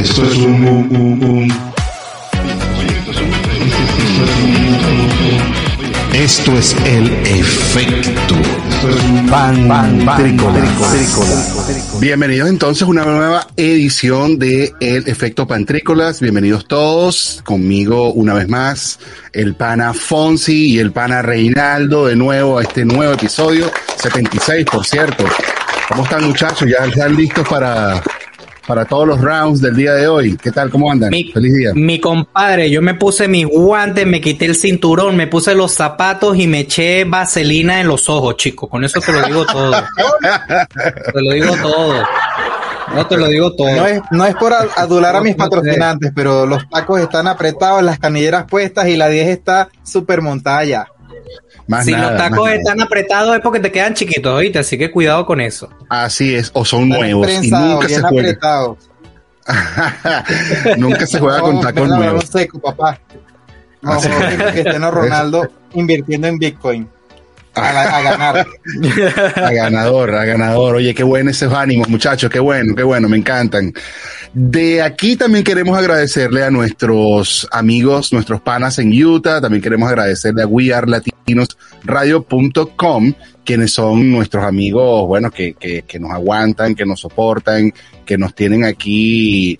Esto 0.00 0.22
es 0.24 0.36
un, 0.38 0.64
un, 0.66 0.96
un, 0.96 1.24
un- 1.24 1.52
Esto 6.14 6.52
es 6.56 6.74
el 6.86 7.12
efecto 7.26 8.34
pan, 9.28 9.68
Bienvenidos 12.00 12.48
entonces 12.48 12.84
a 12.84 12.86
una 12.86 13.04
nueva 13.04 13.46
edición 13.58 14.38
de 14.38 14.72
El 14.80 15.06
Efecto 15.06 15.46
Pantrícolas. 15.46 16.20
Bienvenidos 16.22 16.66
todos. 16.66 17.42
Conmigo 17.44 18.10
una 18.14 18.32
vez 18.32 18.48
más 18.48 18.98
el 19.34 19.54
pana 19.54 19.92
Fonsi 19.92 20.68
y 20.72 20.78
el 20.78 20.92
pana 20.92 21.20
Reinaldo 21.20 22.06
de 22.06 22.16
nuevo 22.16 22.56
a 22.58 22.62
este 22.62 22.86
nuevo 22.86 23.12
episodio, 23.12 23.70
76 23.98 24.64
por 24.64 24.86
cierto. 24.86 25.26
¿Cómo 25.90 26.04
están 26.04 26.24
muchachos? 26.24 26.66
¿Ya 26.70 26.86
están 26.86 27.14
listos 27.14 27.46
para, 27.46 28.02
para 28.66 28.84
todos 28.84 29.06
los 29.06 29.20
rounds 29.20 29.60
del 29.60 29.76
día 29.76 29.92
de 29.94 30.08
hoy? 30.08 30.36
¿Qué 30.36 30.50
tal? 30.50 30.70
¿Cómo 30.70 30.90
andan? 30.90 31.10
Mi, 31.10 31.30
Feliz 31.32 31.54
día. 31.56 31.70
mi 31.74 32.00
compadre, 32.00 32.70
yo 32.70 32.82
me 32.82 32.94
puse 32.94 33.28
mis 33.28 33.46
guantes, 33.46 34.06
me 34.06 34.20
quité 34.20 34.46
el 34.46 34.56
cinturón, 34.56 35.16
me 35.16 35.26
puse 35.26 35.54
los 35.54 35.72
zapatos 35.72 36.36
y 36.36 36.46
me 36.46 36.60
eché 36.60 37.04
vaselina 37.04 37.80
en 37.80 37.88
los 37.88 38.08
ojos, 38.08 38.36
chico. 38.36 38.68
Con 38.68 38.84
eso 38.84 39.00
te 39.00 39.12
lo 39.12 39.22
digo 39.22 39.46
todo. 39.46 39.72
te 41.14 41.22
lo 41.22 41.30
digo 41.32 41.54
todo. 41.62 42.04
No 42.94 43.06
te 43.06 43.16
lo 43.16 43.28
digo 43.28 43.52
todo. 43.54 43.74
No 43.74 43.86
es, 43.86 44.00
no 44.10 44.24
es 44.24 44.34
por 44.36 44.52
adular 44.52 45.16
a 45.16 45.20
mis 45.20 45.34
patrocinantes, 45.34 46.12
pero 46.14 46.46
los 46.46 46.68
tacos 46.68 47.00
están 47.00 47.26
apretados, 47.26 47.82
las 47.82 47.98
canilleras 47.98 48.44
puestas 48.48 48.88
y 48.88 48.96
la 48.96 49.08
10 49.08 49.28
está 49.28 49.68
súper 49.82 50.22
montada 50.22 50.64
ya. 50.64 50.86
Más 51.68 51.84
si 51.84 51.92
nada, 51.92 52.10
los 52.12 52.20
más 52.20 52.30
tacos 52.30 52.44
nada. 52.46 52.56
están 52.56 52.80
apretados 52.80 53.34
es 53.36 53.40
porque 53.42 53.60
te 53.60 53.72
quedan 53.72 53.94
chiquitos, 53.94 54.32
¿oíste? 54.32 54.58
Así 54.60 54.78
que 54.78 54.90
cuidado 54.90 55.26
con 55.26 55.40
eso. 55.40 55.68
Así 55.88 56.34
es, 56.34 56.50
o 56.54 56.64
son 56.64 56.84
Están 56.84 56.98
nuevos 57.00 57.28
y 57.44 57.50
nunca 57.50 57.88
se 57.88 58.00
juega. 58.02 58.08
apretados. 58.08 58.78
nunca 60.76 61.06
se 61.06 61.18
juega 61.18 61.40
con 61.40 61.60
tacos 61.60 61.88
nuevos. 61.88 62.24
seco, 62.26 62.58
papá. 62.60 63.00
No, 63.82 63.92
Así 63.92 64.08
es. 64.08 64.52
Cristiano 64.52 64.90
Ronaldo 64.92 65.48
invirtiendo 65.74 66.26
en 66.28 66.38
Bitcoin. 66.38 66.88
A, 67.56 67.98
a 67.98 68.02
ganar. 68.02 68.46
A 69.36 69.52
ganador, 69.52 70.14
a 70.14 70.24
ganador. 70.24 70.76
Oye, 70.76 70.94
qué 70.94 71.02
bueno 71.02 71.30
esos 71.30 71.52
ánimos, 71.52 71.88
muchachos, 71.88 72.30
qué 72.30 72.38
bueno, 72.38 72.74
qué 72.74 72.82
bueno, 72.82 73.08
me 73.08 73.16
encantan. 73.16 73.72
De 74.34 74.82
aquí 74.82 75.16
también 75.16 75.42
queremos 75.42 75.78
agradecerle 75.78 76.44
a 76.44 76.50
nuestros 76.50 77.48
amigos, 77.50 78.12
nuestros 78.12 78.42
panas 78.42 78.78
en 78.78 78.92
Utah, 78.92 79.40
también 79.40 79.62
queremos 79.62 79.88
agradecerle 79.88 80.42
a 80.42 80.46
wearlatinosradio.com, 80.46 83.14
quienes 83.44 83.72
son 83.72 84.12
nuestros 84.12 84.44
amigos, 84.44 85.06
bueno, 85.06 85.30
que, 85.30 85.54
que, 85.54 85.80
que 85.82 85.98
nos 85.98 86.10
aguantan, 86.10 86.74
que 86.74 86.84
nos 86.84 87.00
soportan, 87.00 87.72
que 88.04 88.18
nos 88.18 88.34
tienen 88.34 88.64
aquí, 88.64 89.58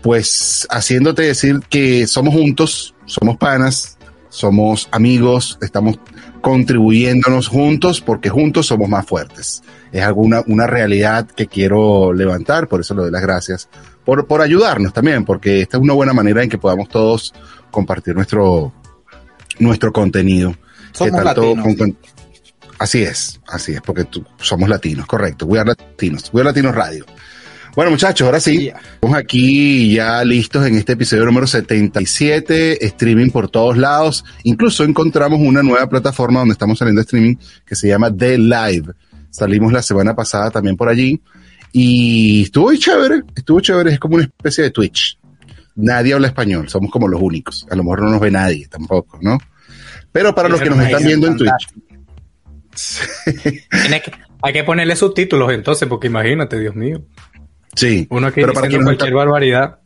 pues 0.00 0.66
haciéndote 0.70 1.20
decir 1.22 1.60
que 1.68 2.06
somos 2.06 2.32
juntos, 2.32 2.94
somos 3.04 3.36
panas, 3.36 3.98
somos 4.30 4.88
amigos, 4.92 5.58
estamos 5.60 5.98
contribuyéndonos 6.46 7.48
juntos 7.48 8.00
porque 8.00 8.28
juntos 8.28 8.66
somos 8.68 8.88
más 8.88 9.04
fuertes. 9.04 9.62
Es 9.90 10.02
alguna 10.04 10.42
una 10.46 10.66
realidad 10.68 11.26
que 11.26 11.48
quiero 11.48 12.12
levantar, 12.12 12.68
por 12.68 12.80
eso 12.80 12.94
le 12.94 13.02
doy 13.02 13.10
las 13.10 13.22
gracias 13.22 13.68
por, 14.04 14.28
por 14.28 14.40
ayudarnos 14.42 14.92
también, 14.92 15.24
porque 15.24 15.60
esta 15.60 15.76
es 15.76 15.82
una 15.82 15.94
buena 15.94 16.12
manera 16.12 16.44
en 16.44 16.48
que 16.48 16.56
podamos 16.56 16.88
todos 16.88 17.34
compartir 17.72 18.14
nuestro, 18.14 18.72
nuestro 19.58 19.92
contenido. 19.92 20.54
Somos 20.92 21.18
Que 21.18 21.24
tanto 21.24 21.40
latinos. 21.42 21.64
con- 21.64 21.74
con- 21.74 21.96
así 22.78 23.02
es, 23.02 23.40
así 23.48 23.72
es, 23.72 23.80
porque 23.80 24.04
tú- 24.04 24.24
somos 24.38 24.68
latinos, 24.68 25.04
correcto. 25.06 25.46
We 25.46 25.58
are 25.58 25.68
latinos, 25.68 26.30
We 26.32 26.42
are 26.42 26.48
latinos 26.50 26.76
radio. 26.76 27.04
Bueno, 27.76 27.90
muchachos, 27.90 28.24
ahora 28.24 28.40
sí, 28.40 28.58
Yeah. 28.64 28.80
Estamos 28.94 29.16
aquí 29.18 29.92
ya 29.94 30.24
listos 30.24 30.66
en 30.66 30.76
este 30.76 30.94
episodio 30.94 31.26
número 31.26 31.46
77, 31.46 32.84
streaming 32.86 33.28
por 33.30 33.50
todos 33.50 33.76
lados. 33.76 34.24
Incluso 34.44 34.82
encontramos 34.82 35.38
una 35.40 35.62
nueva 35.62 35.86
plataforma 35.86 36.40
donde 36.40 36.52
estamos 36.52 36.78
saliendo 36.78 37.02
streaming 37.02 37.36
que 37.66 37.76
se 37.76 37.88
llama 37.88 38.10
The 38.14 38.38
Live. 38.38 38.92
Salimos 39.30 39.72
la 39.72 39.82
semana 39.82 40.16
pasada 40.16 40.50
también 40.50 40.74
por 40.76 40.88
allí 40.88 41.20
y 41.70 42.44
estuvo 42.44 42.74
chévere, 42.74 43.20
estuvo 43.34 43.60
chévere, 43.60 43.92
es 43.92 43.98
como 43.98 44.14
una 44.14 44.24
especie 44.24 44.64
de 44.64 44.70
Twitch. 44.70 45.18
Nadie 45.74 46.14
habla 46.14 46.28
español, 46.28 46.70
somos 46.70 46.90
como 46.90 47.06
los 47.08 47.20
únicos. 47.20 47.66
A 47.70 47.76
lo 47.76 47.84
mejor 47.84 48.00
no 48.02 48.08
nos 48.10 48.20
ve 48.20 48.30
nadie 48.30 48.66
tampoco, 48.68 49.18
¿no? 49.20 49.36
Pero 50.10 50.34
para 50.34 50.48
los 50.48 50.62
que 50.62 50.70
nos 50.70 50.80
están 50.80 51.04
viendo 51.04 51.26
en 51.26 51.36
Twitch, 51.36 51.68
que- 54.00 54.12
hay 54.42 54.52
que 54.54 54.64
ponerle 54.64 54.96
subtítulos 54.96 55.52
entonces, 55.52 55.86
porque 55.86 56.06
imagínate, 56.06 56.58
Dios 56.58 56.74
mío. 56.74 57.04
Sí, 57.76 58.06
Uno 58.10 58.32
que 58.32 58.40
pero 58.40 58.52
para 58.52 58.68
quienes 58.68 58.84
cualquier 58.84 59.14
barbaridad. 59.14 59.78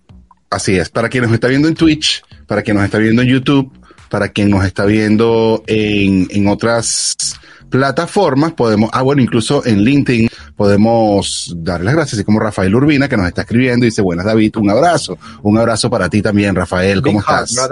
Así 0.49 0.77
es, 0.77 0.89
para 0.89 1.09
quien 1.09 1.25
nos 1.25 1.33
está 1.33 1.47
viendo 1.47 1.69
en 1.69 1.75
Twitch, 1.75 2.23
para 2.47 2.63
quien 2.63 2.77
nos 2.77 2.85
está 2.85 2.99
viendo 2.99 3.23
en 3.23 3.29
YouTube, 3.29 3.71
para 4.09 4.31
quien 4.31 4.51
nos 4.51 4.65
está 4.65 4.85
viendo 4.85 5.63
en, 5.67 6.27
en 6.31 6.49
otras 6.49 7.39
plataformas, 7.71 8.53
podemos, 8.53 8.91
ah, 8.93 9.03
bueno, 9.03 9.23
incluso 9.23 9.65
en 9.65 9.83
LinkedIn 9.83 10.29
podemos 10.57 11.55
darle 11.57 11.87
las 11.87 11.95
gracias, 11.95 12.15
así 12.15 12.25
como 12.25 12.41
Rafael 12.41 12.75
Urbina, 12.75 13.09
que 13.09 13.17
nos 13.17 13.29
está 13.29 13.43
escribiendo 13.43 13.87
y 13.87 13.91
dice, 13.91 14.03
buenas 14.03 14.27
David, 14.27 14.57
un 14.57 14.71
abrazo, 14.71 15.17
un 15.43 15.57
abrazo 15.57 15.89
para 15.89 16.11
ti 16.11 16.21
también, 16.21 16.55
Rafael, 16.55 17.01
¿cómo 17.01 17.21
Big 17.21 17.29
estás? 17.29 17.71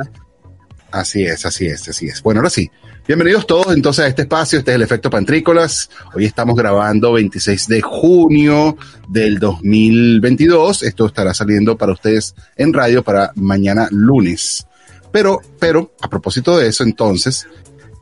Así 0.90 1.24
es, 1.24 1.44
así 1.44 1.66
es, 1.66 1.88
así 1.88 2.06
es. 2.06 2.22
Bueno, 2.22 2.40
ahora 2.40 2.50
sí. 2.50 2.70
Bienvenidos 3.06 3.46
todos 3.46 3.74
entonces 3.74 4.04
a 4.04 4.08
este 4.08 4.22
espacio. 4.22 4.58
Este 4.58 4.72
es 4.72 4.74
el 4.76 4.82
efecto 4.82 5.10
Pantrícolas. 5.10 5.90
Hoy 6.14 6.26
estamos 6.26 6.56
grabando 6.56 7.12
26 7.12 7.68
de 7.68 7.80
junio 7.80 8.76
del 9.08 9.38
2022. 9.38 10.82
Esto 10.82 11.06
estará 11.06 11.32
saliendo 11.32 11.76
para 11.76 11.92
ustedes 11.92 12.34
en 12.56 12.72
radio 12.72 13.02
para 13.02 13.32
mañana 13.34 13.88
lunes. 13.90 14.66
Pero, 15.10 15.40
pero, 15.58 15.92
a 16.00 16.08
propósito 16.08 16.56
de 16.56 16.68
eso, 16.68 16.84
entonces, 16.84 17.46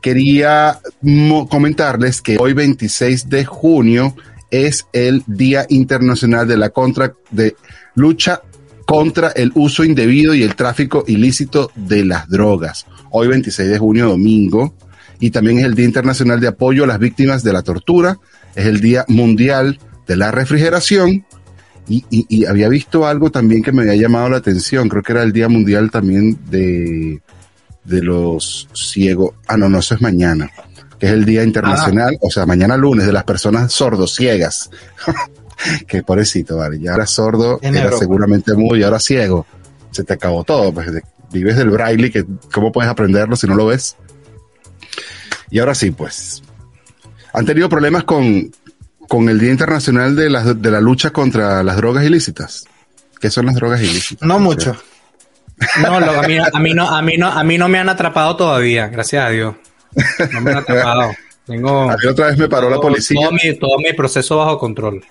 quería 0.01 0.79
comentarles 1.49 2.21
que 2.21 2.37
hoy 2.39 2.53
26 2.53 3.29
de 3.29 3.45
junio 3.45 4.15
es 4.49 4.87
el 4.93 5.23
Día 5.25 5.65
Internacional 5.69 6.47
de 6.47 6.57
la 6.57 6.69
contra 6.69 7.13
de 7.31 7.55
lucha 7.95 8.41
contra 8.87 9.27
el 9.31 9.51
uso 9.53 9.83
indebido 9.83 10.33
y 10.33 10.43
el 10.43 10.55
tráfico 10.55 11.03
ilícito 11.07 11.69
de 11.75 12.05
las 12.05 12.29
drogas. 12.29 12.85
Hoy 13.11 13.27
26 13.27 13.69
de 13.69 13.77
junio, 13.77 14.07
domingo, 14.07 14.73
y 15.19 15.29
también 15.31 15.59
es 15.59 15.65
el 15.65 15.75
Día 15.75 15.83
Internacional 15.85 16.39
de 16.39 16.47
Apoyo 16.47 16.85
a 16.85 16.87
las 16.87 16.97
Víctimas 16.97 17.43
de 17.43 17.51
la 17.51 17.63
Tortura, 17.63 18.17
es 18.55 18.65
el 18.65 18.79
Día 18.79 19.03
Mundial 19.09 19.77
de 20.07 20.15
la 20.15 20.31
Refrigeración, 20.31 21.25
y, 21.89 22.05
y- 22.09 22.25
y 22.29 22.45
había 22.45 22.69
visto 22.69 23.05
algo 23.05 23.29
también 23.29 23.61
que 23.61 23.73
me 23.73 23.81
había 23.81 23.95
llamado 23.95 24.29
la 24.29 24.37
atención, 24.37 24.87
creo 24.87 25.03
que 25.03 25.11
era 25.11 25.23
el 25.23 25.33
Día 25.33 25.49
Mundial 25.49 25.91
también 25.91 26.39
de, 26.49 27.21
de 27.83 28.01
los 28.01 28.69
ciegos, 28.73 29.31
ah, 29.47 29.57
no, 29.57 29.67
no, 29.67 29.79
eso 29.79 29.95
es 29.95 30.01
mañana, 30.01 30.49
que 30.97 31.07
es 31.07 31.11
el 31.11 31.25
Día 31.25 31.43
Internacional, 31.43 32.17
o 32.21 32.31
sea, 32.31 32.45
mañana 32.45 32.77
lunes, 32.77 33.05
de 33.05 33.11
las 33.11 33.25
personas 33.25 33.73
sordociegas. 33.73 34.69
que 35.87 36.03
pobrecito, 36.03 36.57
vale, 36.57 36.79
ya 36.79 36.93
era 36.93 37.05
sordo, 37.05 37.59
En 37.61 37.75
era 37.75 37.85
Europa. 37.85 37.99
seguramente 37.99 38.53
mudo 38.53 38.75
y 38.77 38.83
ahora 38.83 38.99
ciego. 38.99 39.45
Se 39.91 40.03
te 40.03 40.13
acabó 40.13 40.43
todo, 40.43 40.71
pues 40.73 40.87
vives 41.31 41.55
del 41.57 41.69
braille, 41.69 42.11
que 42.11 42.25
¿cómo 42.53 42.71
puedes 42.71 42.89
aprenderlo 42.91 43.35
si 43.35 43.47
no 43.47 43.55
lo 43.55 43.65
ves? 43.67 43.95
Y 45.49 45.59
ahora 45.59 45.75
sí, 45.75 45.91
pues. 45.91 46.41
¿Han 47.33 47.45
tenido 47.45 47.69
problemas 47.69 48.03
con, 48.03 48.51
con 49.07 49.29
el 49.29 49.39
Día 49.39 49.51
Internacional 49.51 50.15
de 50.15 50.29
la, 50.29 50.43
de 50.53 50.71
la 50.71 50.81
lucha 50.81 51.11
contra 51.11 51.63
las 51.63 51.77
drogas 51.77 52.03
ilícitas? 52.05 52.65
¿Qué 53.19 53.29
son 53.29 53.45
las 53.47 53.55
drogas 53.55 53.81
ilícitas? 53.81 54.27
No 54.27 54.39
mucho. 54.39 54.75
No, 55.81 55.99
lo- 55.99 56.11
a, 56.19 56.27
mí, 56.27 56.37
a, 56.37 56.59
mí 56.59 56.73
no, 56.73 56.87
a, 56.87 57.01
mí 57.01 57.17
no, 57.17 57.27
a 57.27 57.43
mí 57.43 57.57
no 57.57 57.67
me 57.67 57.79
han 57.79 57.89
atrapado 57.89 58.35
todavía, 58.35 58.87
gracias 58.89 59.25
a 59.25 59.29
Dios. 59.29 59.55
No 60.33 60.41
me 60.41 60.51
han 60.51 60.57
atrapado. 60.57 61.11
Tengo 61.47 61.89
A 61.89 61.95
mí 61.95 62.05
otra 62.07 62.27
vez 62.27 62.37
me 62.37 62.47
paró 62.49 62.69
la 62.69 62.77
policía. 62.77 63.19
Todo 63.21 63.31
mi, 63.31 63.57
todo 63.57 63.77
mi 63.79 63.93
proceso 63.93 64.37
bajo 64.37 64.59
control. 64.59 65.03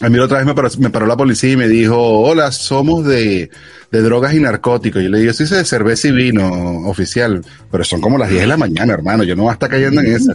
A 0.00 0.08
mí 0.08 0.18
otra 0.18 0.38
vez 0.38 0.46
me 0.46 0.54
paró, 0.54 0.68
me 0.78 0.90
paró 0.90 1.06
la 1.06 1.16
policía 1.16 1.52
y 1.52 1.56
me 1.56 1.68
dijo, 1.68 2.20
hola, 2.20 2.50
somos 2.50 3.04
de, 3.04 3.50
de 3.90 4.02
drogas 4.02 4.34
y 4.34 4.40
narcóticos. 4.40 5.02
Yo 5.02 5.10
le 5.10 5.20
digo, 5.20 5.32
sí, 5.32 5.46
sé 5.46 5.56
de 5.56 5.64
cerveza 5.64 6.08
y 6.08 6.12
vino 6.12 6.88
oficial, 6.88 7.44
pero 7.70 7.84
son 7.84 8.00
como 8.00 8.18
las 8.18 8.30
10 8.30 8.42
de 8.42 8.46
la 8.46 8.56
mañana, 8.56 8.94
hermano. 8.94 9.22
Yo 9.22 9.36
no 9.36 9.42
voy 9.42 9.50
a 9.50 9.54
estar 9.54 9.68
cayendo 9.68 10.00
en 10.00 10.16
esa. 10.16 10.34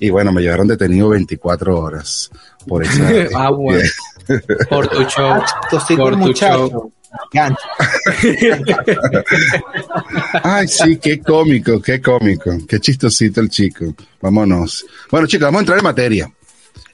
Y 0.00 0.10
bueno, 0.10 0.32
me 0.32 0.42
llevaron 0.42 0.68
detenido 0.68 1.08
24 1.10 1.78
horas 1.78 2.30
por 2.66 2.84
esa. 2.84 3.08
Ah, 3.34 3.50
bueno. 3.50 3.88
Por 4.68 4.86
tu 4.88 5.02
show. 5.04 5.40
Tocito 5.70 6.02
Por 6.02 6.20
tu 6.20 6.32
show. 6.34 6.92
Gancho. 7.32 7.56
Ay, 10.42 10.68
sí, 10.68 10.98
qué 10.98 11.18
cómico, 11.20 11.80
qué 11.80 12.02
cómico, 12.02 12.50
qué 12.68 12.78
chistosito 12.78 13.40
el 13.40 13.48
chico. 13.48 13.86
Vámonos. 14.20 14.84
Bueno, 15.10 15.26
chicos, 15.26 15.46
vamos 15.46 15.60
a 15.60 15.62
entrar 15.62 15.78
en 15.78 15.84
materia. 15.84 16.30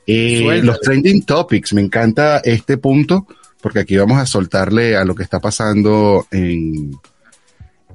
Eh, 0.06 0.60
los 0.62 0.80
trending 0.80 1.24
topics, 1.24 1.72
me 1.72 1.80
encanta 1.80 2.38
este 2.38 2.76
punto, 2.78 3.26
porque 3.60 3.80
aquí 3.80 3.96
vamos 3.96 4.18
a 4.18 4.26
soltarle 4.26 4.96
a 4.96 5.04
lo 5.04 5.14
que 5.14 5.22
está 5.22 5.40
pasando 5.40 6.26
en, 6.30 6.92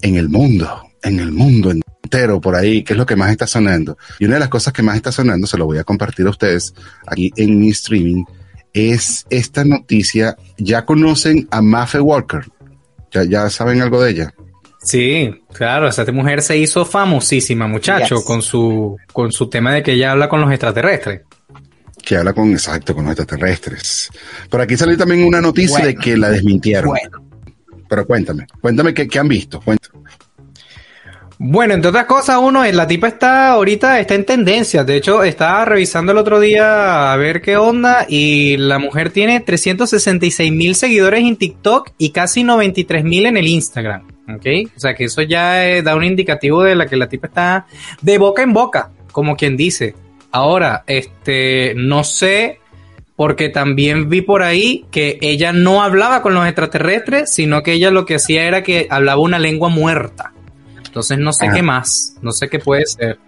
en 0.02 0.16
el 0.16 0.30
mundo, 0.30 0.82
en 1.04 1.20
el 1.20 1.32
mundo 1.32 1.72
entero 1.72 2.42
por 2.42 2.56
ahí, 2.56 2.84
qué 2.84 2.94
es 2.94 2.98
lo 2.98 3.06
que 3.06 3.16
más 3.16 3.32
está 3.32 3.46
sonando. 3.46 3.98
Y 4.18 4.26
una 4.26 4.36
de 4.36 4.40
las 4.40 4.50
cosas 4.50 4.74
que 4.74 4.82
más 4.82 4.96
está 4.96 5.12
sonando, 5.12 5.46
se 5.46 5.58
lo 5.58 5.66
voy 5.66 5.78
a 5.78 5.84
compartir 5.84 6.26
a 6.26 6.32
ustedes 6.32 6.74
aquí 7.06 7.32
en 7.36 7.60
mi 7.60 7.70
streaming, 7.70 8.24
es 8.74 9.26
esta 9.30 9.64
noticia. 9.64 10.36
¿Ya 10.58 10.86
conocen 10.86 11.48
a 11.52 11.62
Maffe 11.62 12.00
Walker? 12.00 12.42
¿Ya, 13.12 13.24
ya 13.24 13.50
saben 13.50 13.82
algo 13.82 14.02
de 14.02 14.12
ella? 14.12 14.34
Sí, 14.82 15.30
claro, 15.54 15.88
esta 15.90 16.10
mujer 16.12 16.42
se 16.42 16.58
hizo 16.58 16.86
famosísima, 16.86 17.68
muchacho, 17.68 18.16
Yes. 18.16 18.24
con 18.26 18.42
su 18.42 18.96
con 19.12 19.32
su 19.32 19.50
tema 19.50 19.74
de 19.74 19.84
que 19.84 19.92
ella 19.94 20.12
habla 20.14 20.30
con 20.30 20.40
los 20.40 20.50
extraterrestres. 20.52 21.22
Que 22.10 22.18
habla 22.18 22.34
con, 22.34 22.52
exacto, 22.52 22.96
con 22.96 23.06
los 23.06 23.12
extraterrestres. 23.12 24.10
Por 24.50 24.60
aquí 24.60 24.76
salió 24.76 24.98
también 24.98 25.24
una 25.24 25.42
noticia 25.42 25.86
de 25.86 25.94
que 25.94 26.18
la 26.18 26.32
desmintieron. 26.32 26.88
Bueno, 26.90 27.24
Pero 27.88 28.08
cuéntame, 28.08 28.48
cuéntame 28.60 28.96
qué, 28.96 29.08
qué 29.08 29.20
han 29.20 29.28
visto. 29.28 29.62
Cuéntame. 29.62 30.06
Bueno, 31.38 31.76
entre 31.76 31.90
otras 31.90 32.06
cosas, 32.06 32.40
uno, 32.42 32.66
eh, 32.66 32.74
la 32.74 32.88
tipa 32.88 33.10
está 33.10 33.50
ahorita 33.50 34.00
está 34.00 34.16
en 34.16 34.26
tendencia. 34.26 34.84
De 34.84 34.96
hecho, 34.96 35.22
estaba 35.22 35.66
revisando 35.66 36.12
el 36.12 36.18
otro 36.18 36.40
día 36.40 37.14
a 37.14 37.16
ver 37.18 37.44
qué 37.44 37.58
onda 37.58 38.08
y 38.10 38.58
la 38.58 38.80
mujer 38.80 39.12
tiene 39.12 39.40
366 39.40 40.52
mil 40.52 40.74
seguidores 40.74 41.24
en 41.24 41.36
TikTok 41.36 41.92
y 42.00 42.10
casi 42.10 42.44
93 42.44 43.04
mil 43.04 43.28
en 43.28 43.38
el 43.38 43.48
Instagram. 43.48 44.08
¿Ok? 44.36 44.48
O 44.76 44.80
sea 44.80 44.96
que 44.96 45.04
eso 45.04 45.22
ya 45.22 45.70
eh, 45.70 45.84
da 45.84 45.96
un 45.96 46.04
indicativo 46.04 46.64
de 46.64 46.74
la 46.74 46.88
que 46.88 46.98
la 46.98 47.08
tipa 47.08 47.28
está 47.28 47.68
de 48.02 48.18
boca 48.18 48.42
en 48.42 48.52
boca, 48.52 48.90
como 49.12 49.36
quien 49.36 49.56
dice. 49.56 49.94
Ahora, 50.32 50.84
este, 50.88 51.74
no 51.76 52.04
sé, 52.04 52.60
porque 53.16 53.50
también 53.50 54.10
vi 54.10 54.22
por 54.22 54.44
ahí 54.44 54.86
que 54.92 55.18
ella 55.22 55.52
no 55.52 55.84
hablaba 55.84 56.22
con 56.22 56.34
los 56.34 56.46
extraterrestres, 56.46 57.34
sino 57.34 57.64
que 57.64 57.74
ella 57.74 57.92
lo 57.92 58.06
que 58.06 58.16
hacía 58.16 58.46
era 58.46 58.64
que 58.64 58.88
hablaba 58.90 59.22
una 59.22 59.40
lengua 59.40 59.70
muerta. 59.70 60.34
Entonces 60.86 61.18
no 61.20 61.34
sé 61.34 61.50
qué 61.54 61.62
más, 61.62 62.16
no 62.22 62.32
sé 62.32 62.48
qué 62.48 62.60
puede 62.60 62.86
ser. 62.86 63.20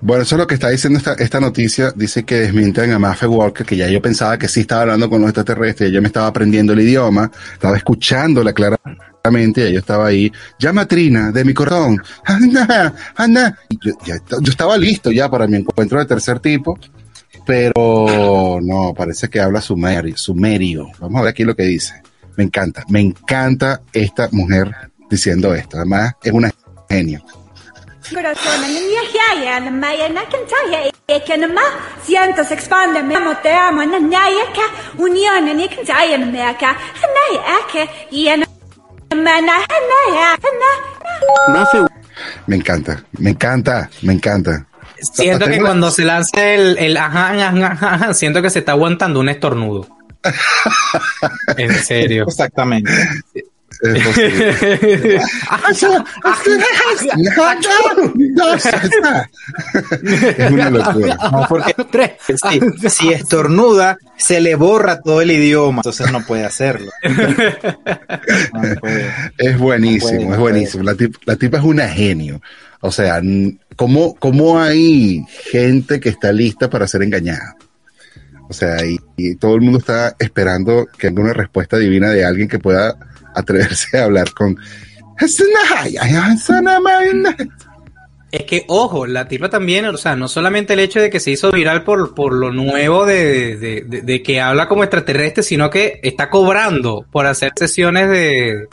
Bueno, 0.00 0.22
eso 0.22 0.36
es 0.36 0.38
lo 0.38 0.46
que 0.46 0.54
está 0.54 0.68
diciendo 0.68 0.98
esta, 0.98 1.14
esta 1.14 1.40
noticia. 1.40 1.92
Dice 1.94 2.24
que 2.24 2.36
desmienten 2.36 2.92
a 2.92 2.98
Maffe 2.98 3.26
Walker, 3.26 3.66
que 3.66 3.76
ya 3.76 3.88
yo 3.88 4.00
pensaba 4.00 4.38
que 4.38 4.46
sí 4.46 4.60
estaba 4.60 4.82
hablando 4.82 5.10
con 5.10 5.20
los 5.20 5.30
extraterrestres. 5.30 5.90
Ella 5.90 6.00
me 6.00 6.06
estaba 6.06 6.28
aprendiendo 6.28 6.72
el 6.72 6.80
idioma, 6.80 7.30
estaba 7.52 7.76
escuchándola 7.76 8.52
claramente. 8.52 9.68
Y 9.68 9.72
yo 9.72 9.80
estaba 9.80 10.06
ahí. 10.06 10.32
Llama 10.58 10.86
Trina 10.86 11.32
de 11.32 11.44
mi 11.44 11.52
corazón. 11.52 12.00
Anda, 12.24 12.94
anda. 13.16 13.58
Yo, 13.84 13.92
ya 14.06 14.16
yo 14.40 14.50
estaba 14.50 14.78
listo 14.78 15.10
ya 15.10 15.28
para 15.28 15.46
mi 15.46 15.56
encuentro 15.56 15.98
de 15.98 16.06
tercer 16.06 16.38
tipo. 16.38 16.78
Pero 17.44 18.60
no, 18.62 18.94
parece 18.96 19.28
que 19.28 19.40
habla 19.40 19.60
sumerio, 19.60 20.16
sumerio. 20.16 20.88
Vamos 21.00 21.20
a 21.20 21.22
ver 21.24 21.30
aquí 21.30 21.44
lo 21.44 21.56
que 21.56 21.64
dice. 21.64 22.02
Me 22.36 22.44
encanta, 22.44 22.84
me 22.88 23.00
encanta 23.00 23.82
esta 23.92 24.28
mujer 24.30 24.70
diciendo 25.10 25.52
esto. 25.54 25.78
Además, 25.78 26.14
es 26.22 26.32
una 26.32 26.52
genio. 26.88 27.24
Corazón, 28.12 28.62
niña, 28.62 29.00
ya, 29.12 29.44
ya, 29.44 29.60
la 29.60 29.70
maya, 29.70 30.08
na 30.08 30.22
cantaya, 30.24 30.90
que 31.26 31.36
na 31.36 31.48
ma, 31.48 31.62
siento 32.02 32.42
se 32.44 32.54
expande, 32.54 33.02
me 33.02 33.16
amo, 33.16 33.36
te 33.42 33.52
amo, 33.52 33.84
na 33.84 33.98
naya, 33.98 34.44
ka, 34.54 35.02
unión, 35.02 35.44
ni 35.44 35.68
cantaya, 35.68 36.16
na 36.16 36.26
me 36.26 36.42
acá, 36.42 36.76
naya, 37.16 37.42
que, 37.70 37.88
y 38.10 38.28
en, 38.28 38.44
mana, 39.14 39.58
naya, 39.92 40.38
na, 41.48 41.60
Me 42.46 42.56
encanta, 42.56 43.04
me 43.12 43.30
encanta, 43.30 43.90
me 44.02 44.12
encanta. 44.14 44.66
Siento 45.00 45.46
que 45.46 45.60
cuando 45.60 45.90
se 45.90 46.04
lanza 46.04 46.54
el, 46.54 46.78
el 46.78 46.96
ajá, 46.96 47.30
ajá, 47.30 47.72
ajá, 47.72 47.94
ajá, 47.94 48.14
siento 48.14 48.42
que 48.42 48.50
se 48.50 48.60
está 48.60 48.72
aguantando 48.72 49.20
un 49.20 49.28
estornudo. 49.28 49.86
en 51.56 51.74
serio. 51.74 52.24
exactamente. 52.26 52.90
Es 53.80 54.04
posible. 54.06 55.20
es 60.36 60.50
una 60.50 60.70
locura. 60.70 61.16
No, 61.30 61.46
porque 61.48 61.74
si, 62.36 62.88
si 62.90 63.12
estornuda, 63.12 63.98
se 64.16 64.40
le 64.40 64.54
borra 64.54 65.00
todo 65.00 65.20
el 65.22 65.30
idioma, 65.30 65.78
entonces 65.78 66.10
no 66.12 66.22
puede 66.24 66.44
hacerlo. 66.44 66.90
No 68.52 68.74
puede. 68.80 69.06
Es 69.38 69.58
buenísimo, 69.58 70.10
No 70.12 70.16
puede, 70.16 70.26
no 70.28 70.34
es 70.34 70.40
buenísimo. 70.40 70.82
La, 70.84 70.94
tip- 70.94 71.16
la 71.24 71.36
tipa 71.36 71.58
es 71.58 71.64
una 71.64 71.88
genio. 71.88 72.40
O 72.80 72.90
sea, 72.92 73.20
¿cómo, 73.76 74.14
¿cómo 74.16 74.60
hay 74.60 75.24
gente 75.50 76.00
que 76.00 76.08
está 76.10 76.32
lista 76.32 76.70
para 76.70 76.86
ser 76.86 77.02
engañada? 77.02 77.56
O 78.48 78.52
sea, 78.52 78.84
y, 78.86 78.96
y 79.16 79.34
todo 79.36 79.54
el 79.56 79.60
mundo 79.62 79.78
está 79.78 80.14
esperando 80.18 80.86
que 80.98 81.08
haya 81.08 81.20
una 81.20 81.32
respuesta 81.32 81.76
divina 81.76 82.10
de 82.10 82.24
alguien 82.24 82.48
que 82.48 82.58
pueda 82.58 82.96
atreverse 83.38 83.98
a 83.98 84.04
hablar 84.04 84.32
con... 84.34 84.56
Es 88.30 88.44
que, 88.44 88.64
ojo, 88.68 89.06
la 89.06 89.26
tipa 89.26 89.48
también, 89.48 89.86
o 89.86 89.96
sea, 89.96 90.14
no 90.14 90.28
solamente 90.28 90.74
el 90.74 90.80
hecho 90.80 91.00
de 91.00 91.08
que 91.08 91.18
se 91.18 91.30
hizo 91.30 91.50
viral 91.50 91.82
por, 91.82 92.14
por 92.14 92.34
lo 92.34 92.52
nuevo 92.52 93.06
de, 93.06 93.56
de- 93.56 93.84
de- 93.88 94.02
de 94.02 94.22
que 94.22 94.38
habla 94.40 94.68
como 94.68 94.84
extraterrestre, 94.84 95.42
sino 95.42 95.70
que 95.70 95.98
está 96.02 96.28
cobrando 96.28 97.06
por 97.10 97.26
hacer 97.26 97.52
sesiones 97.56 98.10
de, 98.10 98.66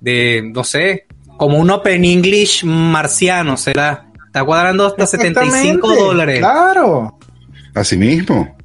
de 0.00 0.42
no 0.54 0.64
sé, 0.64 1.06
como 1.38 1.56
un 1.56 1.70
Open 1.70 2.04
English 2.04 2.62
marciano, 2.64 3.56
será. 3.56 4.06
Está 4.26 4.44
cuadrando 4.44 4.86
hasta 4.86 5.06
75 5.06 5.48
Exactamente, 5.56 6.02
dólares. 6.04 6.38
Claro. 6.40 7.18
Así 7.74 7.96
mismo. 7.96 8.56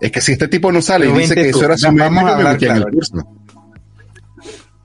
Es 0.00 0.12
que 0.12 0.20
si 0.20 0.32
este 0.32 0.48
tipo 0.48 0.70
no 0.70 0.82
sale 0.82 1.08
y 1.08 1.12
dice 1.12 1.34
que 1.34 1.50
tú, 1.50 1.58
eso 1.58 1.64
era 1.64 1.78
su 1.78 1.86
el 1.88 1.96
claro. 2.58 2.86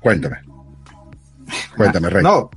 Cuéntame. 0.07 0.37
Cuéntame, 1.75 2.09
Rey. 2.09 2.23
No, 2.23 2.49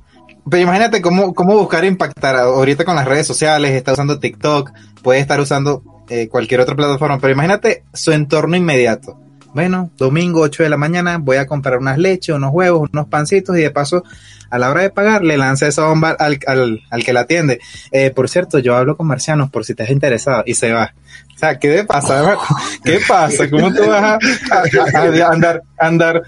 pero 0.49 0.63
imagínate 0.63 1.01
cómo, 1.01 1.33
cómo 1.33 1.53
buscar 1.57 1.85
impactar 1.85 2.35
ahorita 2.35 2.83
con 2.85 2.95
las 2.95 3.05
redes 3.07 3.27
sociales, 3.27 3.71
está 3.71 3.93
usando 3.93 4.19
TikTok, 4.19 4.71
puede 5.01 5.19
estar 5.19 5.39
usando 5.39 5.83
eh, 6.09 6.27
cualquier 6.27 6.59
otra 6.61 6.75
plataforma, 6.75 7.19
pero 7.19 7.33
imagínate 7.33 7.83
su 7.93 8.11
entorno 8.11 8.55
inmediato. 8.55 9.17
Bueno, 9.53 9.91
domingo 9.97 10.39
8 10.41 10.63
de 10.63 10.69
la 10.69 10.77
mañana 10.77 11.17
voy 11.17 11.35
a 11.37 11.45
comprar 11.45 11.77
unas 11.77 11.97
leches, 11.97 12.33
unos 12.35 12.51
huevos, 12.53 12.89
unos 12.93 13.07
pancitos 13.07 13.57
y 13.57 13.61
de 13.61 13.69
paso 13.69 14.01
a 14.49 14.57
la 14.57 14.69
hora 14.69 14.81
de 14.81 14.89
pagar 14.89 15.23
le 15.23 15.37
lanza 15.37 15.67
esa 15.67 15.85
bomba 15.87 16.11
al, 16.11 16.39
al, 16.47 16.81
al 16.89 17.03
que 17.03 17.11
la 17.13 17.21
atiende. 17.21 17.59
Eh, 17.91 18.11
por 18.11 18.29
cierto, 18.29 18.59
yo 18.59 18.75
hablo 18.77 18.95
con 18.95 19.07
marcianos 19.07 19.49
por 19.49 19.65
si 19.65 19.73
has 19.77 19.89
interesado 19.89 20.43
y 20.45 20.55
se 20.55 20.71
va. 20.71 20.93
O 21.35 21.37
sea, 21.37 21.59
¿qué 21.59 21.83
pasa? 21.83 22.35
¿Qué 22.83 22.99
pasa? 23.05 23.49
¿Cómo 23.49 23.73
tú 23.73 23.85
vas 23.87 24.01
a, 24.03 24.19
a- 24.57 25.31
andar, 25.31 25.63
andar 25.77 26.21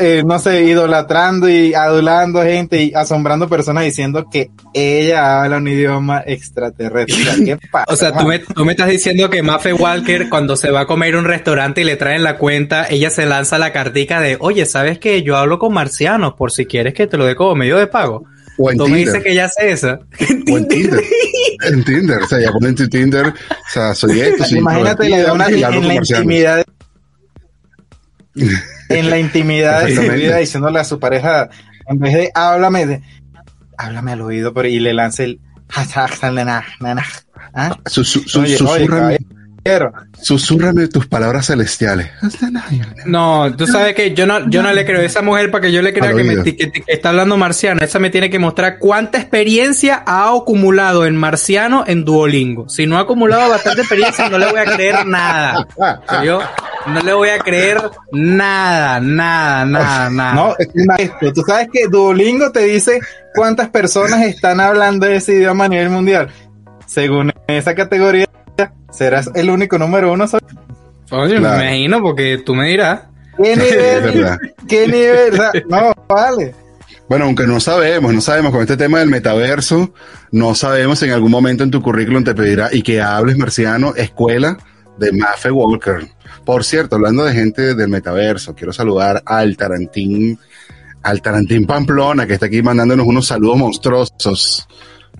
eh, 0.00 0.22
no 0.24 0.38
sé, 0.38 0.62
idolatrando 0.64 1.48
y 1.48 1.74
adulando 1.74 2.42
gente 2.42 2.82
y 2.82 2.92
asombrando 2.94 3.48
personas 3.48 3.84
diciendo 3.84 4.28
que 4.30 4.50
ella 4.72 5.42
habla 5.42 5.58
un 5.58 5.68
idioma 5.68 6.22
extraterrestre. 6.26 7.16
O 7.22 7.24
sea, 7.24 7.44
¿Qué 7.44 7.58
pasa? 7.70 7.84
O 7.92 7.96
sea, 7.96 8.12
tú 8.12 8.26
me, 8.26 8.38
tú 8.38 8.64
me 8.64 8.72
estás 8.72 8.88
diciendo 8.88 9.28
que 9.30 9.42
Maffe 9.42 9.72
Walker, 9.72 10.28
cuando 10.28 10.56
se 10.56 10.70
va 10.70 10.80
a 10.80 10.86
comer 10.86 11.14
a 11.14 11.18
un 11.18 11.24
restaurante 11.24 11.80
y 11.80 11.84
le 11.84 11.96
traen 11.96 12.22
la 12.22 12.38
cuenta, 12.38 12.86
ella 12.88 13.10
se 13.10 13.26
lanza 13.26 13.58
la 13.58 13.72
cartica 13.72 14.20
de, 14.20 14.36
oye, 14.40 14.66
¿sabes 14.66 14.98
que 14.98 15.22
yo 15.22 15.36
hablo 15.36 15.58
con 15.58 15.72
marcianos 15.72 16.34
por 16.34 16.52
si 16.52 16.66
quieres 16.66 16.94
que 16.94 17.06
te 17.06 17.16
lo 17.16 17.26
dé 17.26 17.34
como 17.34 17.54
medio 17.54 17.76
de 17.76 17.86
pago? 17.86 18.24
O 18.58 18.70
en 18.70 18.78
Tú 18.78 18.88
me 18.88 18.96
Tinder. 18.96 19.06
dices 19.06 19.22
que 19.22 19.32
ella 19.32 19.44
hace 19.44 19.70
eso. 19.70 19.98
O 20.50 20.56
en 20.56 20.68
Tinder. 20.68 21.00
En 21.62 21.84
Tinder. 21.84 22.22
O 22.22 22.26
sea, 22.26 22.38
ya 22.38 22.52
ponen 22.52 22.74
tu 22.74 22.86
Tinder. 22.88 23.26
O 23.28 23.32
sea, 23.72 23.94
soy 23.94 24.20
esto, 24.20 24.44
Imagínate 24.54 25.08
le 25.08 25.22
da 25.22 25.32
una, 25.32 25.46
en 25.48 25.88
la 25.88 25.94
intimidad 25.94 26.64
en 28.88 29.10
la 29.10 29.18
intimidad 29.18 29.84
de 29.84 29.94
su 29.94 30.00
vida 30.02 30.36
diciéndole 30.38 30.78
a 30.80 30.84
su 30.84 30.98
pareja 31.00 31.48
en 31.88 31.98
vez 31.98 32.14
de 32.14 32.30
háblame 32.34 32.86
de 32.86 33.02
háblame 33.78 34.12
al 34.12 34.20
oído 34.22 34.52
pero 34.54 34.68
y 34.68 34.78
le 34.80 34.94
lance 34.94 35.24
el 35.24 35.40
¿Ah? 37.54 37.76
Su- 37.86 38.04
su- 38.04 38.20
su- 38.28 38.40
Oye, 38.40 38.56
oye, 39.08 39.18
susúrrame, 40.20 40.88
tus 40.88 41.06
palabras 41.06 41.46
celestiales. 41.46 42.10
No, 43.06 43.54
tú 43.56 43.66
sabes 43.66 43.94
que 43.94 44.14
yo 44.14 44.26
no, 44.26 44.48
yo 44.48 44.62
no 44.62 44.72
le 44.72 44.84
creo 44.84 45.00
a 45.00 45.04
esa 45.04 45.22
mujer 45.22 45.50
para 45.50 45.62
que 45.62 45.72
yo 45.72 45.82
le 45.82 45.92
crea 45.92 46.12
que, 46.14 46.24
me, 46.24 46.30
oído. 46.30 46.44
que- 46.44 46.56
que 46.56 46.82
está 46.86 47.10
hablando 47.10 47.36
marciano. 47.36 47.80
Esa 47.82 47.98
me 47.98 48.10
tiene 48.10 48.30
que 48.30 48.38
mostrar 48.38 48.78
cuánta 48.78 49.18
experiencia 49.18 50.02
ha 50.06 50.28
acumulado 50.34 51.06
en 51.06 51.16
marciano 51.16 51.84
en 51.86 52.04
Duolingo. 52.04 52.68
Si 52.68 52.86
no 52.86 52.96
ha 52.98 53.00
acumulado 53.00 53.48
bastante 53.50 53.80
experiencia, 53.82 54.28
no 54.28 54.38
le 54.38 54.46
voy 54.50 54.58
a 54.60 54.64
creer 54.64 55.06
nada. 55.06 55.66
¿Yo? 56.24 56.40
No 56.86 57.00
le 57.00 57.12
voy 57.14 57.28
a 57.30 57.38
creer 57.40 57.82
nada, 58.12 59.00
nada, 59.00 59.64
nada, 59.64 60.10
nada. 60.10 60.34
No, 60.34 60.54
es 60.58 60.68
un 60.74 60.86
maestro. 60.86 61.32
Tú 61.32 61.42
sabes 61.46 61.68
que 61.72 61.88
Duolingo 61.88 62.52
te 62.52 62.60
dice 62.60 63.00
cuántas 63.34 63.68
personas 63.70 64.22
están 64.22 64.60
hablando 64.60 65.06
ese 65.06 65.34
idioma 65.34 65.64
a 65.64 65.68
nivel 65.68 65.90
mundial. 65.90 66.28
Según 66.86 67.32
esa 67.48 67.74
categoría, 67.74 68.26
serás 68.96 69.30
el 69.34 69.50
único 69.50 69.78
número 69.78 70.12
uno. 70.12 70.24
Oye, 71.10 71.36
Claro. 71.38 71.58
me 71.58 71.64
imagino 71.64 72.00
porque 72.02 72.42
tú 72.44 72.54
me 72.54 72.68
dirás. 72.68 73.02
¿Qué 73.36 73.54
nivel? 73.56 74.38
¿Qué 74.68 74.86
nivel? 74.88 75.34
O 75.34 75.36
sea, 75.36 75.52
no, 75.68 75.92
vale. 76.08 76.54
Bueno, 77.08 77.26
aunque 77.26 77.46
no 77.46 77.60
sabemos, 77.60 78.12
no 78.12 78.20
sabemos 78.20 78.50
con 78.50 78.62
este 78.62 78.76
tema 78.76 78.98
del 78.98 79.08
metaverso, 79.10 79.92
no 80.32 80.54
sabemos 80.56 80.98
si 80.98 81.04
en 81.04 81.12
algún 81.12 81.30
momento 81.30 81.62
en 81.62 81.70
tu 81.70 81.80
currículum 81.80 82.24
te 82.24 82.34
pedirá 82.34 82.68
y 82.72 82.82
que 82.82 83.00
hables 83.00 83.36
marciano, 83.36 83.94
escuela 83.94 84.56
de 84.98 85.12
Maffe 85.12 85.50
Walker. 85.52 86.08
Por 86.44 86.64
cierto, 86.64 86.96
hablando 86.96 87.24
de 87.24 87.32
gente 87.34 87.74
del 87.76 87.88
metaverso, 87.88 88.54
quiero 88.56 88.72
saludar 88.72 89.22
al 89.24 89.56
Tarantín, 89.56 90.38
al 91.02 91.22
Tarantín 91.22 91.64
Pamplona, 91.66 92.26
que 92.26 92.34
está 92.34 92.46
aquí 92.46 92.60
mandándonos 92.62 93.06
unos 93.06 93.26
saludos 93.26 93.58
monstruosos 93.58 94.66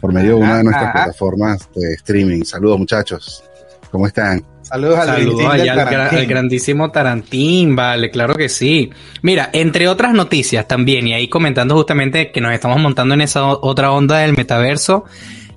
por 0.01 0.13
medio 0.13 0.31
de 0.37 0.43
una 0.43 0.57
de 0.59 0.65
nuestras 0.65 0.93
plataformas 0.93 1.69
de 1.75 1.95
streaming. 1.95 2.43
Saludos, 2.45 2.79
muchachos. 2.81 3.45
¿Cómo 3.91 4.07
están? 4.07 4.45
Saludos 4.63 4.99
al 4.99 5.07
Saludos 5.09 5.47
allá 5.47 5.73
al, 5.75 5.79
gra- 5.79 6.11
al 6.13 6.27
grandísimo 6.27 6.91
Tarantín, 6.91 7.77
vale, 7.77 8.11
claro 8.11 8.35
que 8.35 8.49
sí. 8.49 8.91
Mira, 9.23 9.49
entre 9.53 9.87
otras 9.89 10.13
noticias 10.13 10.67
también, 10.67 11.07
y 11.07 11.15
ahí 11.15 11.29
comentando 11.29 11.75
justamente 11.77 12.33
que 12.33 12.41
nos 12.41 12.53
estamos 12.53 12.81
montando 12.81 13.15
en 13.15 13.21
esa 13.21 13.47
otra 13.47 13.93
onda 13.93 14.19
del 14.19 14.37
metaverso, 14.37 15.05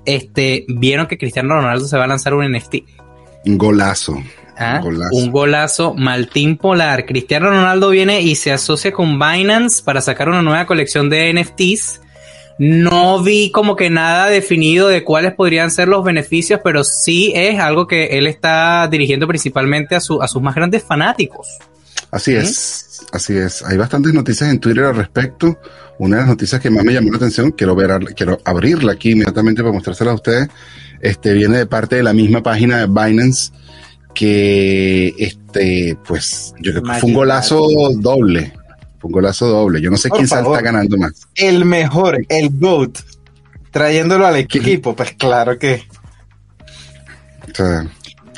este, 0.04 0.64
vieron 0.68 1.06
que 1.06 1.18
Cristiano 1.18 1.54
Ronaldo 1.54 1.86
se 1.86 1.96
va 1.98 2.04
a 2.04 2.06
lanzar 2.06 2.34
un 2.34 2.50
NFT. 2.52 2.76
Un 3.46 3.58
golazo. 3.58 4.16
¿ah? 4.56 4.76
Un 4.76 4.82
golazo. 4.92 5.16
Un 5.16 5.30
golazo, 5.32 5.94
Maltín 5.94 6.56
Polar. 6.56 7.04
Cristiano 7.04 7.50
Ronaldo 7.50 7.90
viene 7.90 8.20
y 8.20 8.36
se 8.36 8.52
asocia 8.52 8.92
con 8.92 9.18
Binance 9.18 9.82
para 9.82 10.00
sacar 10.00 10.28
una 10.28 10.42
nueva 10.42 10.66
colección 10.66 11.10
de 11.10 11.32
NFTs. 11.34 12.00
No 12.62 13.22
vi 13.22 13.50
como 13.50 13.74
que 13.74 13.88
nada 13.88 14.26
definido 14.26 14.88
de 14.88 15.02
cuáles 15.02 15.32
podrían 15.32 15.70
ser 15.70 15.88
los 15.88 16.04
beneficios, 16.04 16.60
pero 16.62 16.84
sí 16.84 17.32
es 17.34 17.58
algo 17.58 17.86
que 17.86 18.18
él 18.18 18.26
está 18.26 18.86
dirigiendo 18.86 19.26
principalmente 19.26 19.94
a, 19.94 20.00
su, 20.00 20.20
a 20.20 20.28
sus 20.28 20.42
más 20.42 20.54
grandes 20.54 20.84
fanáticos. 20.84 21.48
Así 22.10 22.34
es, 22.34 23.00
así 23.12 23.34
es. 23.34 23.64
Hay 23.64 23.78
bastantes 23.78 24.12
noticias 24.12 24.50
en 24.50 24.60
Twitter 24.60 24.84
al 24.84 24.96
respecto. 24.96 25.58
Una 25.96 26.16
de 26.16 26.22
las 26.22 26.28
noticias 26.28 26.60
que 26.60 26.68
más 26.68 26.84
me 26.84 26.92
llamó 26.92 27.10
la 27.10 27.16
atención, 27.16 27.50
quiero 27.52 27.74
ver, 27.74 27.98
quiero 28.14 28.38
abrirla 28.44 28.92
aquí 28.92 29.12
inmediatamente 29.12 29.62
para 29.62 29.72
mostrársela 29.72 30.10
a 30.10 30.16
ustedes. 30.16 30.48
Este 31.00 31.32
viene 31.32 31.56
de 31.56 31.66
parte 31.66 31.96
de 31.96 32.02
la 32.02 32.12
misma 32.12 32.42
página 32.42 32.80
de 32.80 32.86
Binance 32.88 33.52
que 34.12 35.14
este, 35.16 35.96
pues, 36.06 36.52
yo 36.60 36.72
creo 36.72 36.82
que 36.82 36.92
fue 37.00 37.08
un 37.08 37.14
golazo 37.14 37.66
doble. 37.94 38.52
Fue 39.00 39.08
un 39.08 39.12
golazo 39.12 39.46
doble. 39.48 39.80
Yo 39.80 39.90
no 39.90 39.96
sé 39.96 40.08
Por 40.08 40.18
quién 40.18 40.28
favor. 40.28 40.56
está 40.58 40.70
ganando 40.70 40.96
más. 40.98 41.26
El 41.34 41.64
mejor, 41.64 42.18
el 42.28 42.50
GOAT, 42.50 42.98
trayéndolo 43.70 44.26
al 44.26 44.46
¿Quién? 44.46 44.62
equipo, 44.64 44.94
pues 44.94 45.12
claro 45.14 45.58
que. 45.58 45.82
O 47.50 47.54
sea, 47.54 47.86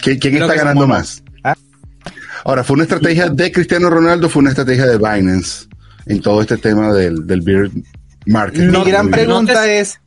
¿quién, 0.01 0.19
quién 0.19 0.35
está 0.37 0.53
que 0.53 0.59
ganando 0.59 0.87
más? 0.87 1.23
¿Ah? 1.45 1.55
Ahora, 2.45 2.65
¿fue 2.65 2.75
una 2.75 2.85
estrategia 2.85 3.29
de 3.29 3.53
Cristiano 3.53 3.91
Ronaldo 3.91 4.29
o 4.29 4.31
fue 4.31 4.41
una 4.41 4.51
estrategia 4.51 4.87
de 4.87 4.97
Binance 4.99 5.67
en 6.07 6.21
todo 6.23 6.41
este 6.41 6.57
tema 6.57 6.93
del, 6.93 7.27
del 7.27 7.41
beer 7.43 7.71
market? 8.27 8.61
Mi 8.71 8.85
gran 8.85 9.07
no 9.07 9.11
pregunta 9.13 9.63
te- 9.65 9.81
es. 9.81 9.99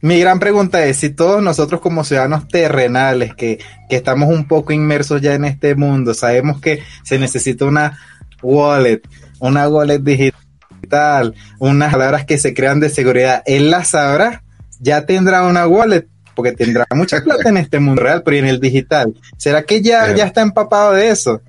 Mi 0.00 0.18
gran 0.18 0.40
pregunta 0.40 0.84
es 0.84 0.96
si 0.96 1.10
todos 1.10 1.40
nosotros 1.44 1.80
como 1.80 2.02
ciudadanos 2.02 2.48
terrenales 2.48 3.36
que, 3.36 3.60
que 3.88 3.94
estamos 3.96 4.28
un 4.30 4.48
poco 4.48 4.72
inmersos 4.72 5.20
ya 5.22 5.34
en 5.34 5.44
este 5.44 5.76
mundo, 5.76 6.12
sabemos 6.12 6.60
que 6.60 6.82
se 7.04 7.20
necesita 7.20 7.66
una 7.66 7.96
wallet, 8.42 9.00
una 9.40 9.68
wallet 9.68 10.00
digital, 10.00 11.34
unas 11.58 11.92
palabras 11.92 12.24
que 12.24 12.38
se 12.38 12.54
crean 12.54 12.80
de 12.80 12.88
seguridad, 12.90 13.42
él 13.46 13.70
las 13.70 13.88
sabrá, 13.88 14.42
ya 14.80 15.06
tendrá 15.06 15.44
una 15.46 15.66
wallet, 15.66 16.06
porque 16.34 16.52
tendrá 16.52 16.86
mucha 16.94 17.22
plata 17.22 17.48
en 17.48 17.56
este 17.56 17.78
mundo 17.78 18.02
real, 18.02 18.22
pero 18.24 18.36
y 18.36 18.40
en 18.40 18.46
el 18.46 18.60
digital. 18.60 19.14
¿Será 19.36 19.62
que 19.62 19.80
ya, 19.82 20.14
ya 20.16 20.24
está 20.26 20.40
empapado 20.42 20.92
de 20.92 21.10
eso? 21.10 21.40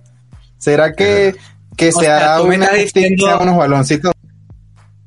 ¿Será 0.58 0.94
que, 0.94 1.36
que 1.76 1.92
se 1.92 2.08
hará 2.08 2.42
una 2.42 2.68
diciendo- 2.70 3.26
unos 3.42 3.58
baloncitos 3.58 4.12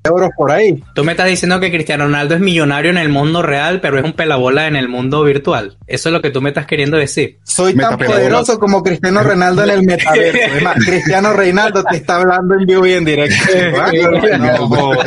euros 0.07 0.31
por 0.37 0.51
ahí? 0.51 0.83
Tú 0.95 1.05
me 1.05 1.13
estás 1.13 1.27
diciendo 1.27 1.61
que 1.61 1.71
Cristiano 1.71 2.05
Ronaldo 2.05 2.35
es 2.35 2.41
millonario 2.41 2.91
en 2.91 2.99
el 2.99 3.09
mundo 3.09 3.43
real, 3.43 3.81
pero 3.81 3.99
es 3.99 4.05
un 4.05 4.13
pelabola 4.13 4.67
en 4.67 4.77
el 4.77 4.89
mundo 4.89 5.23
virtual. 5.23 5.77
Eso 5.87 6.09
es 6.09 6.13
lo 6.13 6.23
que 6.23 6.31
tú 6.31 6.41
me 6.41 6.51
estás 6.51 6.67
queriendo 6.67 6.97
decir. 6.97 7.39
Soy 7.43 7.75
tan 7.75 7.99
poderoso 7.99 8.59
como 8.59 8.83
Cristiano 8.83 9.23
Ronaldo 9.23 9.65
en 9.65 9.71
el 9.71 9.83
metaverso. 9.83 10.39
Además, 10.51 10.77
Cristiano 10.85 11.33
Reinaldo 11.33 11.85
te 11.85 11.97
está 11.97 12.17
hablando 12.17 12.55
en 12.55 12.67
vivo 12.67 12.87
y 12.87 12.93
en 12.93 13.05
directo. 13.05 13.37
Ah, 13.77 13.91
no, 14.39 14.69
no. 14.69 15.03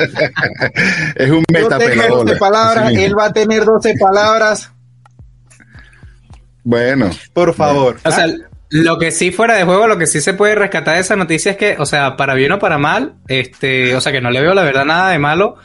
Es 1.15 1.29
un 1.29 1.43
Yo 1.49 1.67
tengo 1.67 1.69
metapelador. 1.69 2.25
12 2.25 2.37
palabras, 2.37 2.91
él 2.93 3.17
va 3.17 3.25
a 3.25 3.33
tener 3.33 3.65
12 3.65 3.95
palabras. 3.99 4.71
Bueno, 6.63 7.09
Por 7.33 7.53
favor. 7.53 7.97
O 8.03 8.11
sea, 8.11 8.27
lo 8.69 8.97
que 8.99 9.11
sí 9.11 9.31
fuera 9.31 9.55
de 9.55 9.63
juego, 9.63 9.87
lo 9.87 9.97
que 9.97 10.07
sí 10.07 10.21
se 10.21 10.33
puede 10.33 10.55
rescatar 10.55 10.95
de 10.95 11.01
esa 11.01 11.15
noticia 11.15 11.51
es 11.51 11.57
que, 11.57 11.75
o 11.79 11.85
sea, 11.85 12.15
para 12.17 12.35
bien 12.35 12.51
o 12.51 12.59
para 12.59 12.77
mal, 12.77 13.15
este, 13.27 13.95
o 13.95 14.01
sea, 14.01 14.11
que 14.11 14.21
no 14.21 14.29
le 14.31 14.41
veo 14.41 14.53
la 14.53 14.63
verdad 14.63 14.85
nada 14.85 15.09
de 15.11 15.17
malo, 15.19 15.55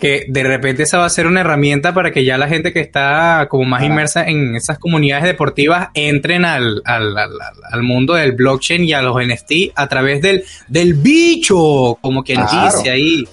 que 0.00 0.26
de 0.28 0.42
repente 0.44 0.84
esa 0.84 0.98
va 0.98 1.06
a 1.06 1.10
ser 1.10 1.26
una 1.26 1.40
herramienta 1.40 1.92
para 1.94 2.10
que 2.12 2.24
ya 2.24 2.38
la 2.38 2.46
gente 2.48 2.72
que 2.72 2.80
está 2.80 3.46
como 3.50 3.64
más 3.64 3.82
inmersa 3.82 4.24
en 4.28 4.54
esas 4.54 4.78
comunidades 4.78 5.24
deportivas 5.24 5.88
entren 5.94 6.44
al, 6.44 6.82
al, 6.84 7.16
al, 7.18 7.82
mundo 7.82 8.14
del 8.14 8.32
blockchain 8.32 8.84
y 8.84 8.92
a 8.92 9.02
los 9.02 9.16
NFT 9.24 9.72
a 9.74 9.88
través 9.88 10.22
del, 10.22 10.44
del 10.68 10.94
bicho, 10.94 11.98
como 12.00 12.22
quien 12.22 12.40
Claro. 12.44 12.76
dice 12.76 12.90
ahí. 12.90 13.24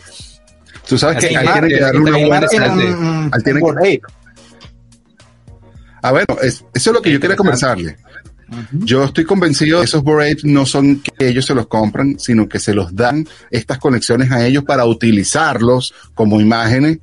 tú 0.88 0.98
sabes 0.98 1.18
Así 1.18 1.30
que 1.30 1.38
ahí 1.38 1.48
tienen 1.48 1.70
que 1.70 1.80
darle 1.82 2.00
una 2.00 2.18
buena... 2.28 2.48
Tiene 2.48 2.66
Al 3.32 3.44
tiene 3.44 3.60
que-. 3.60 4.02
Ah, 6.02 6.12
bueno, 6.12 6.28
es- 6.42 6.64
eso 6.74 6.90
es 6.90 6.94
lo 6.96 7.02
que 7.02 7.12
yo 7.12 7.20
quería 7.20 7.36
conversarle. 7.36 7.96
Yo 8.72 9.04
estoy 9.04 9.26
convencido 9.26 9.80
de 9.80 9.86
esos 9.86 10.04
Bored 10.04 10.38
no 10.44 10.66
son 10.66 11.02
que 11.02 11.28
ellos 11.28 11.46
se 11.46 11.56
los 11.56 11.68
compran, 11.68 12.20
sino 12.20 12.48
que 12.48 12.60
se 12.60 12.74
los 12.74 12.96
dan 12.96 13.28
estas 13.50 13.80
conexiones 13.80 14.32
a 14.32 14.46
ellos 14.46 14.64
para 14.64 14.86
utilizarlos 14.86 15.94
como 16.14 16.40
imágenes 16.40 17.00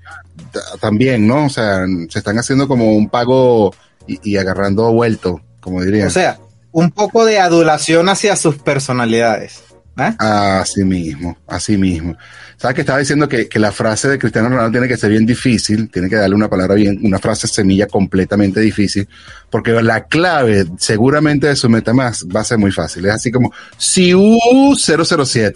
también, 0.81 1.27
¿no? 1.27 1.47
O 1.47 1.51
sea, 1.51 1.85
se 2.09 2.19
están 2.19 2.39
haciendo 2.39 2.69
como 2.69 2.93
un 2.93 3.09
pago 3.09 3.75
y, 4.07 4.31
y 4.31 4.37
agarrando 4.37 4.93
vuelto, 4.93 5.41
como 5.61 5.83
diría. 5.83 6.07
O 6.07 6.11
sea, 6.11 6.39
un 6.73 6.91
poco 6.91 7.25
de 7.25 7.39
adulación 7.39 8.09
hacia 8.09 8.37
sus 8.37 8.57
personalidades. 8.57 9.63
¿eh? 9.99 10.15
Así 10.19 10.85
mismo, 10.85 11.37
así 11.47 11.77
mismo. 11.77 12.17
¿Sabes 12.63 12.77
que 12.77 12.83
estaba 12.83 13.01
diciendo 13.01 13.29
que, 13.29 13.49
que 13.49 13.59
la 13.59 13.73
frase 13.73 14.09
de 14.09 14.21
Cristiano 14.21 14.49
Ronaldo 14.49 14.71
tiene 14.71 14.87
que 14.87 14.97
ser 14.97 15.11
bien 15.11 15.27
difícil? 15.27 15.91
Tiene 15.91 16.09
que 16.09 16.15
darle 16.15 16.37
una 16.37 16.49
palabra 16.49 16.77
bien, 16.77 16.97
una 17.03 17.19
frase 17.19 17.49
semilla 17.49 17.89
completamente 17.89 18.61
difícil, 18.61 19.09
porque 19.51 19.73
la 19.83 20.05
clave 20.05 20.67
seguramente 20.79 21.49
de 21.49 21.57
su 21.57 21.69
MetaMask 21.69 22.25
va 22.33 22.43
a 22.43 22.45
ser 22.45 22.59
muy 22.59 22.71
fácil. 22.71 23.05
Es 23.07 23.15
así 23.15 23.33
como 23.33 23.51
CIU007. 23.77 25.19
O 25.19 25.25
sea, 25.25 25.49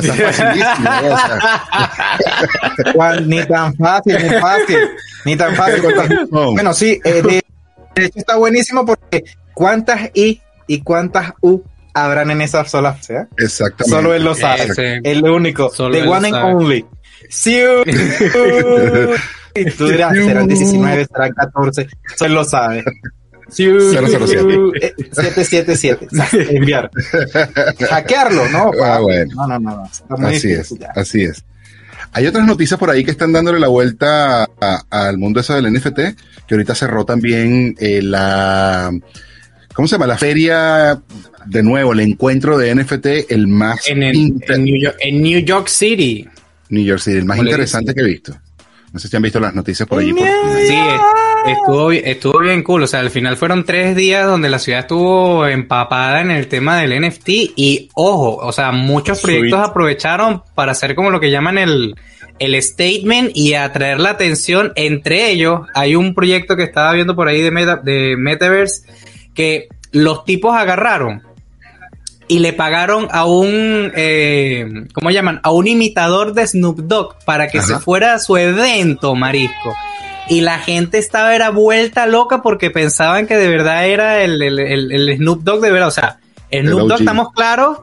está 0.00 0.14
facilísimo. 0.14 0.88
¿no? 0.88 1.12
O 1.12 1.18
sea, 1.18 2.92
Juan, 2.94 3.28
ni 3.28 3.44
tan 3.44 3.74
fácil, 3.74 4.16
ni 4.22 4.28
fácil, 4.40 4.78
ni 5.24 5.36
tan 5.36 5.56
fácil. 5.56 5.82
No. 6.30 6.52
Bueno, 6.52 6.72
sí, 6.72 7.00
eh, 7.02 7.20
de, 7.20 7.42
de 7.96 8.04
hecho 8.04 8.18
está 8.20 8.36
buenísimo 8.36 8.86
porque 8.86 9.24
¿cuántas 9.54 10.08
I 10.14 10.40
y 10.68 10.82
cuántas 10.82 11.32
U 11.40 11.64
habrán 12.04 12.30
en 12.30 12.42
esa 12.42 12.64
sola 12.64 12.94
frase? 12.94 13.14
eh? 13.16 13.26
exactamente. 13.38 13.96
Solo 13.96 14.14
él 14.14 14.24
lo 14.24 14.34
sabe. 14.34 14.64
Ese. 14.64 15.00
El 15.04 15.24
único. 15.24 15.70
Solo 15.74 15.94
the 15.94 16.08
one 16.08 16.28
and 16.28 16.36
only. 16.36 16.84
Sí. 17.28 17.58
y 19.54 19.64
tú 19.72 19.88
dirás, 19.88 20.14
serán 20.14 20.46
19, 20.48 21.06
serán 21.06 21.32
14. 21.32 21.88
Solo 22.16 22.28
él 22.28 22.34
lo 22.34 22.44
sabe. 22.44 22.84
Sí. 23.50 23.66
007. 23.66 24.54
Eh, 24.82 24.94
777. 25.12 26.08
Enviar. 26.56 26.90
Hackearlo, 27.90 28.48
¿no? 28.50 28.70
Ah, 28.82 28.98
bueno. 29.00 29.48
No, 29.48 29.58
no, 29.58 29.88
Así 30.26 30.52
es, 30.52 30.70
ya. 30.78 30.92
así 30.94 31.22
es. 31.22 31.44
Hay 32.12 32.26
otras 32.26 32.46
noticias 32.46 32.78
por 32.78 32.90
ahí 32.90 33.04
que 33.04 33.10
están 33.10 33.32
dándole 33.32 33.58
la 33.60 33.68
vuelta 33.68 34.46
al 34.90 35.18
mundo 35.18 35.40
eso 35.40 35.54
del 35.54 35.72
NFT, 35.72 35.96
que 36.46 36.54
ahorita 36.54 36.74
cerró 36.74 37.04
también 37.04 37.74
eh, 37.78 38.00
la, 38.02 38.90
¿cómo 39.74 39.86
se 39.88 39.94
llama? 39.96 40.06
La 40.06 40.16
feria, 40.16 41.00
de 41.48 41.62
nuevo, 41.62 41.92
el 41.92 42.00
encuentro 42.00 42.58
de 42.58 42.74
NFT, 42.74 43.06
el 43.30 43.46
más 43.48 43.88
En, 43.88 44.02
el- 44.02 44.14
inter- 44.16 44.56
en 44.56 44.64
New 44.64 44.80
York, 44.82 44.96
en 45.00 45.22
New 45.22 45.40
York 45.40 45.68
City. 45.68 46.26
New 46.70 46.84
York 46.84 47.00
City, 47.00 47.16
el 47.18 47.24
más 47.24 47.36
¿Cómo 47.36 47.44
le 47.44 47.50
interesante 47.50 47.94
que 47.94 48.00
he 48.00 48.04
visto. 48.04 48.36
No 48.92 48.98
sé 48.98 49.08
si 49.08 49.16
han 49.16 49.22
visto 49.22 49.38
las 49.40 49.54
noticias 49.54 49.88
por 49.88 49.98
allí. 50.00 50.12
por- 50.12 50.26
Sí, 50.26 50.74
es- 50.74 51.52
estuvo, 51.58 51.92
estuvo 51.92 52.38
bien 52.40 52.62
cool. 52.62 52.82
O 52.82 52.86
sea, 52.86 53.00
al 53.00 53.10
final 53.10 53.36
fueron 53.36 53.64
tres 53.64 53.94
días 53.96 54.26
donde 54.26 54.48
la 54.48 54.58
ciudad 54.58 54.80
estuvo 54.80 55.46
empapada 55.46 56.20
en 56.22 56.30
el 56.30 56.48
tema 56.48 56.78
del 56.78 56.92
NFT. 56.92 57.28
Y 57.56 57.88
ojo, 57.94 58.36
o 58.36 58.52
sea, 58.52 58.72
muchos 58.72 59.20
proyectos 59.20 59.60
aprovecharon 59.60 60.42
para 60.54 60.72
hacer 60.72 60.94
como 60.94 61.10
lo 61.10 61.20
que 61.20 61.30
llaman 61.30 61.58
el, 61.58 61.94
el 62.38 62.62
statement 62.62 63.30
y 63.34 63.54
atraer 63.54 64.00
la 64.00 64.10
atención. 64.10 64.72
Entre 64.74 65.30
ellos, 65.30 65.60
hay 65.74 65.94
un 65.94 66.14
proyecto 66.14 66.56
que 66.56 66.62
estaba 66.64 66.92
viendo 66.94 67.14
por 67.14 67.28
ahí 67.28 67.40
de, 67.42 67.50
Meta- 67.50 67.76
de 67.82 68.16
Metaverse 68.18 68.82
que 69.34 69.68
los 69.92 70.24
tipos 70.24 70.54
agarraron 70.56 71.22
y 72.28 72.40
le 72.40 72.52
pagaron 72.52 73.08
a 73.10 73.24
un, 73.24 73.90
eh, 73.96 74.66
¿cómo 74.92 75.10
llaman? 75.10 75.40
A 75.42 75.50
un 75.50 75.66
imitador 75.66 76.34
de 76.34 76.46
Snoop 76.46 76.80
Dogg 76.80 77.16
para 77.24 77.48
que 77.48 77.58
Ajá. 77.58 77.66
se 77.66 77.78
fuera 77.80 78.14
a 78.14 78.18
su 78.18 78.36
evento, 78.36 79.14
marisco. 79.14 79.74
Y 80.28 80.42
la 80.42 80.58
gente 80.58 80.98
estaba 80.98 81.34
era 81.34 81.48
vuelta 81.50 82.06
loca 82.06 82.42
porque 82.42 82.70
pensaban 82.70 83.26
que 83.26 83.36
de 83.36 83.48
verdad 83.48 83.86
era 83.88 84.22
el, 84.22 84.42
el, 84.42 84.58
el- 84.58 84.92
el 84.92 85.16
Snoop 85.16 85.42
Dogg 85.42 85.60
de 85.62 85.70
verdad. 85.70 85.88
O 85.88 85.92
sea, 85.92 86.18
Snoop 86.52 86.82
OG. 86.82 86.88
Dogg 86.88 86.98
estamos 87.00 87.32
claros 87.32 87.78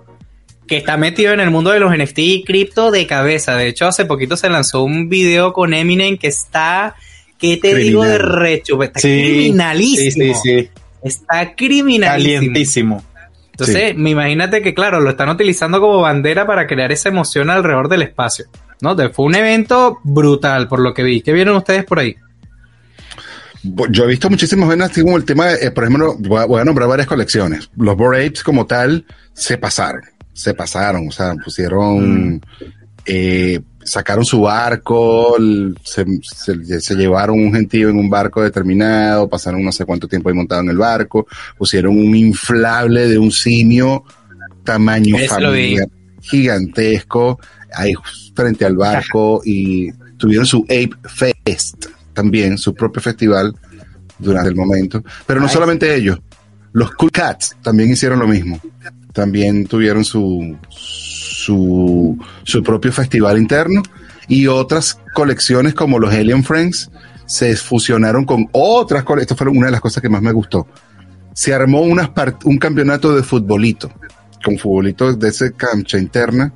que 0.68 0.78
está 0.78 0.96
metido 0.98 1.34
en 1.34 1.40
el 1.40 1.50
mundo 1.50 1.72
de 1.72 1.80
los 1.80 1.92
NFT 1.96 2.20
y 2.20 2.44
cripto 2.44 2.92
de 2.92 3.08
cabeza. 3.08 3.56
De 3.56 3.68
hecho, 3.68 3.88
hace 3.88 4.06
poquito 4.06 4.38
se 4.38 4.50
lanzó 4.50 4.84
un 4.84 5.10
video 5.10 5.54
con 5.54 5.74
Eminem 5.74 6.18
que 6.18 6.28
está, 6.28 6.96
¿qué 7.40 7.58
te 7.58 7.74
digo 7.75 8.04
de 8.04 8.20
recho? 8.20 8.82
Está 8.84 9.00
Sí, 9.00 9.08
criminalísimo. 9.24 10.34
Sí, 10.36 10.40
sí, 10.44 10.60
sí. 10.62 10.70
Está 11.04 11.56
criminalísimo. 11.56 12.40
Calientísimo. 12.40 13.04
Entonces, 13.57 13.95
me 13.95 14.09
imagínate 14.09 14.62
que, 14.62 14.74
claro, 14.74 15.00
lo 15.00 15.09
están 15.12 15.29
utilizando 15.29 15.79
como 15.79 16.01
bandera 16.01 16.45
para 16.45 16.67
crear 16.67 16.91
esa 16.91 17.07
emoción 17.09 17.50
alrededor 17.50 17.88
del 17.88 18.01
espacio. 18.01 18.45
¿No? 18.81 18.93
De- 18.95 19.09
Fue 19.09 19.25
un 19.25 19.35
evento 19.35 20.00
brutal, 20.03 20.67
por 20.67 20.79
lo 20.81 20.93
que 20.93 21.03
vi. 21.03 21.21
¿Qué 21.21 21.31
vieron 21.31 21.55
ustedes 21.55 21.85
por 21.85 22.00
ahí? 22.00 22.15
yo 23.89 24.03
he 24.03 24.07
visto 24.07 24.29
muchísimas 24.29 24.69
así 24.81 25.01
como 25.01 25.17
el 25.17 25.25
tema, 25.25 25.47
de, 25.47 25.67
eh, 25.67 25.71
por 25.71 25.85
ejemplo, 25.85 26.15
voy 26.19 26.39
a, 26.39 26.45
voy 26.45 26.62
a 26.62 26.65
nombrar 26.65 26.88
varias 26.88 27.07
colecciones. 27.07 27.69
Los 27.77 27.95
Bored 27.97 28.25
Apes 28.27 28.43
como 28.43 28.67
tal 28.67 29.05
se 29.33 29.57
pasaron, 29.57 30.01
se 30.33 30.53
pasaron, 30.53 31.07
o 31.07 31.12
sea, 31.12 31.33
pusieron, 31.43 32.41
eh, 33.07 33.59
sacaron 33.86 34.25
su 34.25 34.42
barco, 34.42 35.38
se, 35.84 36.06
se- 36.24 36.82
se 36.82 36.96
llevaron 36.96 37.39
un 37.39 37.54
gentío 37.54 37.88
en 37.89 37.98
un 37.98 38.10
barco 38.10 38.42
determinado, 38.44 39.30
pasaron 39.30 39.63
no 39.63 39.72
sé 39.72 39.86
cuánto 39.86 40.08
tiempo 40.08 40.27
ahí 40.30 40.36
montado 40.36 40.62
en 40.62 40.70
el 40.70 40.77
barco, 40.77 41.27
pusieron 41.58 41.98
un 41.98 42.13
inflable 42.15 43.08
de 43.08 43.18
un 43.18 43.32
simio 43.32 44.04
tamaño 44.63 45.15
familiar 45.30 45.88
gigantesco 46.22 47.39
ahí 47.74 47.94
frente 48.36 48.65
al 48.65 48.75
barco 48.75 49.42
y 49.46 49.92
tuvieron 50.18 50.46
su 50.46 50.63
Ape 50.63 50.92
Fest 51.04 51.86
también, 52.13 52.58
su 52.58 52.74
propio 52.74 53.01
festival 53.01 53.54
durante 54.18 54.50
el 54.50 54.56
momento. 54.56 55.04
Pero 55.27 55.39
no 55.39 55.48
Ay. 55.48 55.54
solamente 55.54 55.94
ellos, 55.96 56.20
los 56.74 56.92
Cool 56.92 57.12
Cats 57.12 57.56
también 57.62 57.89
hicieron 57.92 58.20
lo 58.20 58.27
mismo. 58.27 58.60
También 59.13 59.65
tuvieron 59.68 60.04
su, 60.04 60.58
su, 60.70 61.04
su 62.44 62.64
propio 62.64 62.92
festival 62.92 63.38
interno 63.38 63.82
y 64.28 64.48
otras 64.48 65.00
colecciones 65.14 65.74
como 65.74 66.00
los 66.00 66.14
Alien 66.14 66.44
Friends 66.44 66.90
se 67.25 67.56
fusionaron 67.56 68.25
con 68.25 68.48
otras 68.52 69.04
colecciones. 69.04 69.32
Esto 69.32 69.44
fue 69.44 69.52
una 69.58 69.68
de 69.68 69.72
las 69.72 69.82
cosas 69.82 70.02
que 70.02 70.10
más 70.10 70.22
me 70.22 70.32
gustó. 70.32 70.68
Se 71.34 71.54
armó 71.54 71.82
unas 71.82 72.10
un 72.46 72.58
campeonato 72.58 73.16
de 73.16 73.24
futbolito, 73.24 73.92
con 74.44 74.58
futbolito 74.58 75.14
de 75.14 75.30
ese 75.30 75.54
cancha 75.54 75.98
interna. 75.98 76.54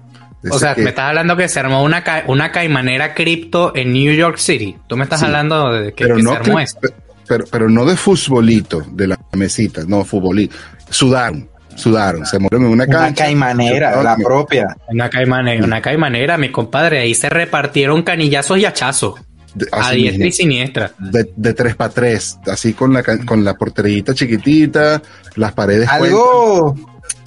O 0.49 0.57
sea, 0.57 0.73
que- 0.73 0.83
me 0.83 0.89
estás 0.91 1.05
hablando 1.09 1.35
que 1.35 1.49
se 1.49 1.59
armó 1.59 1.83
una, 1.83 2.03
ca- 2.03 2.23
una 2.27 2.51
caimanera 2.51 3.13
cripto 3.13 3.73
en 3.75 3.91
New 3.91 4.13
York 4.13 4.37
City. 4.37 4.77
Tú 4.87 4.95
me 4.95 5.03
estás 5.03 5.19
Sí. 5.19 5.25
hablando 5.25 5.73
de 5.73 5.93
que, 5.93 6.05
pero 6.05 6.15
que 6.15 6.23
no 6.23 6.31
se 6.31 6.37
armó 6.37 6.55
pe- 6.81 6.93
pero, 7.27 7.45
pero 7.51 7.69
no 7.69 7.85
de 7.85 7.97
futbolito, 7.97 8.81
de 8.93 9.07
la 9.07 9.19
mesita, 9.33 9.81
no, 9.85 10.05
futbolito. 10.05 10.55
Sudaron, 10.89 11.49
sudaron, 11.79 12.25
se 12.25 12.37
murieron 12.39 12.67
en 12.67 12.71
una 12.73 12.83
Una 12.85 12.97
cancha. 12.99 13.23
caimanera, 13.25 14.03
la 14.03 14.15
propia. 14.17 14.75
Una 14.87 15.09
caimanera, 15.09 15.63
una 15.65 15.81
caimanera, 15.81 16.37
mi 16.37 16.51
compadre. 16.51 16.99
Ahí 16.99 17.15
se 17.15 17.29
repartieron 17.29 18.03
canillazos 18.03 18.57
y 18.59 18.65
hachazos. 18.65 19.19
De, 19.55 19.65
A 19.71 19.91
diestra 19.91 20.27
y 20.27 20.31
siniestra. 20.31 20.91
de, 20.99 21.31
de 21.35 21.53
tres 21.55 21.75
para 21.75 21.89
tres, 21.91 22.37
así 22.45 22.73
con 22.73 22.93
la, 22.93 23.01
ca- 23.01 23.25
con 23.25 23.43
la 23.43 23.55
porterita 23.55 24.13
chiquitita, 24.13 25.01
las 25.35 25.53
paredes. 25.53 25.89
Algo, 25.89 26.75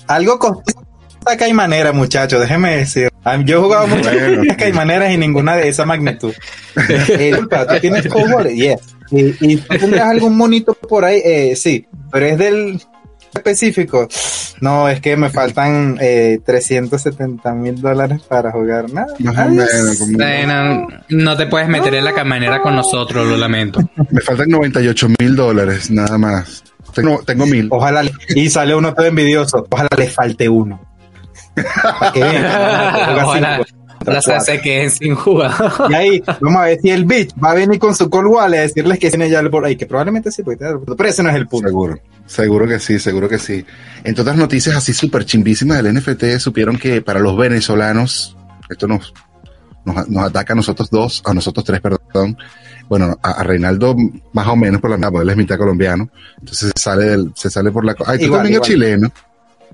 algo 0.06 0.38
costó 0.38 0.62
esta 1.18 1.36
caimanera, 1.36 1.92
muchachos, 1.92 2.40
déjeme 2.40 2.76
decir. 2.78 3.08
Ah, 3.24 3.38
Yo 3.44 3.58
he 3.58 3.62
jugado 3.62 3.86
muchas 3.88 4.14
Bueno. 4.14 4.42
caimaneras 4.58 5.12
y 5.12 5.16
ninguna 5.18 5.56
de 5.56 5.68
esa 5.68 5.84
magnitud. 5.84 6.32
Eh, 6.88 7.26
disculpa, 7.30 7.66
¿tú 7.66 7.74
tienes 7.80 8.04
Yes. 8.54 8.80
Y, 9.10 9.52
y 9.52 9.56
tú 9.56 9.76
tendrás 9.78 10.08
algún 10.08 10.36
monito 10.36 10.74
por 10.74 11.04
ahí, 11.04 11.20
eh, 11.24 11.54
sí, 11.54 11.86
pero 12.10 12.26
es 12.26 12.38
del 12.38 12.80
específico. 13.34 14.08
No, 14.60 14.88
es 14.88 15.00
que 15.00 15.16
me 15.16 15.30
faltan 15.30 15.98
eh, 16.00 16.40
370 16.44 17.52
mil 17.54 17.80
dólares 17.80 18.22
para 18.28 18.52
jugar 18.52 18.90
nada. 18.92 19.08
No 21.08 21.36
te 21.36 21.46
puedes 21.46 21.68
meter 21.68 21.94
en 21.94 22.04
la 22.04 22.12
caimanera 22.14 22.60
con 22.60 22.76
nosotros, 22.76 23.26
lo 23.26 23.36
lamento. 23.36 23.80
me 24.10 24.20
faltan 24.20 24.48
98 24.48 25.08
mil 25.20 25.34
dólares, 25.36 25.90
nada 25.90 26.18
más. 26.18 26.62
Tengo, 26.94 27.22
tengo 27.24 27.46
mil. 27.46 27.68
Ojalá, 27.70 28.02
le- 28.02 28.12
y 28.34 28.50
sale 28.50 28.74
uno 28.74 28.92
todo 28.94 29.06
envidioso. 29.06 29.66
Ojalá 29.70 29.88
le 29.96 30.08
falte 30.08 30.48
uno. 30.48 30.80
Para 31.54 32.12
que 32.12 32.20
vean, 32.20 32.42
juega 33.04 33.26
Ojalá, 33.26 33.62
las 34.04 34.24
cuatro. 34.24 34.44
se 34.44 34.60
queden 34.60 34.90
sin 34.90 35.14
jugar. 35.14 35.52
Y 35.90 35.94
ahí, 35.94 36.22
vamos 36.40 36.62
a 36.62 36.64
ver 36.66 36.80
si 36.80 36.90
el 36.90 37.04
bitch 37.04 37.32
va 37.42 37.50
a 37.50 37.54
venir 37.54 37.78
con 37.78 37.94
su 37.94 38.08
call 38.10 38.26
wallet 38.26 38.58
a 38.58 38.62
decirles 38.62 38.98
que 38.98 39.10
tiene 39.10 39.28
ya 39.30 39.40
el 39.40 39.50
por 39.50 39.64
ahí, 39.64 39.76
que 39.76 39.86
probablemente 39.86 40.30
sí, 40.30 40.42
el 40.46 40.56
punto, 40.78 40.96
pero 40.96 41.08
ese 41.08 41.22
no 41.22 41.30
es 41.30 41.36
el 41.36 41.46
punto. 41.46 41.68
Seguro, 41.68 41.98
seguro 42.26 42.66
que 42.68 42.78
sí, 42.78 42.98
seguro 42.98 43.28
que 43.28 43.38
sí. 43.38 43.64
Entre 44.04 44.22
otras 44.22 44.36
noticias 44.36 44.76
así 44.76 44.92
súper 44.92 45.24
chimbísimas 45.24 45.82
del 45.82 45.94
NFT, 45.94 46.38
supieron 46.38 46.78
que 46.78 47.02
para 47.02 47.20
los 47.20 47.36
venezolanos, 47.36 48.36
esto 48.68 48.86
nos, 48.88 49.12
nos, 49.84 50.08
nos 50.08 50.24
ataca 50.24 50.52
a 50.52 50.56
nosotros 50.56 50.90
dos, 50.90 51.22
a 51.24 51.34
nosotros 51.34 51.64
tres, 51.64 51.80
perdón. 51.80 52.36
Bueno, 52.88 53.16
a, 53.22 53.30
a 53.30 53.42
Reinaldo 53.44 53.96
más 54.32 54.46
o 54.48 54.56
menos 54.56 54.80
por 54.80 54.90
la 54.90 54.96
mitad, 54.96 55.10
porque 55.10 55.22
él 55.24 55.30
es 55.30 55.36
mitad 55.36 55.56
colombiano. 55.56 56.10
Entonces 56.40 56.72
se 56.74 56.82
sale, 56.82 57.04
del, 57.06 57.32
se 57.34 57.48
sale 57.48 57.70
por 57.70 57.84
la... 57.84 57.94
Ay, 58.06 58.18
tú 58.18 58.24
Igual, 58.24 58.40
también 58.40 58.54
igual. 58.54 58.54
eres 58.54 58.66
chileno. 58.66 59.12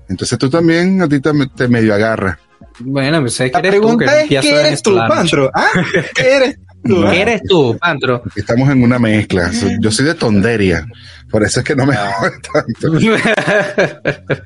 Entonces 0.08 0.38
tú 0.38 0.48
también, 0.48 1.02
a 1.02 1.08
ti 1.08 1.20
te, 1.20 1.30
te 1.56 1.68
medio 1.68 1.94
agarra. 1.94 2.38
Bueno, 2.80 3.20
pues 3.20 3.40
es 3.40 3.50
que 3.50 3.60
La 3.60 3.68
eres 3.68 3.80
tú, 3.80 3.98
que 3.98 4.04
pregunta 4.06 4.20
es, 4.20 4.28
ya 4.28 4.40
¿qué 4.40 4.60
eres 4.60 4.82
tú. 4.82 4.96
Pantro? 4.96 5.50
¿Ah? 5.54 5.68
¿Qué 6.14 6.34
eres 6.34 6.56
tú? 6.56 6.62
No. 6.84 7.10
¿Qué 7.10 7.20
eres 7.20 7.42
tú, 7.42 7.76
Pantro? 7.78 8.22
Estamos 8.36 8.70
en 8.70 8.82
una 8.82 8.98
mezcla. 8.98 9.50
Yo 9.80 9.90
soy 9.90 10.06
de 10.06 10.14
Tonderia. 10.14 10.86
Por 11.30 11.42
eso 11.42 11.60
es 11.60 11.66
que 11.66 11.76
no 11.76 11.84
me 11.86 11.96
jode 11.96 12.32
tanto. 12.52 12.98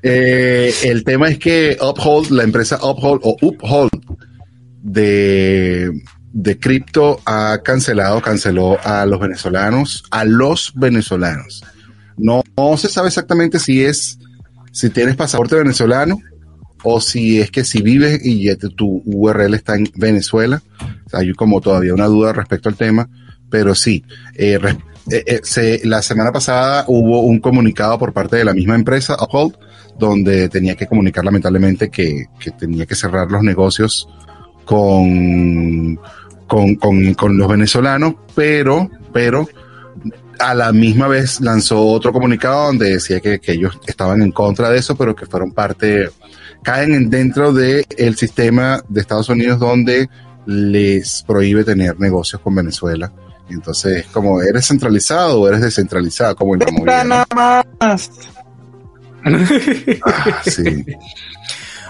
Eh, 0.02 0.74
el 0.82 1.04
tema 1.04 1.28
es 1.28 1.38
que 1.38 1.76
Uphold, 1.80 2.30
la 2.30 2.42
empresa 2.42 2.78
Uphold 2.82 3.20
o 3.22 3.36
Uphold 3.40 3.90
de, 4.82 5.92
de 6.32 6.58
cripto 6.58 7.20
ha 7.24 7.60
cancelado, 7.62 8.20
canceló 8.20 8.78
a 8.82 9.06
los 9.06 9.20
venezolanos, 9.20 10.04
a 10.10 10.24
los 10.24 10.72
venezolanos. 10.74 11.62
No, 12.16 12.42
no 12.56 12.76
se 12.76 12.88
sabe 12.88 13.08
exactamente 13.08 13.58
si 13.58 13.84
es, 13.84 14.18
si 14.72 14.90
tienes 14.90 15.16
pasaporte 15.16 15.54
venezolano 15.56 16.18
o 16.82 17.00
si 17.00 17.40
es 17.40 17.50
que 17.50 17.64
si 17.64 17.82
vives 17.82 18.20
y 18.24 18.54
tu 18.56 19.02
URL 19.04 19.54
está 19.54 19.76
en 19.76 19.88
Venezuela. 19.94 20.62
Hay 21.12 21.32
como 21.32 21.60
todavía 21.60 21.94
una 21.94 22.06
duda 22.06 22.32
respecto 22.32 22.68
al 22.68 22.76
tema, 22.76 23.08
pero 23.50 23.74
sí, 23.74 24.04
eh, 24.34 24.58
eh, 25.10 25.40
eh, 25.56 25.80
la 25.84 26.02
semana 26.02 26.32
pasada 26.32 26.84
hubo 26.88 27.22
un 27.22 27.40
comunicado 27.40 27.98
por 27.98 28.12
parte 28.12 28.36
de 28.36 28.44
la 28.44 28.54
misma 28.54 28.74
empresa, 28.74 29.16
Uphold, 29.20 29.56
donde 29.98 30.48
tenía 30.48 30.74
que 30.74 30.86
comunicar 30.86 31.24
lamentablemente 31.24 31.90
que, 31.90 32.26
tenía 32.58 32.86
que 32.86 32.94
cerrar 32.94 33.30
los 33.30 33.42
negocios 33.42 34.08
con, 34.64 35.98
los 36.48 37.48
venezolanos, 37.48 38.14
pero, 38.34 38.90
pero 39.12 39.48
a 40.38 40.54
la 40.54 40.72
misma 40.72 41.08
vez 41.08 41.40
lanzó 41.40 41.84
otro 41.86 42.12
comunicado 42.12 42.66
donde 42.66 42.94
decía 42.94 43.20
que 43.20 43.40
ellos 43.46 43.78
estaban 43.86 44.22
en 44.22 44.32
contra 44.32 44.70
de 44.70 44.78
eso, 44.78 44.96
pero 44.96 45.14
que 45.14 45.26
fueron 45.26 45.52
parte, 45.52 46.08
caen 46.62 46.94
en- 46.94 47.10
dentro 47.10 47.52
del 47.52 47.84
el 47.96 48.16
sistema 48.16 48.82
de 48.88 49.00
Estados 49.00 49.28
Unidos 49.28 49.58
donde 49.58 50.08
les 50.46 51.22
prohíbe 51.26 51.64
tener 51.64 51.98
negocios 52.00 52.40
con 52.42 52.54
Venezuela. 52.54 53.12
Entonces, 53.50 54.06
como 54.12 54.40
eres 54.40 54.66
centralizado 54.68 55.40
o 55.40 55.48
eres 55.48 55.60
descentralizado, 55.60 56.34
como 56.36 56.54
en 56.54 56.60
la 56.60 56.66
movida, 56.72 57.04
¿no? 57.04 57.24
Nada 57.34 57.64
más. 57.80 58.10
Ah, 59.24 60.42
sí. 60.44 60.84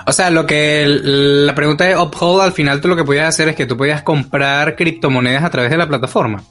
O 0.04 0.12
sea, 0.12 0.30
lo 0.30 0.44
que 0.46 0.82
el- 0.82 1.46
la 1.46 1.54
pregunta 1.54 1.84
de 1.84 1.96
Uphold 1.96 2.40
al 2.42 2.50
final 2.52 2.80
tú 2.80 2.88
lo 2.88 2.96
que 2.96 3.04
podías 3.04 3.28
hacer 3.28 3.48
es 3.48 3.54
que 3.54 3.66
tú 3.66 3.76
podías 3.76 4.02
comprar 4.02 4.74
criptomonedas 4.74 5.44
a 5.44 5.50
través 5.50 5.70
de 5.70 5.76
la 5.76 5.86
plataforma. 5.86 6.42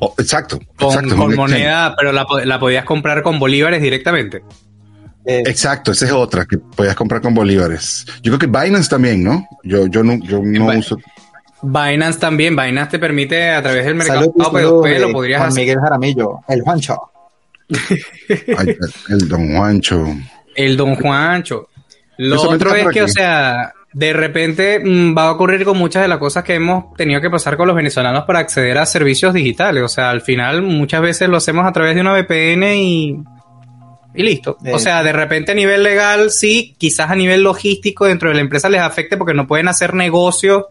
Oh, 0.00 0.12
exacto, 0.18 0.58
Con, 0.76 0.88
exacto. 0.88 1.16
con 1.16 1.36
moneda, 1.36 1.94
pero 1.96 2.10
la, 2.10 2.26
la 2.44 2.58
podías 2.58 2.84
comprar 2.84 3.22
con 3.22 3.38
bolívares 3.38 3.80
directamente. 3.80 4.42
Eh, 5.24 5.42
Exacto, 5.46 5.92
esa 5.92 6.06
es 6.06 6.12
otra 6.12 6.46
que 6.46 6.58
podías 6.58 6.94
comprar 6.94 7.20
con 7.20 7.34
bolívares. 7.34 8.06
Yo 8.22 8.36
creo 8.36 8.38
que 8.38 8.46
Binance 8.46 8.88
también, 8.88 9.22
¿no? 9.22 9.46
Yo, 9.62 9.86
yo 9.86 10.02
no, 10.02 10.16
yo 10.24 10.40
no 10.42 10.66
uso. 10.78 10.98
Binance 11.62 12.18
también, 12.18 12.54
Binance 12.54 12.92
te 12.92 12.98
permite 12.98 13.50
a 13.50 13.62
través 13.62 13.84
del 13.84 13.96
mercado 13.96 14.20
Salud, 14.20 14.32
pero 14.36 14.50
salud, 14.50 14.82
después 14.84 15.00
lo 15.00 15.12
podrías 15.12 15.38
Juan 15.40 15.48
hacer. 15.50 15.62
Miguel 15.62 15.80
Jaramillo, 15.80 16.40
el 16.48 16.62
Juancho. 16.62 16.98
Ay, 18.56 18.76
el 19.08 19.28
Don 19.28 19.56
Juancho. 19.56 20.16
El 20.54 20.76
Don 20.76 20.94
Juancho. 20.96 21.68
Lo 22.18 22.42
otro 22.42 22.74
es 22.74 22.88
que, 22.88 23.02
o 23.02 23.08
sea, 23.08 23.72
de 23.92 24.12
repente 24.12 24.80
mm, 24.80 25.16
va 25.16 25.28
a 25.28 25.32
ocurrir 25.32 25.64
con 25.64 25.78
muchas 25.78 26.02
de 26.02 26.08
las 26.08 26.18
cosas 26.18 26.44
que 26.44 26.54
hemos 26.54 26.94
tenido 26.94 27.20
que 27.20 27.30
pasar 27.30 27.56
con 27.56 27.66
los 27.66 27.76
venezolanos 27.76 28.24
para 28.24 28.40
acceder 28.40 28.78
a 28.78 28.86
servicios 28.86 29.34
digitales. 29.34 29.82
O 29.82 29.88
sea, 29.88 30.10
al 30.10 30.20
final 30.20 30.62
muchas 30.62 31.00
veces 31.02 31.28
lo 31.28 31.36
hacemos 31.36 31.66
a 31.66 31.72
través 31.72 31.94
de 31.94 32.00
una 32.00 32.12
VPN 32.12 32.74
y, 32.76 33.24
y 34.14 34.22
listo. 34.22 34.56
Eh. 34.64 34.72
O 34.74 34.78
sea, 34.78 35.02
de 35.02 35.12
repente 35.12 35.52
a 35.52 35.54
nivel 35.54 35.82
legal, 35.82 36.30
sí, 36.30 36.74
quizás 36.78 37.10
a 37.10 37.14
nivel 37.14 37.42
logístico 37.42 38.06
dentro 38.06 38.28
de 38.30 38.34
la 38.36 38.40
empresa 38.40 38.68
les 38.68 38.80
afecte 38.80 39.16
porque 39.16 39.34
no 39.34 39.46
pueden 39.46 39.68
hacer 39.68 39.94
negocios 39.94 40.64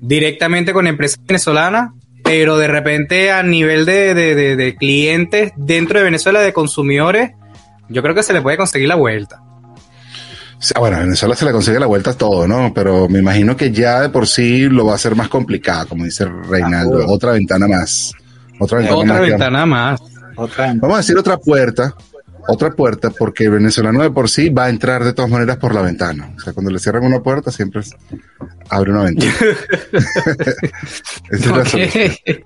directamente 0.00 0.72
con 0.72 0.86
empresas 0.86 1.18
venezolanas, 1.26 1.90
pero 2.22 2.56
de 2.58 2.68
repente 2.68 3.32
a 3.32 3.42
nivel 3.42 3.84
de, 3.84 4.14
de- 4.14 4.34
de- 4.34 4.56
de 4.56 4.76
clientes 4.76 5.52
dentro 5.56 5.98
de 5.98 6.04
Venezuela, 6.04 6.40
de 6.40 6.52
consumidores, 6.52 7.32
yo 7.88 8.02
creo 8.02 8.14
que 8.14 8.22
se 8.22 8.32
le 8.32 8.42
puede 8.42 8.56
conseguir 8.56 8.88
la 8.88 8.94
vuelta. 8.96 9.42
Sí, 10.60 10.74
Bueno, 10.78 10.96
a 10.96 11.00
Venezuela 11.00 11.34
se 11.36 11.44
le 11.44 11.52
consigue 11.52 11.78
la 11.78 11.86
vuelta 11.86 12.10
a 12.10 12.14
todo, 12.18 12.46
¿no? 12.48 12.72
Pero 12.74 13.08
me 13.08 13.20
imagino 13.20 13.56
que 13.56 13.70
ya 13.70 14.00
de 14.00 14.08
por 14.08 14.26
sí 14.26 14.68
lo 14.68 14.84
va 14.86 14.92
a 14.92 14.96
hacer 14.96 15.14
más 15.14 15.28
complicado, 15.28 15.88
como 15.88 16.04
dice 16.04 16.24
Reinaldo. 16.26 17.00
Ah, 17.02 17.06
Otra 17.08 17.32
ventana 17.32 17.68
más. 17.68 18.12
Otra 18.58 18.78
ventana 18.78 18.96
Otra 18.98 19.12
más. 19.14 19.22
ventana 19.22 19.66
más. 19.66 20.00
Otra 20.36 20.72
Vamos 20.76 20.94
a 20.94 20.98
decir 20.98 21.16
otra 21.16 21.36
puerta 21.36 21.94
otra 22.48 22.70
puerta 22.72 23.10
porque 23.10 23.44
el 23.44 23.50
venezolano 23.50 24.02
de 24.02 24.10
por 24.10 24.28
sí 24.28 24.48
va 24.48 24.64
a 24.64 24.70
entrar 24.70 25.04
de 25.04 25.12
todas 25.12 25.30
maneras 25.30 25.58
por 25.58 25.74
la 25.74 25.82
ventana. 25.82 26.32
O 26.36 26.40
sea, 26.40 26.52
cuando 26.52 26.70
le 26.70 26.78
cierran 26.78 27.04
una 27.04 27.20
puerta 27.20 27.50
siempre 27.52 27.80
es- 27.82 27.94
abre 28.70 28.90
una 28.90 29.02
ventana. 29.04 29.32
Esa 31.30 31.30
es 31.30 31.46
la 31.46 31.64
solución. 31.64 32.10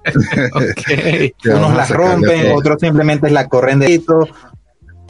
Ok. 0.55 0.83
Que 1.43 1.49
Unos 1.49 1.61
vamos 1.61 1.73
a 1.73 1.77
las 1.77 1.89
sacarle 1.89 2.13
rompen, 2.15 2.53
otros 2.53 2.77
simplemente 2.81 3.31
la 3.31 3.49
corren 3.49 3.79
de 3.79 3.91
hito, 3.93 4.29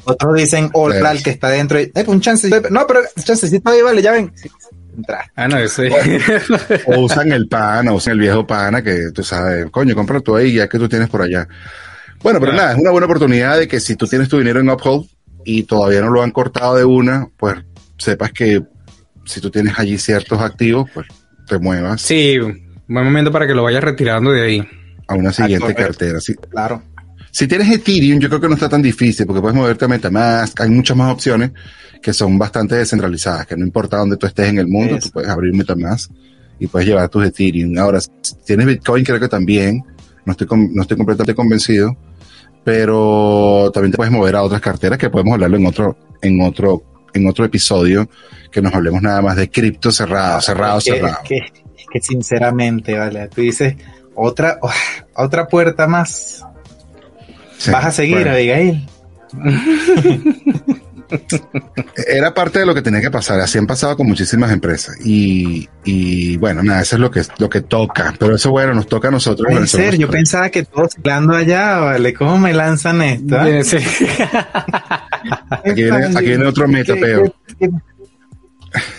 otros 0.04 0.34
dicen 0.36 0.70
hola 0.72 0.96
Claro. 0.98 1.16
al 1.16 1.22
que 1.22 1.30
está 1.30 1.48
dentro. 1.48 1.80
y, 1.80 1.90
"Eh, 1.94 2.04
un 2.06 2.20
chancecito. 2.20 2.68
No, 2.70 2.86
pero 2.86 3.00
chancecito 3.22 3.70
ahí 3.70 3.82
vale, 3.82 4.02
ya 4.02 4.12
ven. 4.12 4.32
Sí, 4.34 4.50
entra. 4.96 5.24
Ah, 5.36 5.48
no, 5.48 5.58
eso 5.58 5.82
O 6.86 7.00
usan 7.00 7.32
el 7.32 7.48
pana, 7.48 7.92
usan 7.92 8.12
el 8.14 8.18
viejo 8.20 8.46
pana 8.46 8.82
que 8.82 9.10
tú 9.14 9.22
sabes, 9.22 9.70
coño, 9.70 9.94
compra 9.94 10.20
tú 10.20 10.36
ahí 10.36 10.54
ya 10.54 10.68
que 10.68 10.78
tú 10.78 10.88
tienes 10.88 11.08
por 11.08 11.22
allá. 11.22 11.46
Bueno, 12.22 12.38
pero 12.40 12.52
nada, 12.52 12.72
es 12.72 12.78
una 12.78 12.90
buena 12.90 13.06
oportunidad 13.06 13.58
de 13.58 13.66
que 13.68 13.80
si 13.80 13.96
tú 13.96 14.06
tienes 14.06 14.28
tu 14.28 14.38
dinero 14.38 14.60
en 14.60 14.70
Uphold 14.70 15.06
y 15.44 15.64
todavía 15.64 16.00
no 16.00 16.10
lo 16.10 16.22
han 16.22 16.30
cortado 16.30 16.76
de 16.76 16.84
una, 16.84 17.26
pues 17.36 17.56
sepas 17.98 18.32
que 18.32 18.62
si 19.24 19.40
tú 19.40 19.50
tienes 19.50 19.78
allí 19.78 19.98
ciertos 19.98 20.40
activos, 20.40 20.88
pues 20.94 21.06
te 21.48 21.58
muevas 21.58 22.00
Sí, 22.00 22.38
buen 22.38 23.04
momento 23.04 23.32
para 23.32 23.46
que 23.46 23.54
lo 23.54 23.64
vayas 23.64 23.82
retirando 23.82 24.30
de 24.30 24.42
ahí. 24.42 24.68
a 25.08 25.14
una 25.14 25.32
siguiente 25.32 25.74
cartera. 25.74 26.20
Si, 26.20 26.34
Claro. 26.34 26.82
si 27.32 27.46
tienes 27.48 27.68
Ethereum, 27.70 28.20
yo 28.20 28.28
creo 28.28 28.40
que 28.40 28.48
no 28.48 28.54
está 28.54 28.68
tan 28.68 28.82
difícil 28.82 29.26
porque 29.26 29.40
puedes 29.42 29.56
moverte 29.56 29.84
a 29.84 29.88
MetaMask, 29.88 30.60
hay 30.60 30.70
muchas 30.70 30.96
más 30.96 31.12
opciones 31.12 31.50
que 32.00 32.12
son 32.12 32.38
bastante 32.38 32.76
descentralizadas, 32.76 33.46
que 33.46 33.56
no 33.56 33.64
importa 33.64 33.96
dónde 33.96 34.16
tú 34.16 34.26
estés 34.26 34.48
en 34.48 34.58
el 34.58 34.68
mundo, 34.68 34.96
Eso. 34.96 35.08
tú 35.08 35.12
puedes 35.14 35.28
abrir 35.30 35.52
MetaMask 35.54 36.10
y 36.60 36.66
puedes 36.68 36.86
llevar 36.88 37.08
tus 37.08 37.26
Ethereum. 37.26 37.76
Ahora, 37.78 38.00
si 38.00 38.10
tienes 38.46 38.66
Bitcoin, 38.66 39.04
creo 39.04 39.18
que 39.20 39.28
también, 39.28 39.82
no 40.24 40.30
estoy, 40.32 40.46
con- 40.46 40.72
no 40.72 40.82
estoy 40.82 40.96
completamente 40.96 41.34
convencido, 41.34 41.96
pero 42.64 43.70
también 43.72 43.90
te 43.92 43.96
puedes 43.96 44.12
mover 44.12 44.36
a 44.36 44.42
otras 44.42 44.60
carteras 44.60 44.98
que 44.98 45.10
podemos 45.10 45.34
hablarlo 45.34 45.56
en 45.56 45.66
otro, 45.66 45.96
en 46.20 46.40
otro, 46.42 46.82
en 47.12 47.26
otro 47.26 47.44
episodio, 47.44 48.08
que 48.50 48.62
nos 48.62 48.74
hablemos 48.74 49.02
nada 49.02 49.20
más 49.22 49.36
de 49.36 49.50
cripto 49.50 49.90
cerrado, 49.90 50.40
cerrado, 50.40 50.78
Es 50.78 50.84
que, 50.84 50.92
cerrado. 50.92 51.18
es 51.22 51.28
que, 51.28 51.36
es 51.36 51.86
que 51.92 52.00
sinceramente, 52.00 52.96
vale, 52.96 53.28
tú 53.28 53.40
dices 53.40 53.76
otra, 54.14 54.58
oh, 54.60 54.70
otra 55.16 55.46
puerta 55.46 55.86
más. 55.86 56.44
Sí, 57.58 57.70
Vas 57.70 57.86
a 57.86 57.90
seguir, 57.92 58.16
bueno. 58.16 58.32
Abigail. 58.32 58.86
Era 62.06 62.32
parte 62.34 62.58
de 62.60 62.66
lo 62.66 62.74
que 62.74 62.82
tenía 62.82 63.00
que 63.00 63.10
pasar, 63.10 63.40
así 63.40 63.58
han 63.58 63.66
pasado 63.66 63.96
con 63.96 64.06
muchísimas 64.06 64.50
empresas. 64.52 64.96
Y, 65.04 65.68
y 65.84 66.36
bueno, 66.38 66.62
nada, 66.62 66.82
eso 66.82 66.96
es 66.96 67.00
lo 67.00 67.10
que, 67.10 67.22
lo 67.38 67.48
que 67.48 67.60
toca. 67.62 68.14
Pero 68.18 68.34
eso, 68.36 68.50
bueno, 68.50 68.74
nos 68.74 68.86
toca 68.86 69.08
a 69.08 69.10
nosotros. 69.10 69.48
Yo 69.98 70.08
pensaba 70.08 70.50
que 70.50 70.64
todos 70.64 70.96
hablando 70.98 71.34
allá, 71.34 71.78
vale, 71.78 72.14
¿cómo 72.14 72.38
me 72.38 72.52
lanzan 72.52 73.02
esto? 73.02 73.36
ah? 73.38 73.46
Sí. 73.62 73.76
Aquí 75.64 75.82
viene, 75.84 76.06
aquí 76.06 76.26
viene 76.26 76.46
otro 76.46 76.66
metapeo. 76.68 77.24
¿Qué- 77.24 77.32
qué- 77.58 77.68
qué- 77.68 77.70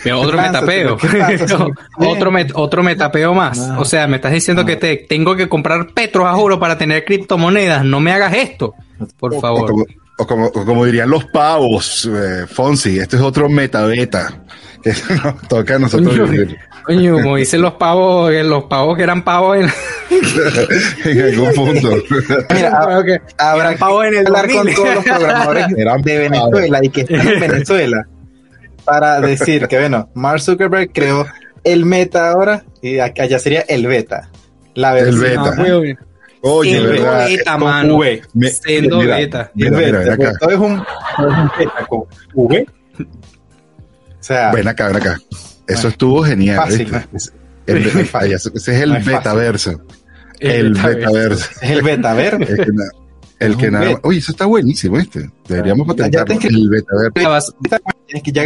Mira, 0.04 0.18
otro 0.18 0.36
pasa, 0.36 0.52
metapeo. 0.52 0.96
Otro, 1.98 2.30
met- 2.30 2.52
otro 2.54 2.82
metapeo 2.84 3.34
más. 3.34 3.58
No. 3.58 3.80
O 3.80 3.84
sea, 3.84 4.06
me 4.06 4.16
estás 4.16 4.30
diciendo 4.32 4.62
No. 4.62 4.66
que 4.68 4.76
te 4.76 4.96
tengo 5.08 5.34
que 5.34 5.48
comprar 5.48 5.88
petros 5.92 6.26
a 6.28 6.32
juro 6.34 6.60
para 6.60 6.78
tener 6.78 7.04
criptomonedas. 7.04 7.84
No 7.84 7.98
me 7.98 8.12
hagas 8.12 8.34
esto, 8.34 8.74
por 9.18 9.40
favor. 9.40 9.68
como, 9.72 9.84
o 10.16 10.26
como, 10.26 10.46
o 10.46 10.64
como 10.64 10.84
dirían 10.84 11.10
los 11.10 11.24
pavos, 11.26 12.08
eh, 12.12 12.46
Fonsi, 12.46 12.98
este 12.98 13.16
es 13.16 13.22
otro 13.22 13.48
metabeta 13.48 14.42
que 14.82 14.92
nos 15.24 15.48
toca 15.48 15.76
a 15.76 15.78
nosotros 15.78 16.08
Coño, 16.16 16.26
vivir 16.26 16.58
Coño, 16.84 17.14
como 17.22 17.36
dicen 17.36 17.62
los 17.62 17.74
pavos, 17.74 18.30
eh, 18.32 18.44
los 18.44 18.64
pavos 18.64 18.96
que 18.96 19.02
eran 19.02 19.24
pavos 19.24 19.56
en, 19.56 19.68
en 21.04 21.20
algún 21.20 21.54
punto. 21.54 21.90
Mira, 22.54 23.02
que 23.04 23.20
habrá 23.38 23.76
pavos 23.76 24.06
en 24.06 24.14
el 24.14 24.26
hablar 24.26 24.46
con 24.46 24.56
2000. 24.56 24.74
todos 24.74 24.94
los 24.94 25.04
programadores 25.04 25.66
Eran 25.76 26.02
de 26.02 26.18
Venezuela 26.18 26.80
y 26.82 26.88
que 26.90 27.00
están 27.00 27.28
en 27.28 27.40
Venezuela 27.40 28.06
para 28.84 29.20
decir 29.20 29.66
que, 29.66 29.78
bueno, 29.78 30.10
Mark 30.14 30.40
Zuckerberg 30.40 30.92
creó 30.92 31.26
el 31.64 31.86
meta 31.86 32.30
ahora 32.30 32.64
y 32.82 32.98
acá 32.98 33.22
allá 33.22 33.38
sería 33.38 33.62
el 33.62 33.86
beta. 33.86 34.28
La 34.74 34.96
El 34.98 35.16
versión 35.16 35.22
beta. 35.22 35.54
Ah, 35.56 35.62
huevón. 35.62 35.98
Oye, 36.46 36.70
Siendo 36.72 36.90
¿verdad? 36.90 37.26
beta, 37.26 37.58
mano. 37.58 37.96
V. 37.96 38.22
Me- 38.34 38.50
Siendo 38.50 38.98
mira, 39.00 39.16
beta. 39.16 39.50
El 39.56 39.70
Mira, 39.72 39.98
ven 40.00 40.10
acá. 40.10 40.32
todo 40.38 40.50
es 40.50 40.58
un, 40.58 40.84
todo 41.16 41.30
es 41.32 41.38
un 41.38 41.50
beta 41.58 41.86
con 41.88 42.02
V. 42.34 42.66
O 43.00 43.06
sea, 44.20 44.52
Ven 44.52 44.68
acá, 44.68 44.88
ven 44.88 44.96
acá. 44.96 45.18
Eso 45.66 45.88
estuvo 45.88 46.22
genial. 46.22 46.56
Fácil, 46.56 46.78
¿viste? 46.84 46.98
¿no? 47.10 47.16
Es- 47.16 47.32
el- 47.66 47.94
Muy 47.94 48.04
fácil. 48.04 48.32
ese 48.34 48.50
es 48.54 48.68
el 48.68 48.90
No 48.90 48.96
es 48.96 49.04
betaverso. 49.06 49.80
El 50.38 50.74
betaverso. 50.74 50.98
betaverso. 50.98 51.50
es 51.62 51.70
el 51.70 51.82
beta, 51.82 52.10
a 52.10 52.14
ver. 52.14 52.34
El 53.40 53.56
que, 53.56 53.66
el 53.66 53.72
nada. 53.72 53.98
Oye, 54.02 54.18
eso 54.18 54.32
está 54.32 54.44
buenísimo, 54.46 54.98
¿este? 54.98 55.28
Deberíamos 55.48 55.86
patentarlo. 55.88 56.34
El 56.40 56.68
betaverso. 56.68 57.54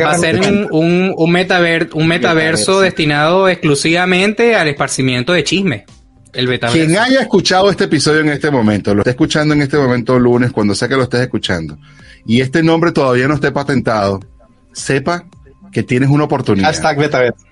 Va, 0.04 0.10
a 0.10 0.18
ser 0.18 0.40
un, 0.40 0.68
un, 0.70 1.14
un, 1.16 1.30
metaver- 1.32 1.90
un 1.94 2.06
metaverso 2.06 2.06
Metaverso. 2.06 2.80
destinado 2.80 3.48
exclusivamente 3.48 4.54
al 4.56 4.68
esparcimiento 4.68 5.32
de 5.32 5.44
chisme. 5.44 5.84
El. 6.32 6.58
Quien 6.60 6.96
haya 6.96 7.20
escuchado 7.20 7.70
este 7.70 7.84
episodio 7.84 8.20
en 8.20 8.28
este 8.28 8.50
momento, 8.50 8.94
lo 8.94 9.00
está 9.00 9.10
escuchando 9.10 9.54
en 9.54 9.62
este 9.62 9.76
momento 9.76 10.18
lunes, 10.18 10.52
cuando 10.52 10.74
sea 10.74 10.88
que 10.88 10.96
lo 10.96 11.04
estés 11.04 11.20
escuchando, 11.20 11.78
y 12.26 12.40
este 12.40 12.62
nombre 12.62 12.92
todavía 12.92 13.28
no 13.28 13.34
esté 13.34 13.50
patentado, 13.52 14.20
sepa 14.72 15.24
que 15.72 15.82
tienes 15.82 16.08
una 16.10 16.24
oportunidad. 16.24 16.68
Hashtag 16.68 16.98
betaverso. 16.98 17.44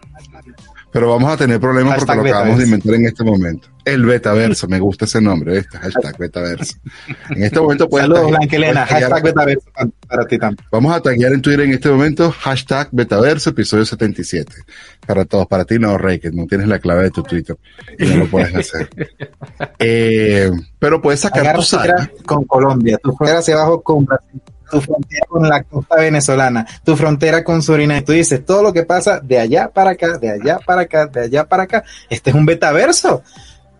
Pero 0.92 1.10
vamos 1.10 1.30
a 1.32 1.36
tener 1.36 1.60
problemas 1.60 1.98
porque 1.98 2.14
lo 2.14 2.22
acabamos 2.22 2.58
de 2.58 2.64
inventar 2.64 2.94
en 2.94 3.06
este 3.06 3.24
momento. 3.24 3.68
El 3.86 4.04
betaverso, 4.04 4.66
me 4.66 4.80
gusta 4.80 5.04
ese 5.04 5.20
nombre, 5.20 5.58
este 5.58 5.78
hashtag 5.78 6.16
betaverso. 6.18 6.74
En 7.30 7.44
este 7.44 7.60
momento 7.60 7.88
puedes 7.88 8.08
Saludos, 8.08 8.30
Blanquelena. 8.32 8.84
Hashtag 8.84 9.22
betaverso 9.22 9.70
para- 10.08 10.26
ti 10.26 10.38
también. 10.38 10.66
Vamos 10.72 10.92
a 10.94 11.00
taggear 11.00 11.32
en 11.32 11.40
Twitter 11.40 11.60
en 11.66 11.72
este 11.72 11.88
momento, 11.88 12.32
hashtag 12.32 12.88
Betaverso, 12.90 13.50
episodio 13.50 13.86
77. 13.86 14.52
Para 15.06 15.24
todos, 15.24 15.46
para 15.46 15.64
ti 15.64 15.78
no, 15.78 15.96
Rey, 15.98 16.18
que 16.18 16.32
no 16.32 16.46
tienes 16.46 16.66
la 16.66 16.80
clave 16.80 17.04
de 17.04 17.10
tu 17.12 17.22
Twitter 17.22 17.56
y 17.96 18.06
no 18.06 18.16
lo 18.16 18.26
puedes 18.26 18.54
hacer. 18.54 18.88
Eh, 19.78 20.50
pero 20.78 21.00
puedes 21.00 21.20
sacar 21.20 21.54
tu 21.56 21.62
frontera 21.62 22.10
con 22.24 22.44
Colombia, 22.44 22.98
tu 23.02 23.12
frontera 23.14 23.38
hacia 23.40 23.54
abajo 23.54 23.82
con 23.82 24.04
Brasil, 24.04 24.40
tu 24.70 24.80
frontera 24.80 25.26
con 25.28 25.48
la 25.48 25.62
costa 25.62 25.96
venezolana, 25.96 26.66
tu 26.84 26.96
frontera 26.96 27.44
con 27.44 27.62
Surinam. 27.62 28.02
Tú 28.04 28.12
dices 28.12 28.44
todo 28.44 28.62
lo 28.62 28.72
que 28.72 28.84
pasa 28.84 29.20
de 29.20 29.38
allá 29.38 29.68
para 29.68 29.90
acá, 29.90 30.18
de 30.18 30.30
allá 30.30 30.58
para 30.64 30.82
acá, 30.82 31.06
de 31.06 31.20
allá 31.20 31.44
para 31.44 31.64
acá. 31.64 31.84
Este 32.10 32.30
es 32.30 32.36
un 32.36 32.46
betaverso. 32.46 33.22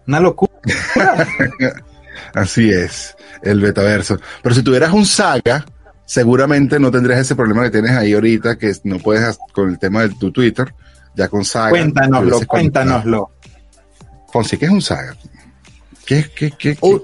Una 0.07 0.21
locura. 0.21 0.53
Así 2.35 2.71
es, 2.71 3.17
el 3.43 3.61
Betaverso. 3.61 4.19
Pero 4.43 4.55
si 4.55 4.63
tuvieras 4.63 4.93
un 4.93 5.07
saga, 5.07 5.65
seguramente 6.05 6.79
no 6.79 6.91
tendrías 6.91 7.21
ese 7.21 7.35
problema 7.35 7.65
que 7.65 7.71
tienes 7.71 7.93
ahí 7.93 8.15
ahorita, 8.15 8.57
que 8.57 8.73
no 8.85 8.99
puedes 8.99 9.39
con 9.53 9.71
el 9.71 9.79
tema 9.79 10.03
de 10.03 10.11
tu 10.11 10.31
Twitter, 10.31 10.73
ya 11.15 11.29
con 11.29 11.45
saga. 11.45 11.71
Cuéntanoslo, 11.71 12.41
cuéntanoslo. 12.47 13.31
Fonsi, 14.33 14.57
¿qué 14.57 14.67
es 14.67 14.71
un 14.71 14.83
saga? 14.83 15.17
¿Qué, 16.05 16.31
qué, 16.35 16.53
qué, 16.53 16.77
qué? 16.77 16.79
Uh, 16.81 17.01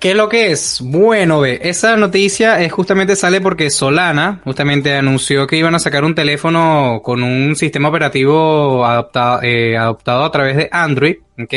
¿Qué 0.00 0.12
es 0.12 0.16
lo 0.16 0.30
que 0.30 0.50
es? 0.50 0.80
Bueno, 0.82 1.40
ve, 1.40 1.60
esa 1.62 1.94
noticia 1.94 2.62
es 2.62 2.72
justamente 2.72 3.16
sale 3.16 3.42
porque 3.42 3.68
Solana 3.68 4.40
justamente 4.44 4.94
anunció 4.94 5.46
que 5.46 5.58
iban 5.58 5.74
a 5.74 5.78
sacar 5.78 6.04
un 6.04 6.14
teléfono 6.14 7.02
con 7.04 7.22
un 7.22 7.54
sistema 7.54 7.90
operativo 7.90 8.86
adaptado, 8.86 9.42
eh, 9.42 9.76
adoptado 9.76 10.24
a 10.24 10.30
través 10.30 10.56
de 10.56 10.70
Android, 10.72 11.16
¿ok? 11.38 11.54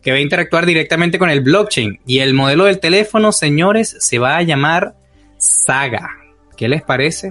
Que 0.00 0.12
va 0.12 0.16
a 0.16 0.20
interactuar 0.20 0.64
directamente 0.64 1.18
con 1.18 1.28
el 1.28 1.40
blockchain. 1.40 1.98
Y 2.06 2.20
el 2.20 2.34
modelo 2.34 2.66
del 2.66 2.78
teléfono, 2.78 3.32
señores, 3.32 3.96
se 3.98 4.20
va 4.20 4.36
a 4.36 4.42
llamar 4.42 4.94
Saga. 5.38 6.08
¿Qué 6.56 6.68
les 6.68 6.82
parece? 6.82 7.30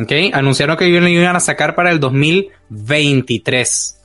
¿Ok? 0.00 0.12
Anunciaron 0.32 0.76
que 0.76 0.88
iban 0.88 1.36
a 1.36 1.40
sacar 1.40 1.76
para 1.76 1.92
el 1.92 2.00
2023. 2.00 4.02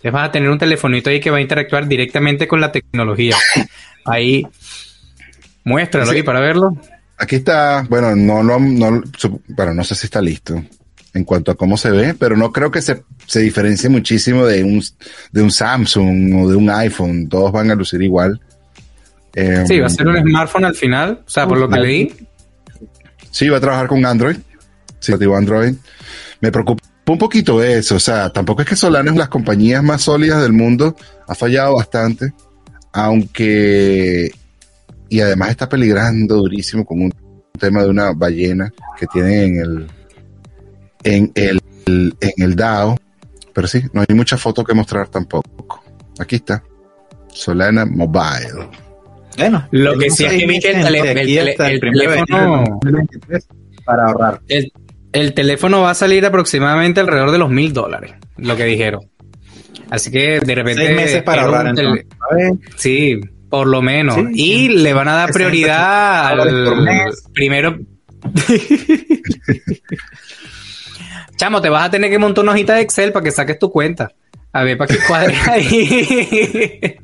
Entonces 0.00 0.12
vas 0.12 0.28
a 0.30 0.32
tener 0.32 0.48
un 0.48 0.58
telefonito 0.58 1.10
ahí 1.10 1.20
que 1.20 1.28
va 1.28 1.36
a 1.36 1.42
interactuar 1.42 1.86
directamente 1.86 2.48
con 2.48 2.62
la 2.62 2.72
tecnología. 2.72 3.36
Ahí, 4.04 4.46
muéstralo 5.64 6.10
Sí. 6.10 6.16
ahí 6.18 6.22
para 6.22 6.40
verlo. 6.40 6.76
Aquí 7.18 7.36
está, 7.36 7.86
bueno, 7.88 8.16
no, 8.16 8.42
no, 8.42 8.58
no, 8.58 9.02
bueno, 9.48 9.74
no 9.74 9.84
sé 9.84 9.94
si 9.94 10.06
está 10.06 10.20
listo 10.22 10.62
en 11.12 11.24
cuanto 11.24 11.50
a 11.50 11.54
cómo 11.56 11.76
se 11.76 11.90
ve, 11.90 12.14
pero 12.14 12.36
no 12.36 12.52
creo 12.52 12.70
que 12.70 12.80
se, 12.80 13.02
se 13.26 13.40
diferencie 13.40 13.88
muchísimo 13.90 14.46
de 14.46 14.62
un, 14.64 14.82
de 15.32 15.42
un 15.42 15.50
Samsung 15.50 16.34
o 16.42 16.48
de 16.48 16.56
un 16.56 16.70
iPhone. 16.70 17.28
Todos 17.28 17.52
van 17.52 17.70
a 17.70 17.74
lucir 17.74 18.00
igual. 18.00 18.40
Eh, 19.34 19.64
Sí, 19.66 19.78
va 19.80 19.86
a 19.86 19.90
ser 19.90 20.06
un 20.08 20.16
smartphone 20.18 20.64
al 20.64 20.74
final, 20.74 21.22
o 21.26 21.30
sea, 21.30 21.46
por 21.46 21.58
lo 21.58 21.68
que 21.68 21.78
leí. 21.80 22.14
Sí, 23.30 23.48
va 23.48 23.58
a 23.58 23.60
trabajar 23.60 23.86
con 23.86 24.04
Android. 24.06 24.36
Sí, 24.98 25.12
Android. 25.12 25.74
Me 26.40 26.50
preocupa 26.52 26.82
un 27.06 27.18
poquito 27.18 27.62
eso. 27.62 27.96
O 27.96 28.00
sea, 28.00 28.30
tampoco 28.30 28.62
es 28.62 28.68
que 28.68 28.76
Solana 28.76 29.04
es 29.10 29.12
una 29.12 29.14
de 29.14 29.18
las 29.20 29.28
compañías 29.28 29.82
más 29.82 30.02
sólidas 30.02 30.40
del 30.42 30.52
mundo. 30.52 30.96
Ha 31.26 31.34
fallado 31.34 31.76
bastante. 31.76 32.32
Aunque. 32.92 34.30
Y 35.08 35.20
además 35.20 35.50
está 35.50 35.68
peligrando 35.68 36.36
durísimo 36.36 36.84
con 36.84 37.02
un 37.02 37.12
tema 37.58 37.82
de 37.82 37.90
una 37.90 38.12
ballena 38.12 38.72
que 38.98 39.06
tiene 39.06 39.44
en 39.44 39.56
el. 39.60 39.86
En 41.02 41.32
el, 41.34 41.60
en 42.20 42.42
el 42.42 42.54
DAO. 42.56 42.96
Pero 43.52 43.66
sí, 43.66 43.82
no 43.92 44.04
hay 44.08 44.14
mucha 44.14 44.36
foto 44.36 44.62
que 44.64 44.74
mostrar 44.74 45.08
tampoco. 45.08 45.82
Aquí 46.18 46.36
está. 46.36 46.62
Solana 47.28 47.86
Mobile. 47.86 48.68
Bueno, 49.38 49.66
Lo 49.70 49.96
que 49.96 50.10
sí 50.10 50.24
es 50.24 50.32
que 50.32 50.38
que 50.60 50.70
el 50.70 50.94
el 50.94 51.48
el 51.48 51.80
teléfono- 51.80 52.64
de 52.64 52.70
2023 52.70 53.48
para 53.84 54.06
ahorrar. 54.06 54.40
El, 54.48 54.72
el 55.12 55.34
teléfono 55.34 55.80
va 55.80 55.90
a 55.90 55.94
salir 55.94 56.24
aproximadamente 56.26 57.00
alrededor 57.00 57.30
de 57.30 57.38
los 57.38 57.50
mil 57.50 57.72
dólares, 57.72 58.12
lo 58.36 58.56
que 58.56 58.64
dijeron. 58.64 59.08
Así 59.90 60.10
que 60.10 60.40
de 60.40 60.54
repente. 60.54 60.86
Seis 60.86 60.96
meses 60.96 61.22
para 61.22 61.42
ahorrar 61.42 61.66
entonces. 61.66 62.06
Sí, 62.76 63.20
por 63.48 63.66
lo 63.66 63.82
menos. 63.82 64.14
Sí, 64.14 64.22
y 64.34 64.68
sí. 64.68 64.68
le 64.68 64.92
van 64.92 65.08
a 65.08 65.14
dar 65.14 65.32
60 65.32 65.38
prioridad 65.38 66.26
al 66.28 67.12
primero. 67.34 67.78
Chamo, 71.36 71.60
te 71.60 71.68
vas 71.68 71.86
a 71.86 71.90
tener 71.90 72.10
que 72.10 72.18
montar 72.18 72.44
una 72.44 72.52
hojita 72.52 72.74
de 72.74 72.82
Excel 72.82 73.12
para 73.12 73.24
que 73.24 73.30
saques 73.30 73.58
tu 73.58 73.70
cuenta. 73.70 74.12
A 74.52 74.62
ver, 74.62 74.76
para 74.76 74.94
que 74.94 75.00
cuadre 75.06 75.34
ahí. 75.48 76.98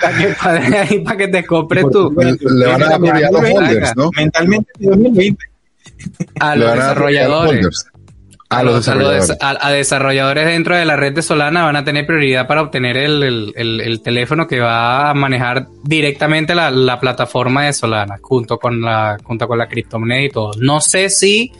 para 0.00 0.18
que 0.18 0.34
cuadre 0.34 0.78
ahí, 0.78 0.98
para 1.00 1.16
que 1.16 1.28
te 1.28 1.46
compres 1.46 1.84
tu. 1.90 2.12
Le, 2.12 2.36
le 2.40 2.66
van 2.66 2.82
a 2.82 2.88
dar 2.90 3.00
prioridad 3.00 3.28
a 3.28 3.32
los 3.32 3.50
holders, 3.50 3.96
¿no? 3.96 4.10
mentalmente 4.16 4.70
2020. 4.78 5.44
A 6.40 6.56
los 6.56 6.76
van 6.76 6.80
a 8.50 8.62
los 8.62 8.76
desarrolladores. 8.76 9.22
A 9.22 9.24
los 9.24 9.36
desarrolladores. 9.36 9.60
a- 9.62 9.66
a 9.68 9.72
desarrolladores 9.72 10.46
dentro 10.46 10.76
de 10.76 10.84
la 10.84 10.96
red 10.96 11.12
de 11.12 11.22
Solana 11.22 11.64
van 11.64 11.76
a 11.76 11.84
tener 11.84 12.06
prioridad 12.06 12.46
para 12.46 12.62
obtener 12.62 12.96
el, 12.96 13.22
el- 13.22 13.52
el- 13.56 13.80
el 13.80 14.00
teléfono 14.02 14.46
que 14.46 14.60
va 14.60 15.10
a 15.10 15.14
manejar 15.14 15.66
directamente 15.84 16.54
la, 16.54 16.70
la 16.70 16.98
plataforma 16.98 17.64
de 17.66 17.72
Solana 17.72 18.16
junto 18.22 18.58
con 18.58 18.80
la 18.80 19.18
junto 19.22 19.46
con 19.46 19.58
la 19.58 19.68
criptomoneda 19.68 20.22
y 20.22 20.30
todo. 20.30 20.52
No 20.60 20.80
sé 20.80 21.10
si 21.10 21.52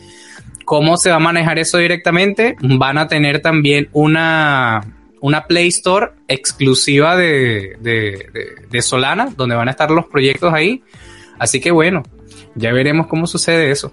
cómo 0.65 0.97
se 0.97 1.09
va 1.09 1.17
a 1.17 1.19
manejar 1.19 1.59
eso 1.59 1.77
directamente. 1.77 2.55
Van 2.61 2.97
a 2.97 3.07
tener 3.07 3.41
también 3.41 3.89
una 3.93 4.81
una 5.21 5.45
Play 5.45 5.67
Store 5.67 6.11
exclusiva 6.27 7.15
de, 7.17 7.75
de- 7.81 8.29
de- 8.33 8.47
de 8.69 8.81
Solana, 8.81 9.29
donde 9.35 9.53
van 9.55 9.67
a 9.67 9.71
estar 9.71 9.91
los 9.91 10.05
proyectos 10.07 10.53
ahí. 10.53 10.81
Así 11.37 11.59
que 11.59 11.71
bueno, 11.71 12.03
ya 12.55 12.71
veremos 12.71 13.07
cómo 13.07 13.27
sucede 13.27 13.69
eso. 13.69 13.91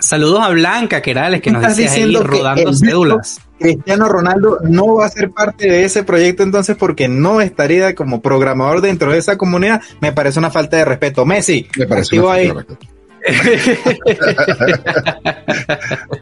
Saludos 0.00 0.40
a 0.42 0.48
Blanca 0.48 1.02
Querales, 1.02 1.42
que 1.42 1.50
nos 1.50 1.62
¿Estás 1.62 1.76
dice 1.76 1.90
ahí 1.90 1.96
diciendo 2.04 2.22
que 2.22 2.28
rodando 2.38 2.72
cédulas. 2.74 3.38
Cristiano 3.58 4.08
Ronaldo 4.08 4.58
no 4.62 4.94
va 4.94 5.04
a 5.06 5.10
ser 5.10 5.30
parte 5.30 5.68
de 5.70 5.84
ese 5.84 6.02
proyecto 6.02 6.42
entonces 6.42 6.76
porque 6.76 7.08
no 7.08 7.42
estaría 7.42 7.94
como 7.94 8.22
programador 8.22 8.80
dentro 8.80 9.12
de 9.12 9.18
esa 9.18 9.36
comunidad. 9.36 9.82
Me 10.00 10.12
parece 10.12 10.38
una 10.38 10.50
falta 10.50 10.78
de 10.78 10.86
respeto. 10.86 11.26
Messi, 11.26 11.68
Me 11.76 11.86
parece 11.86 12.06
activo 12.16 12.26
una 12.28 12.34
ahí. 12.36 12.48
falta 12.48 12.72
de 12.72 12.78
respeto. 12.78 12.90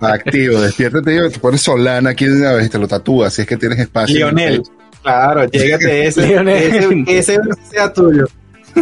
Activo, 0.00 0.60
despiértate 0.60 1.26
y 1.26 1.30
te 1.30 1.38
pones 1.38 1.60
Solana 1.60 2.10
aquí 2.10 2.24
de 2.26 2.40
una 2.40 2.54
vez 2.54 2.66
y 2.66 2.70
te 2.70 2.78
lo 2.78 2.88
tatúas 2.88 3.32
si 3.34 3.42
es 3.42 3.48
que 3.48 3.56
tienes 3.56 3.78
espacio. 3.78 4.16
Lionel. 4.16 4.62
Claro, 5.02 5.44
llégate 5.52 6.06
ese, 6.08 6.26
Lionel. 6.26 7.04
ese, 7.06 7.34
ese 7.34 7.38
sea 7.70 7.92
tuyo. 7.92 8.26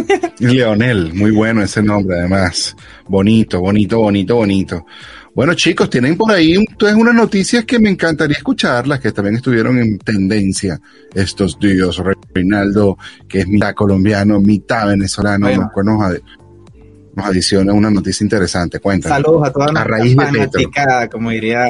Leonel, 0.39 1.13
muy 1.13 1.31
bueno 1.31 1.63
ese 1.63 1.81
nombre 1.81 2.19
además. 2.19 2.75
Bonito, 3.07 3.59
bonito, 3.59 3.99
bonito, 3.99 4.35
bonito. 4.35 4.85
Bueno 5.33 5.53
chicos, 5.53 5.89
tienen 5.89 6.17
por 6.17 6.31
ahí 6.31 6.57
ustedes 6.57 6.95
unas 6.95 7.13
noticias 7.13 7.63
que 7.63 7.77
me 7.77 7.89
encantaría 7.89 8.37
escucharlas, 8.37 8.99
que 8.99 9.11
también 9.11 9.35
estuvieron 9.35 9.77
en 9.77 9.99
tendencia 9.99 10.79
estos 11.13 11.59
días. 11.59 12.01
Reinaldo, 12.33 12.97
que 13.27 13.41
es 13.41 13.47
mitad 13.47 13.73
colombiano, 13.75 14.39
mitad 14.39 14.87
venezolano, 14.87 15.47
Bueno. 15.47 15.71
nos, 15.83 16.19
nos, 17.15 17.25
adiciona 17.25 17.71
una 17.71 17.91
noticia 17.91 18.23
interesante. 18.23 18.79
Cuéntanos. 18.79 19.15
Saludos 19.15 19.47
a 19.47 19.51
toda 19.51 19.67
A 19.67 19.71
nuestra 19.71 19.97
de 19.97 20.15
fanaticada, 20.15 21.07
como 21.07 21.29
diría 21.29 21.69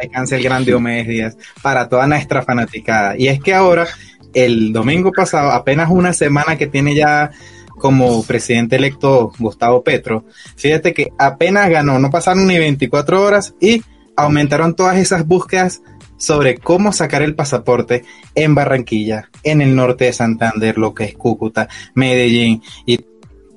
descanse 0.00 0.36
el 0.36 0.42
gran 0.42 0.64
Diomedes 0.64 1.06
Díaz, 1.06 1.36
para 1.62 1.88
toda 1.88 2.06
nuestra 2.06 2.42
fanaticada. 2.42 3.16
Y 3.18 3.28
es 3.28 3.40
que 3.40 3.54
ahora, 3.54 3.86
el 4.32 4.72
domingo 4.72 5.12
pasado, 5.12 5.50
apenas 5.50 5.90
una 5.90 6.12
semana 6.12 6.56
que 6.56 6.66
tiene 6.66 6.94
ya 6.94 7.30
como 7.78 8.22
presidente 8.24 8.76
electo 8.76 9.32
Gustavo 9.38 9.82
Petro, 9.82 10.24
fíjate 10.56 10.92
que 10.94 11.12
apenas 11.18 11.68
ganó, 11.70 11.98
no 11.98 12.10
pasaron 12.10 12.46
ni 12.46 12.58
24 12.58 13.22
horas 13.22 13.54
y 13.60 13.82
aumentaron 14.16 14.74
todas 14.74 14.96
esas 14.96 15.26
búsquedas 15.26 15.82
sobre 16.16 16.56
cómo 16.56 16.92
sacar 16.92 17.22
el 17.22 17.34
pasaporte 17.34 18.04
en 18.34 18.54
Barranquilla, 18.54 19.30
en 19.42 19.60
el 19.60 19.74
norte 19.74 20.04
de 20.04 20.12
Santander, 20.12 20.78
lo 20.78 20.94
que 20.94 21.04
es 21.04 21.14
Cúcuta, 21.14 21.68
Medellín. 21.94 22.62
Y 22.86 22.98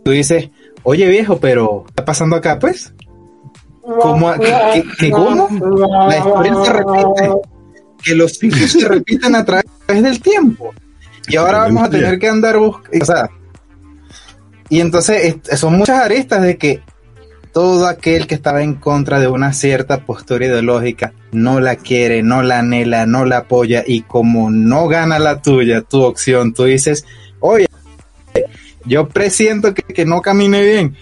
tú 0.03 0.11
dices, 0.11 0.49
oye 0.83 1.07
viejo, 1.07 1.39
pero 1.39 1.83
¿qué 1.85 1.91
está 1.91 2.05
pasando 2.05 2.35
acá 2.35 2.59
pues? 2.59 2.93
¿Cómo? 3.81 4.31
La 4.31 6.17
historia 6.17 6.55
se 6.63 6.73
repite. 6.73 7.29
Que 8.03 8.15
los 8.15 8.33
ciclos 8.33 8.71
se 8.71 8.87
repiten 8.87 9.35
a 9.35 9.43
través 9.43 9.65
del 9.87 10.21
tiempo. 10.21 10.73
Y 11.27 11.35
ahora 11.35 11.59
vamos 11.59 11.83
a 11.83 11.89
tener 11.89 12.19
que 12.19 12.27
andar 12.27 12.57
buscando. 12.57 12.99
O 13.01 13.05
sea, 13.05 13.29
y 14.69 14.81
entonces 14.81 15.37
es- 15.49 15.59
son 15.59 15.77
muchas 15.77 16.01
aristas 16.01 16.41
de 16.41 16.57
que 16.57 16.81
todo 17.53 17.87
aquel 17.87 18.27
que 18.27 18.35
estaba 18.35 18.61
en 18.61 18.75
contra 18.75 19.19
de 19.19 19.27
una 19.27 19.51
cierta 19.53 20.05
postura 20.05 20.45
ideológica 20.45 21.13
no 21.31 21.59
la 21.59 21.75
quiere, 21.75 22.21
no 22.21 22.43
la 22.43 22.59
anhela, 22.59 23.05
no 23.05 23.25
la 23.25 23.37
apoya 23.37 23.83
y 23.85 24.01
como 24.01 24.51
no 24.51 24.87
gana 24.87 25.17
la 25.17 25.41
tuya, 25.41 25.81
tu 25.81 26.01
opción, 26.03 26.53
tú 26.53 26.65
dices, 26.65 27.05
oye, 27.39 27.65
yo 28.85 29.09
presiento 29.09 29.73
que, 29.73 29.81
que 29.81 30.05
no 30.05 30.21
camine 30.21 30.61
bien. 30.61 30.95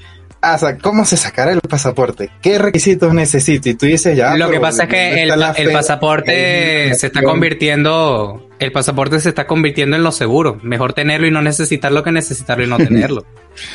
Ah, 0.47 0.59
¿Cómo 0.79 1.05
se 1.05 1.17
sacará 1.17 1.53
el 1.53 1.59
pasaporte? 1.59 2.29
¿Qué 2.39 2.59
requisitos 2.59 3.11
necesito? 3.15 3.67
Y 3.67 3.73
tú 3.73 3.87
dices 3.87 4.15
ya. 4.15 4.37
Lo 4.37 4.51
que 4.51 4.59
pasa 4.59 4.83
es 4.83 4.89
¿dónde 4.89 5.55
que 5.55 5.63
el, 5.63 5.71
pasaporte 5.71 6.93
se 6.93 7.07
está 7.07 7.23
convirtiendo, 7.23 8.47
el 8.59 8.71
pasaporte 8.71 9.19
se 9.19 9.29
está 9.29 9.47
convirtiendo 9.47 9.95
en 9.95 10.03
lo 10.03 10.11
seguro. 10.11 10.59
Mejor 10.61 10.93
tenerlo 10.93 11.25
y 11.25 11.31
no 11.31 11.41
necesitarlo 11.41 12.03
que 12.03 12.11
necesitarlo 12.11 12.63
y 12.63 12.67
no 12.67 12.77
tenerlo. 12.89 13.25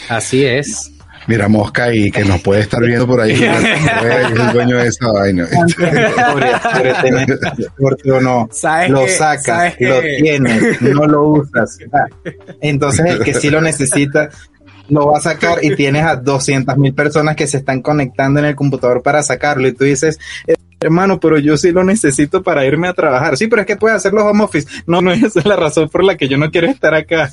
Así 0.08 0.44
es. 0.44 0.92
Mira, 1.26 1.48
Mosca 1.48 1.84
ahí, 1.84 2.08
que 2.10 2.24
nos 2.24 2.40
puede 2.40 2.60
estar 2.60 2.80
viendo 2.80 3.04
por 3.04 3.20
ahí. 3.20 3.32
es 3.32 4.30
el 4.30 4.52
dueño 4.52 4.78
de 4.78 4.86
esa 4.86 5.10
vaina. 5.10 5.48
O 8.12 8.20
no. 8.20 8.48
¿Sabes 8.52 8.90
lo 8.90 9.08
sacas, 9.08 9.74
lo 9.80 10.00
tienes, 10.00 10.80
no 10.80 11.06
lo 11.06 11.24
usas. 11.24 11.78
Ah, 11.92 12.06
Entonces 12.60 13.06
el 13.06 13.24
que 13.24 13.34
sí 13.34 13.50
lo 13.50 13.60
necesita 13.60 14.30
lo 14.90 15.06
va 15.08 15.18
a 15.18 15.20
sacar 15.20 15.58
y 15.64 15.74
tienes 15.74 16.04
a 16.04 16.16
200 16.16 16.76
mil 16.76 16.92
personas 16.94 17.36
que 17.36 17.46
se 17.46 17.58
están 17.58 17.80
conectando 17.82 18.40
en 18.40 18.46
el 18.46 18.54
computador 18.56 19.02
para 19.02 19.22
sacarlo 19.22 19.66
y 19.68 19.72
tú 19.72 19.84
dices, 19.84 20.18
"Eh, 20.46 20.54
hermano, 20.80 21.20
pero 21.20 21.38
yo 21.38 21.56
sí 21.56 21.72
lo 21.72 21.84
necesito 21.84 22.42
para 22.42 22.64
irme 22.64 22.88
a 22.88 22.94
trabajar. 22.94 23.36
Sí, 23.36 23.46
pero 23.48 23.62
es 23.62 23.66
que 23.66 23.76
puedes 23.76 23.96
hacer 23.96 24.12
los 24.14 24.24
home 24.24 24.44
office. 24.44 24.66
No, 24.86 25.00
no, 25.02 25.12
esa 25.12 25.40
es 25.40 25.46
la 25.46 25.56
razón 25.56 25.88
por 25.88 26.02
la 26.04 26.16
que 26.16 26.26
yo 26.28 26.36
no 26.38 26.50
quiero 26.50 26.68
estar 26.68 26.94
acá. 26.94 27.30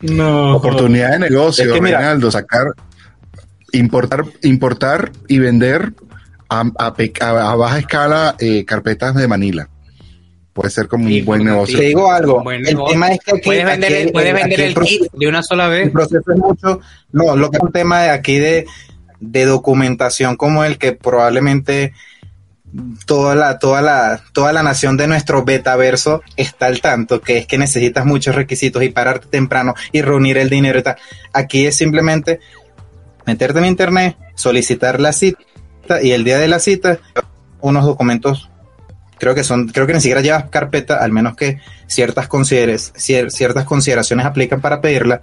No. 0.00 0.56
Oportunidad 0.56 1.12
de 1.12 1.18
negocio, 1.30 1.64
Es 1.66 1.72
que 1.72 1.80
mira- 1.80 1.98
Reinaldo, 1.98 2.30
sacar, 2.30 2.66
importar, 3.72 4.24
importar 4.42 5.12
y 5.28 5.38
vender 5.38 5.92
a 6.48 7.54
baja 7.56 7.78
escala 7.78 8.34
eh, 8.38 8.64
carpetas 8.64 9.14
de 9.14 9.28
Manila. 9.28 9.68
Puede 10.58 10.70
ser 10.70 10.88
como 10.88 11.06
un 11.06 11.24
buen 11.24 11.44
negocio. 11.44 11.78
Te 11.78 11.84
digo 11.84 12.10
algo, 12.10 12.50
el 12.50 12.62
negocio. 12.62 12.92
tema 12.92 13.08
es 13.12 13.18
que 13.24 13.30
aquí, 13.32 13.40
Puedes 13.44 13.64
vender, 13.64 13.92
aquí 13.92 14.02
el, 14.02 14.12
puedes 14.12 14.32
aquí 14.34 14.40
vender 14.42 14.60
el 14.60 14.74
proceso- 14.74 14.98
kit 15.04 15.12
de 15.12 15.28
una 15.28 15.42
sola 15.42 15.68
vez. 15.68 15.86
el 15.86 15.92
proceso 15.92 16.32
es 16.32 16.38
mucho, 16.38 16.80
no, 17.12 17.36
lo 17.36 17.50
que 17.50 17.56
es 17.58 17.62
un 17.62 17.72
tema 17.72 18.02
de 18.02 18.10
aquí 18.10 18.38
de, 18.38 18.66
de 19.20 19.44
documentación 19.44 20.36
como 20.36 20.64
el 20.64 20.78
que 20.78 20.92
probablemente 20.92 21.92
toda 23.06 23.34
la, 23.34 23.58
toda 23.58 23.80
la, 23.80 24.20
toda 24.32 24.52
la 24.52 24.62
nación 24.62 24.96
de 24.96 25.06
nuestro 25.06 25.44
betaverso 25.44 26.22
está 26.36 26.66
al 26.66 26.80
tanto, 26.80 27.20
que 27.20 27.38
es 27.38 27.46
que 27.46 27.56
necesitas 27.56 28.04
muchos 28.04 28.34
requisitos 28.34 28.82
y 28.82 28.90
pararte 28.90 29.26
temprano 29.28 29.74
y 29.92 30.02
reunir 30.02 30.36
el 30.38 30.50
dinero 30.50 30.78
y 30.78 30.82
tal. 30.82 30.96
Aquí 31.32 31.66
es 31.66 31.76
simplemente 31.76 32.40
meterte 33.26 33.58
en 33.60 33.64
internet, 33.64 34.16
solicitar 34.34 35.00
la 35.00 35.12
cita 35.12 35.38
y 36.02 36.10
el 36.10 36.24
día 36.24 36.38
de 36.38 36.48
la 36.48 36.58
cita 36.58 36.98
unos 37.60 37.84
documentos 37.86 38.50
creo 39.18 39.34
que 39.34 39.44
son, 39.44 39.68
creo 39.68 39.86
que 39.86 39.94
ni 39.94 40.00
siquiera 40.00 40.20
llevas 40.20 40.44
carpeta, 40.50 40.96
al 40.96 41.12
menos 41.12 41.36
que 41.36 41.58
ciertas 41.86 42.28
consideres, 42.28 42.92
cier- 42.94 43.30
ciertas 43.30 43.64
consideraciones 43.64 44.26
aplican 44.26 44.60
para 44.60 44.80
pedirla, 44.80 45.20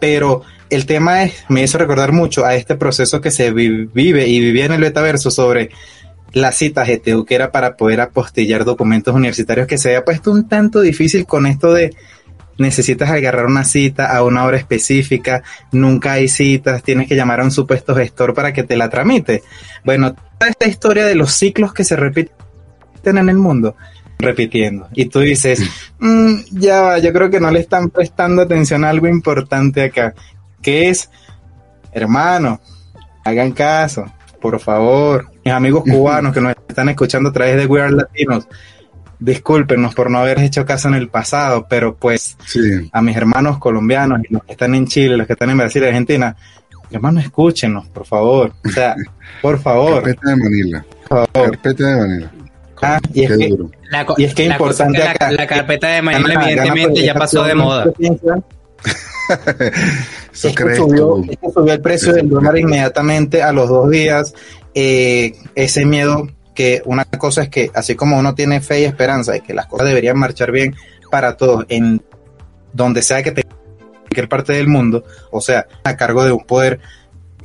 pero 0.00 0.42
el 0.70 0.86
tema 0.86 1.22
es, 1.24 1.44
me 1.48 1.62
hizo 1.62 1.78
recordar 1.78 2.12
mucho 2.12 2.44
a 2.44 2.54
este 2.54 2.74
proceso 2.76 3.20
que 3.20 3.30
se 3.30 3.52
vi- 3.52 3.86
vive 3.92 4.26
y 4.26 4.40
vivía 4.40 4.66
en 4.66 4.72
el 4.72 4.80
betaverso 4.80 5.30
sobre 5.30 5.70
la 6.32 6.50
cita 6.50 6.84
GTU, 6.84 7.24
que 7.24 7.36
era 7.36 7.52
para 7.52 7.76
poder 7.76 8.00
apostillar 8.00 8.64
documentos 8.64 9.14
universitarios, 9.14 9.66
que 9.68 9.78
se 9.78 9.88
había 9.90 10.04
puesto 10.04 10.32
un 10.32 10.48
tanto 10.48 10.80
difícil 10.80 11.26
con 11.26 11.46
esto 11.46 11.72
de 11.72 11.94
necesitas 12.58 13.10
agarrar 13.10 13.46
una 13.46 13.64
cita 13.64 14.16
a 14.16 14.22
una 14.22 14.44
hora 14.44 14.56
específica, 14.56 15.42
nunca 15.72 16.12
hay 16.12 16.28
citas, 16.28 16.82
tienes 16.82 17.08
que 17.08 17.16
llamar 17.16 17.40
a 17.40 17.44
un 17.44 17.50
supuesto 17.50 17.94
gestor 17.94 18.32
para 18.34 18.52
que 18.52 18.62
te 18.62 18.76
la 18.76 18.88
tramite. 18.90 19.42
Bueno, 19.84 20.14
toda 20.38 20.50
esta 20.50 20.66
historia 20.68 21.04
de 21.04 21.14
los 21.16 21.32
ciclos 21.32 21.72
que 21.72 21.82
se 21.84 21.96
repiten 21.96 22.34
en 23.10 23.28
el 23.28 23.36
mundo, 23.36 23.76
repitiendo. 24.18 24.88
Y 24.94 25.06
tú 25.06 25.20
dices, 25.20 25.60
"Mm, 25.98 26.34
ya 26.52 26.80
va, 26.82 26.98
yo 26.98 27.12
creo 27.12 27.30
que 27.30 27.40
no 27.40 27.50
le 27.50 27.60
están 27.60 27.90
prestando 27.90 28.42
atención 28.42 28.84
a 28.84 28.90
algo 28.90 29.08
importante 29.08 29.82
acá, 29.82 30.14
que 30.62 30.88
es, 30.88 31.10
hermano, 31.92 32.60
hagan 33.24 33.52
caso, 33.52 34.04
por 34.40 34.58
favor, 34.60 35.30
mis 35.44 35.54
amigos 35.54 35.84
cubanos 35.90 36.32
que 36.34 36.40
nos 36.40 36.54
están 36.68 36.88
escuchando 36.90 37.30
a 37.30 37.32
través 37.32 37.56
de 37.56 37.66
We 37.66 37.80
Are 37.80 37.92
Latinos, 37.92 38.46
discúlpenos 39.18 39.94
por 39.94 40.10
no 40.10 40.18
haber 40.18 40.38
hecho 40.40 40.66
caso 40.66 40.88
en 40.88 40.94
el 40.94 41.08
pasado, 41.08 41.66
pero 41.68 41.96
pues 41.96 42.36
Sí. 42.46 42.90
a 42.92 43.00
mis 43.00 43.16
hermanos 43.16 43.58
colombianos 43.58 44.20
los 44.28 44.44
que 44.44 44.52
están 44.52 44.74
en 44.74 44.86
Chile, 44.86 45.16
los 45.16 45.26
que 45.26 45.32
están 45.34 45.50
en 45.50 45.56
Brasil 45.58 45.82
y 45.82 45.86
Argentina, 45.86 46.36
hermanos, 46.90 47.24
escúchenos, 47.24 47.88
por 47.88 48.04
favor. 48.06 48.52
O 48.64 48.68
sea, 48.68 48.94
por 49.42 49.58
favor, 49.60 50.02
Carpeta 50.02 50.30
de 50.30 50.36
Manila. 50.36 50.86
por 51.08 51.26
favor. 51.30 51.50
Carpeta 51.52 51.86
de 51.86 51.96
Manila. 52.00 52.32
Ah, 52.84 53.00
y 53.12 53.24
es 53.24 53.36
que-. 53.36 53.56
La 53.90 54.06
Y 54.16 54.24
es 54.24 54.34
que 54.34 54.46
es 54.46 54.50
importante 54.52 54.98
que 54.98 55.04
la- 55.04 55.10
acá- 55.10 55.30
la, 55.32 55.46
carpeta 55.46 55.88
de 55.88 56.00
gana 56.02 56.44
evidentemente, 56.44 57.02
ya 57.04 57.14
pasó 57.14 57.42
de 57.44 57.54
moda. 57.54 57.86
Eso 60.32 60.48
es, 60.48 60.54
que 60.54 60.76
subió, 60.76 61.06
tú. 61.06 61.26
es 61.30 61.38
que 61.38 61.50
subió 61.50 61.72
el 61.72 61.80
precio 61.80 62.12
del 62.12 62.28
dólar 62.28 62.58
inmediatamente 62.58 63.42
a 63.42 63.52
los 63.52 63.68
dos 63.68 63.90
días. 63.90 64.34
Eh, 64.74 65.32
ese 65.54 65.84
miedo 65.86 66.28
que 66.54 66.82
una 66.84 67.04
cosa 67.04 67.42
es 67.42 67.48
que 67.48 67.70
así 67.74 67.94
como 67.94 68.18
uno 68.18 68.34
tiene 68.34 68.60
fe 68.60 68.80
y 68.80 68.84
esperanza 68.84 69.32
de 69.32 69.40
que 69.40 69.54
las 69.54 69.66
cosas 69.66 69.88
deberían 69.88 70.18
marchar 70.18 70.50
bien 70.52 70.74
para 71.10 71.36
todos 71.36 71.64
en 71.68 72.02
donde 72.72 73.02
sea 73.02 73.22
que 73.22 73.32
te 73.32 73.42
en 73.42 73.48
cualquier 74.00 74.28
parte 74.28 74.52
del 74.52 74.68
mundo, 74.68 75.04
o 75.30 75.40
sea, 75.40 75.66
a 75.84 75.96
cargo 75.96 76.24
de 76.24 76.32
un 76.32 76.44
poder 76.44 76.80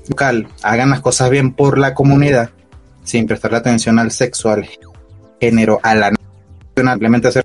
local, 0.07 0.47
hagan 0.63 0.89
las 0.89 1.01
cosas 1.01 1.29
bien 1.29 1.53
por 1.53 1.77
la 1.79 1.93
comunidad, 1.93 2.49
sin 3.03 3.25
prestarle 3.27 3.57
atención 3.57 3.97
al 3.99 4.11
sexo, 4.11 4.49
al 4.49 4.67
género, 5.39 5.79
a 5.83 5.95
la 5.95 6.11
nación, 6.11 6.89
simplemente 6.93 7.27
hacer. 7.29 7.43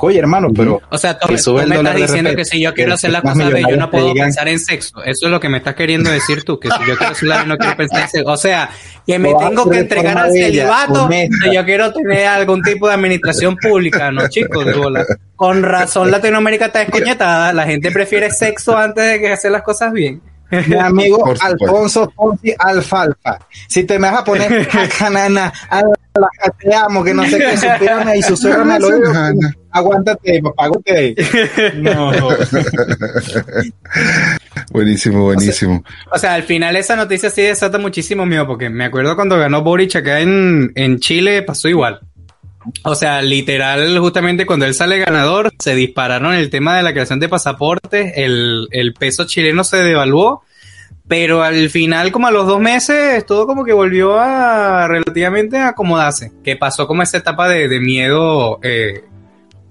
Oye, 0.00 0.18
hermano, 0.20 0.48
pero 0.54 0.80
O 0.90 0.98
sea, 0.98 1.18
tú, 1.18 1.26
me 1.26 1.34
estás 1.34 1.94
de 1.94 2.00
diciendo 2.02 2.34
que 2.36 2.44
si 2.44 2.60
yo 2.60 2.72
quiero 2.72 2.94
hacer 2.94 3.10
las 3.10 3.24
más 3.24 3.34
cosas 3.34 3.52
bien, 3.52 3.68
yo 3.68 3.76
no 3.76 3.90
puedo 3.90 4.12
digan- 4.14 4.26
pensar 4.26 4.46
en 4.46 4.60
sexo. 4.60 5.02
Eso 5.02 5.26
es 5.26 5.30
lo 5.32 5.40
que 5.40 5.48
me 5.48 5.58
estás 5.58 5.74
queriendo 5.74 6.08
decir 6.08 6.44
tú, 6.44 6.60
que 6.60 6.68
si 6.70 6.78
yo 6.86 6.96
quiero 6.96 7.12
hacer 7.12 7.28
la 7.28 7.44
no 7.44 7.56
quiero 7.58 7.76
pensar 7.76 8.02
en 8.02 8.08
sexo. 8.08 8.30
O 8.30 8.36
sea, 8.36 8.70
que 9.04 9.18
me 9.18 9.34
tengo 9.34 9.68
que 9.68 9.76
de 9.76 9.82
entregar 9.82 10.16
al 10.18 10.32
celibato 10.32 11.08
si 11.10 11.52
yo 11.52 11.64
quiero 11.64 11.92
tener 11.92 12.26
algún 12.28 12.62
tipo 12.62 12.86
de 12.86 12.94
administración 12.94 13.56
pública, 13.56 14.12
no 14.12 14.28
chicos, 14.28 14.64
de 14.64 14.74
bola. 14.74 15.04
Con 15.34 15.62
razón 15.64 16.10
Latinoamérica 16.12 16.66
está 16.66 16.80
descoñetada, 16.80 17.52
la 17.52 17.64
gente 17.64 17.90
prefiere 17.90 18.30
sexo 18.30 18.76
antes 18.76 19.04
de 19.04 19.18
que 19.20 19.32
hacer 19.32 19.50
las 19.50 19.62
cosas 19.62 19.92
bien. 19.92 20.20
Mi 20.50 20.74
amigo. 20.78 21.34
Alfonso 21.40 22.10
Fonsi 22.14 22.54
Alfalfa. 22.58 23.38
Si 23.68 23.84
te 23.84 23.98
me 23.98 24.10
vas 24.10 24.20
a 24.20 24.24
poner 24.24 24.68
a 24.72 24.88
canana, 24.98 25.52
a 25.70 25.82
la 25.82 26.28
te 26.58 26.74
amo, 26.74 27.04
que 27.04 27.14
no 27.14 27.24
sé 27.26 27.38
qué, 27.38 27.56
suspírame 27.56 28.18
y 28.18 28.22
susurrame 28.22 28.74
al 28.74 28.84
oído, 28.84 29.12
aguántate, 29.70 30.42
papá, 30.42 30.64
aguántate. 30.64 31.14
No, 31.76 32.10
Buenísimo, 34.72 35.24
buenísimo. 35.24 35.84
O 36.10 36.18
sea, 36.18 36.34
al 36.34 36.42
final 36.42 36.74
esa 36.76 36.96
noticia 36.96 37.30
sí 37.30 37.42
desata 37.42 37.78
muchísimo 37.78 38.26
miedo, 38.26 38.46
porque 38.46 38.68
me 38.68 38.86
acuerdo 38.86 39.14
cuando 39.14 39.38
ganó 39.38 39.62
Boric 39.62 39.96
acá 39.96 40.20
en, 40.20 40.72
en 40.74 40.98
Chile, 40.98 41.42
pasó 41.42 41.68
igual. 41.68 42.00
O 42.84 42.94
sea, 42.94 43.22
literal, 43.22 43.98
justamente 43.98 44.46
cuando 44.46 44.66
él 44.66 44.74
sale 44.74 44.98
ganador, 44.98 45.52
se 45.58 45.74
dispararon 45.74 46.34
el 46.34 46.50
tema 46.50 46.76
de 46.76 46.82
la 46.82 46.92
creación 46.92 47.20
de 47.20 47.28
pasaportes, 47.28 48.12
el, 48.16 48.68
el 48.70 48.94
peso 48.94 49.26
chileno 49.26 49.64
se 49.64 49.78
devaluó, 49.78 50.42
pero 51.06 51.42
al 51.42 51.70
final, 51.70 52.12
como 52.12 52.26
a 52.26 52.30
los 52.30 52.46
dos 52.46 52.60
meses, 52.60 53.24
todo 53.24 53.46
como 53.46 53.64
que 53.64 53.72
volvió 53.72 54.18
a 54.18 54.86
relativamente 54.86 55.56
a 55.56 55.68
acomodarse, 55.68 56.32
que 56.44 56.56
pasó 56.56 56.86
como 56.86 57.02
esa 57.02 57.16
etapa 57.18 57.48
de, 57.48 57.68
de 57.68 57.80
miedo 57.80 58.60
eh, 58.62 59.04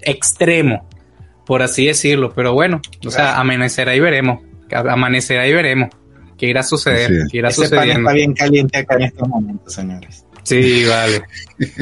extremo, 0.01 0.87
por 1.45 1.61
así 1.61 1.85
decirlo, 1.85 2.33
pero 2.35 2.53
bueno, 2.53 2.81
o 3.05 3.11
sea, 3.11 3.39
amanecerá 3.39 3.95
y 3.95 3.99
veremos, 3.99 4.41
amanecerá 4.71 5.47
y 5.47 5.53
veremos 5.53 5.89
qué 6.37 6.47
irá 6.47 6.61
a 6.61 6.63
suceder, 6.63 7.11
qué 7.31 7.37
irá 7.37 7.49
ese 7.49 7.61
pan 7.61 7.69
sucediendo. 7.69 8.09
está 8.09 8.13
bien 8.13 8.33
caliente 8.33 8.77
acá 8.79 8.95
en 8.95 9.03
estos 9.03 9.27
momentos, 9.27 9.73
señores. 9.73 10.25
Sí, 10.47 10.85
vale. 10.85 11.23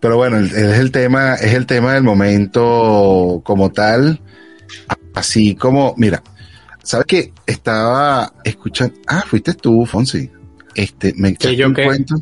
Pero 0.00 0.16
bueno, 0.18 0.38
es 0.38 0.52
el 0.52 0.90
tema, 0.90 1.34
es 1.36 1.54
el 1.54 1.64
tema 1.64 1.94
del 1.94 2.02
momento 2.02 3.40
como 3.42 3.72
tal. 3.72 4.20
Así 5.14 5.54
como, 5.54 5.94
mira, 5.96 6.22
¿sabes 6.82 7.06
qué? 7.06 7.32
Estaba 7.46 8.34
escuchando. 8.44 8.94
Ah, 9.06 9.24
fuiste 9.26 9.54
tú, 9.54 9.86
Fonsi. 9.86 10.30
Este, 10.74 11.14
me 11.16 11.30
echaste 11.30 11.56
yo 11.56 11.68
un 11.68 11.74
qué? 11.74 11.84
cuento. 11.84 12.16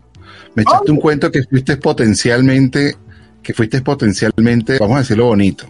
Me 0.55 0.63
echaste 0.63 0.93
un 0.93 0.99
cuento 0.99 1.33
que 1.33 1.43
fuiste 1.43 1.77
potencialmente, 1.77 2.97
que 3.43 3.53
fuiste 3.53 3.83
potencialmente, 3.83 4.79
vamos 4.79 4.97
a 4.97 5.01
decirlo 5.01 5.27
bonito. 5.27 5.67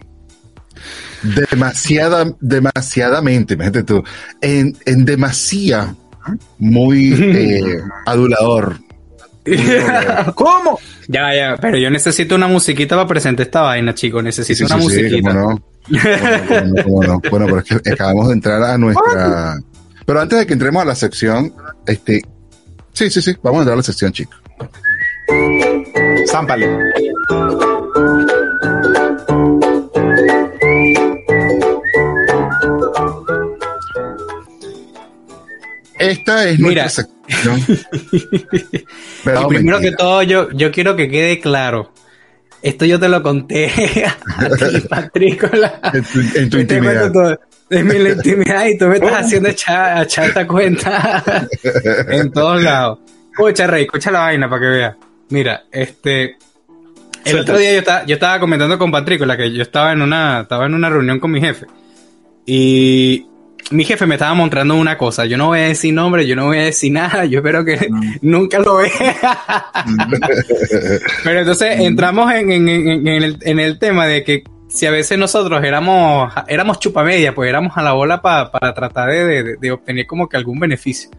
Demasiada, 1.49 2.31
demasiadamente, 2.39 3.55
imagínate 3.55 3.83
tú, 3.83 4.03
en, 4.39 4.77
en 4.85 5.03
demasía, 5.03 5.95
muy 6.59 7.11
eh, 7.19 7.81
adulador. 8.05 8.86
¿Cómo? 10.35 10.79
Ya, 11.07 11.33
ya, 11.33 11.55
pero 11.61 11.77
yo 11.77 11.89
necesito 11.89 12.35
una 12.35 12.47
musiquita 12.47 12.95
para 12.95 13.07
presentar 13.07 13.45
esta 13.45 13.61
vaina, 13.61 13.93
chicos. 13.93 14.23
Necesito 14.23 14.65
una 14.65 14.75
Sí, 14.81 14.81
sí, 14.89 14.95
sí, 14.95 15.01
musiquita. 15.03 15.29
cómo 15.33 15.51
no. 15.51 15.63
Cómo 15.87 16.03
no, 16.63 16.83
cómo 16.83 17.03
no. 17.03 17.19
Bueno, 17.29 17.45
pero 17.45 17.59
es 17.59 17.81
que 17.81 17.91
acabamos 17.91 18.27
de 18.27 18.33
entrar 18.33 18.61
a 18.63 18.77
nuestra. 18.77 19.57
Pero 20.05 20.21
antes 20.21 20.39
de 20.39 20.45
que 20.45 20.53
entremos 20.53 20.81
a 20.81 20.85
la 20.85 20.95
sección, 20.95 21.53
este. 21.85 22.21
Sí, 22.93 23.09
sí, 23.09 23.21
sí, 23.21 23.35
vamos 23.43 23.59
a 23.59 23.61
entrar 23.61 23.73
a 23.73 23.77
la 23.77 23.83
sección, 23.83 24.11
chicos. 24.11 24.37
Zámpale. 26.27 26.67
Esta 35.99 36.47
es 36.49 36.59
Mira. 36.59 36.83
nuestra 36.83 37.05
sección. 37.27 37.61
¿Verdad, 39.25 39.41
Y 39.41 39.45
o 39.45 39.47
primero 39.47 39.79
que 39.79 39.91
todo, 39.91 40.23
yo, 40.23 40.49
yo 40.51 40.71
quiero 40.71 40.95
que 40.95 41.09
quede 41.09 41.39
claro. 41.39 41.91
Esto 42.61 42.85
yo 42.85 42.99
te 42.99 43.07
lo 43.09 43.21
conté 43.21 43.71
a 44.05 44.49
ti, 44.49 44.79
Patrícola. 44.89 45.79
En 45.93 46.03
tu, 46.03 46.19
en 46.59 46.61
intimidad. 46.61 47.11
todo. 47.11 47.39
Es 47.69 47.83
mi 47.83 47.95
intimidad 47.95 48.65
y 48.67 48.77
tú 48.77 48.85
me 48.85 48.95
estás 48.95 49.25
haciendo 49.25 49.49
echar, 49.49 50.03
echar 50.03 50.25
esta 50.25 50.47
cuenta 50.47 51.47
en 52.09 52.31
todos 52.31 52.63
lados. 52.63 52.99
Escucha, 53.31 53.67
Rey, 53.67 53.83
escucha 53.83 54.09
la 54.09 54.19
vaina 54.19 54.49
para 54.49 54.61
que 54.61 54.67
veas. 54.67 54.95
Mira, 55.29 55.63
este. 55.71 56.37
El 57.25 57.31
Suelta. 57.31 57.41
otro 57.51 57.57
día 57.57 57.73
yo 57.73 57.79
estaba, 57.79 58.05
yo 58.05 58.13
estaba 58.13 58.39
comentando 58.39 58.77
con 58.79 58.89
Patrícola 58.89 59.35
que 59.35 59.51
yo 59.51 59.61
estaba 59.61 59.91
en 59.91 60.01
una, 60.01 60.41
estaba 60.43 60.65
en 60.65 60.73
una 60.75 60.89
reunión 60.89 61.19
con 61.19 61.29
mi 61.31 61.41
jefe. 61.41 61.65
Y 62.45 63.25
mi 63.71 63.83
jefe 63.83 64.05
me 64.05 64.15
estaba 64.15 64.33
mostrando 64.33 64.75
una 64.75 64.97
cosa. 64.97 65.25
Yo 65.25 65.37
no 65.37 65.47
voy 65.47 65.59
a 65.59 65.63
decir 65.63 65.93
nombre, 65.93 66.25
yo 66.25 66.35
no 66.35 66.45
voy 66.45 66.57
a 66.59 66.63
decir 66.63 66.91
nada. 66.91 67.25
Yo 67.25 67.39
espero 67.39 67.65
que 67.65 67.89
nunca 68.21 68.59
lo 68.59 68.77
vea. 68.77 69.65
Pero 71.23 71.39
entonces 71.39 71.79
entramos 71.79 72.31
en, 72.33 72.51
en- 72.51 72.69
en- 72.69 73.07
en 73.07 73.23
el, 73.23 73.37
en 73.41 73.59
el 73.59 73.79
tema 73.79 74.07
de 74.07 74.23
que 74.23 74.43
si 74.69 74.85
a 74.85 74.91
veces 74.91 75.17
nosotros 75.17 75.63
éramos, 75.63 76.31
éramos 76.47 76.79
chupamedia, 76.79 77.33
pues 77.33 77.49
éramos 77.49 77.77
a 77.77 77.81
la 77.83 77.93
bola 77.93 78.21
pa- 78.21 78.51
para 78.51 78.73
tratar 78.73 79.09
de, 79.09 79.25
de- 79.43 79.55
de 79.59 79.71
obtener 79.71 80.05
como 80.07 80.27
que 80.29 80.37
algún 80.37 80.59
beneficio. 80.59 81.09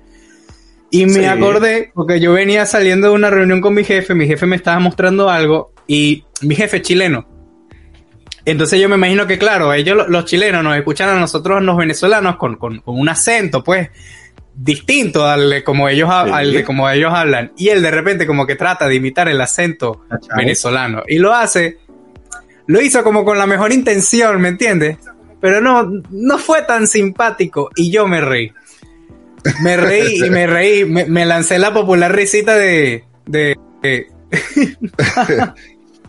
Y 0.90 1.04
me 1.04 1.12
Sí. 1.20 1.24
acordé, 1.26 1.90
porque 1.94 2.18
yo 2.18 2.32
venía 2.32 2.64
saliendo 2.64 3.08
de 3.08 3.14
una 3.14 3.28
reunión 3.30 3.60
con 3.60 3.74
mi 3.74 3.84
jefe, 3.84 4.14
mi 4.14 4.26
jefe 4.26 4.46
me 4.46 4.56
estaba 4.56 4.78
mostrando 4.78 5.28
algo, 5.28 5.72
y 5.86 6.24
mi 6.40 6.54
jefe 6.54 6.80
chileno. 6.80 7.27
Entonces 8.50 8.80
yo 8.80 8.88
me 8.88 8.96
imagino 8.96 9.26
que, 9.26 9.38
claro, 9.38 9.72
ellos, 9.72 9.96
lo- 9.96 10.08
los 10.08 10.24
chilenos, 10.24 10.62
nos 10.64 10.76
escuchan 10.76 11.08
a 11.10 11.18
nosotros, 11.20 11.62
los 11.62 11.76
venezolanos, 11.76 12.36
con, 12.36 12.56
con- 12.56 12.78
con 12.80 12.98
un 12.98 13.08
acento, 13.08 13.62
pues, 13.62 13.88
distinto 14.54 15.24
al 15.26 15.50
de 15.50 15.62
como 15.64 15.88
ellos, 15.88 16.08
ha- 16.10 16.22
al 16.22 16.52
de 16.52 16.64
como 16.64 16.88
ellos 16.90 17.12
hablan. 17.14 17.52
Y 17.56 17.68
él 17.68 17.82
de 17.82 17.90
repente 17.90 18.26
como 18.26 18.46
que 18.46 18.56
trata 18.56 18.88
de 18.88 18.94
imitar 18.96 19.28
el 19.28 19.40
acento 19.40 20.04
Ah, 20.10 20.16
venezolano. 20.36 21.02
Y 21.06 21.18
lo 21.18 21.32
hace, 21.34 21.78
lo 22.66 22.80
hizo 22.80 23.02
como 23.04 23.24
con 23.24 23.38
la 23.38 23.46
mejor 23.46 23.72
intención, 23.72 24.40
¿me 24.40 24.48
entiendes? 24.48 24.96
Pero 25.40 25.60
no, 25.60 25.88
no 26.10 26.38
fue 26.38 26.62
tan 26.62 26.88
simpático 26.88 27.70
y 27.76 27.90
yo 27.92 28.08
me 28.08 28.20
reí. 28.20 28.52
Me 29.62 29.76
reí 29.76 30.16
y 30.26 30.30
me 30.30 30.46
reí, 30.48 30.84
me, 30.84 31.04
me 31.04 31.24
lancé 31.24 31.58
la 31.58 31.72
popular 31.72 32.12
risita 32.14 32.56
de... 32.56 33.04
de, 33.26 33.56
de- 33.82 34.06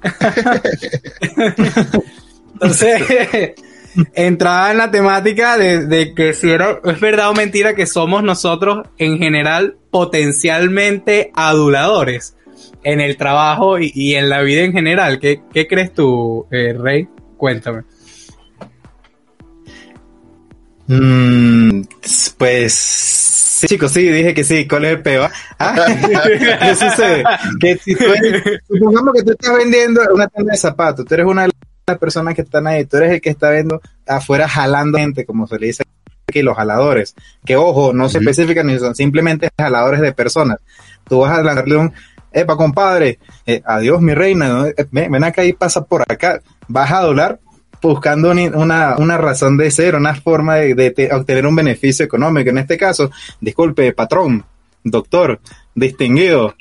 Entonces, 2.62 3.02
entraba 4.13 4.72
en 4.72 4.78
la 4.78 4.91
temática 4.91 5.58
de, 5.58 5.86
de 5.86 6.13
que 6.13 6.34
si 6.34 6.50
era, 6.52 6.80
es 6.84 7.00
verdad 7.00 7.30
o 7.30 7.34
mentira 7.34 7.74
que 7.76 7.86
somos 7.86 8.24
nosotros 8.24 8.88
en 8.98 9.17
general 9.17 9.78
potencialmente 9.91 11.32
aduladores 11.34 12.36
en 12.84 13.02
el 13.02 13.17
trabajo 13.17 13.80
y, 13.80 13.91
y 13.95 14.15
en 14.15 14.30
la 14.30 14.41
vida 14.41 14.62
en 14.63 14.74
general. 14.74 15.19
¿Qué, 15.19 15.41
qué 15.54 15.67
crees 15.67 15.93
tú, 15.93 16.48
eh, 16.52 16.74
Rey? 16.78 17.08
Cuéntame. 17.38 17.84
Mm, 20.88 21.82
pues 22.38 22.74
sí, 22.74 23.67
chicos, 23.67 23.92
sí, 23.92 24.04
dije 24.10 24.33
que 24.33 24.44
sí. 24.44 24.67
¿Cuál 24.67 24.86
es 24.86 24.92
el 24.94 25.02
peo? 25.02 25.29
Ah, 25.60 25.75
yo 26.67 26.75
sí 26.75 26.86
sé 26.96 27.23
que 27.60 27.77
si 27.77 27.96
tú 27.96 28.06
eres- 28.06 28.44
supongamos 28.67 29.13
que 29.13 29.23
tú 29.23 29.31
estás 29.31 29.56
vendiendo 29.56 30.02
una 30.13 30.27
tienda 30.27 30.52
de 30.54 30.58
zapatos, 30.58 31.06
tú 31.06 31.13
eres 31.13 31.25
una 31.27 31.44
de 31.44 31.48
las 31.50 31.69
personas 31.98 32.35
que 32.35 32.42
están 32.42 32.67
ahí, 32.67 32.85
tú 32.85 32.98
eres 32.98 33.13
el 33.13 33.21
que 33.21 33.29
está 33.29 33.50
viendo 33.52 33.81
afuera 34.08 34.48
jalando 34.48 34.98
gente, 34.98 35.25
como 35.25 35.48
se 35.48 35.58
le 35.60 35.67
dice 35.67 35.83
aquí, 36.27 36.42
los 36.42 36.56
jaladores. 36.56 37.15
Que 37.46 37.56
ojo, 37.56 37.94
no 37.94 38.08
se 38.10 38.19
especifican 38.19 38.67
ni 38.67 38.77
son 38.79 38.96
simplemente 38.96 39.50
jaladores 39.58 40.02
de 40.02 40.13
personas. 40.13 40.58
Tú 41.08 41.19
vas 41.19 41.37
a 41.37 41.42
darle 41.44 41.75
un 41.75 41.94
epa, 42.31 42.56
compadre, 42.56 43.17
eh, 43.48 43.62
adiós, 43.65 44.02
mi 44.02 44.13
reina, 44.13 44.48
¿no? 44.50 44.65
Eh, 44.67 44.75
ven, 44.92 45.12
ven 45.12 45.23
acá 45.23 45.44
y 45.44 45.54
pasa 45.54 45.83
por 45.83 46.04
acá, 46.08 46.40
vas 46.67 46.92
a 46.92 47.02
doblar 47.02 47.40
buscando 47.81 48.29
una, 48.31 48.98
una 48.98 49.17
razón 49.17 49.58
de 49.58 49.71
ser, 49.71 49.96
una 49.96 50.13
forma 50.13 50.56
de, 50.56 50.75
de 50.75 50.92
te- 50.92 51.13
obtener 51.13 51.48
un 51.48 51.56
beneficio 51.56 52.06
económico. 52.06 52.50
En 52.50 52.58
este 52.60 52.77
caso, 52.77 53.10
disculpe, 53.40 53.94
patrón, 53.94 54.44
doctor, 54.83 55.40
distinguido, 55.73 56.56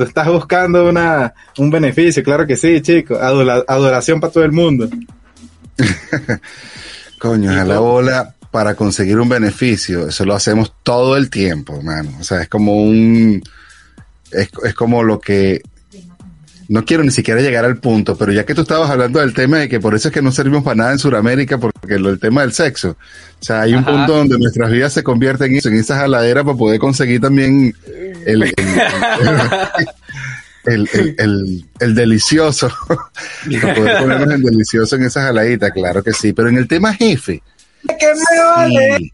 tú 0.00 0.04
estás 0.04 0.28
buscando 0.28 0.88
una, 0.88 1.34
un 1.58 1.70
beneficio, 1.70 2.22
claro 2.22 2.46
que 2.46 2.56
sí, 2.56 2.80
chico, 2.80 3.18
adoración 3.20 4.18
para 4.18 4.32
todo 4.32 4.44
el 4.44 4.52
mundo. 4.52 4.88
Coño, 7.18 7.50
a 7.50 7.64
la 7.64 7.80
bola 7.80 8.34
para 8.50 8.74
conseguir 8.74 9.18
un 9.18 9.28
beneficio. 9.28 10.08
Eso 10.08 10.24
lo 10.24 10.34
hacemos 10.34 10.72
todo 10.82 11.18
el 11.18 11.28
tiempo, 11.28 11.82
mano. 11.82 12.12
O 12.18 12.24
sea, 12.24 12.40
es 12.40 12.48
como 12.48 12.82
un. 12.82 13.42
Es, 14.30 14.48
es 14.64 14.72
como 14.72 15.02
lo 15.02 15.20
que. 15.20 15.60
No 16.70 16.84
quiero 16.84 17.02
ni 17.02 17.10
siquiera 17.10 17.40
llegar 17.40 17.64
al 17.64 17.78
punto, 17.78 18.16
pero 18.16 18.30
ya 18.32 18.46
que 18.46 18.54
tú 18.54 18.60
estabas 18.62 18.88
hablando 18.88 19.18
del 19.18 19.34
tema 19.34 19.58
de 19.58 19.68
que 19.68 19.80
por 19.80 19.94
eso 19.96 20.06
es 20.06 20.14
que 20.14 20.22
no 20.22 20.30
servimos 20.30 20.62
para 20.62 20.76
nada 20.76 20.92
en 20.92 21.00
Sudamérica, 21.00 21.58
porque 21.58 21.98
lo, 21.98 22.10
el 22.10 22.20
tema 22.20 22.42
del 22.42 22.52
sexo. 22.52 22.90
O 22.90 23.44
sea, 23.44 23.62
hay 23.62 23.72
un 23.74 23.80
Ajá. 23.80 23.90
punto 23.90 24.16
donde 24.18 24.38
nuestras 24.38 24.70
vidas 24.70 24.92
se 24.92 25.02
convierten 25.02 25.50
en 25.50 25.58
eso, 25.58 25.68
en 25.68 25.74
esa 25.80 25.96
jaladera 25.96 26.44
para 26.44 26.56
poder 26.56 26.78
conseguir 26.78 27.20
también 27.20 27.74
el, 28.24 28.42
el, 28.44 28.52
el, 30.64 30.88
el- 30.92 31.14
el- 31.18 31.64
el 31.80 31.94
delicioso. 31.96 32.70
para 33.60 33.74
poder 33.74 33.98
ponernos 33.98 34.34
en 34.34 34.42
delicioso 34.42 34.94
en 34.94 35.02
esa 35.04 35.22
jaladita, 35.22 35.72
claro 35.72 36.04
que 36.04 36.12
sí. 36.12 36.32
Pero 36.32 36.50
en 36.50 36.56
el 36.58 36.68
tema 36.68 36.94
jefe. 36.94 37.42
sí. 37.88 39.12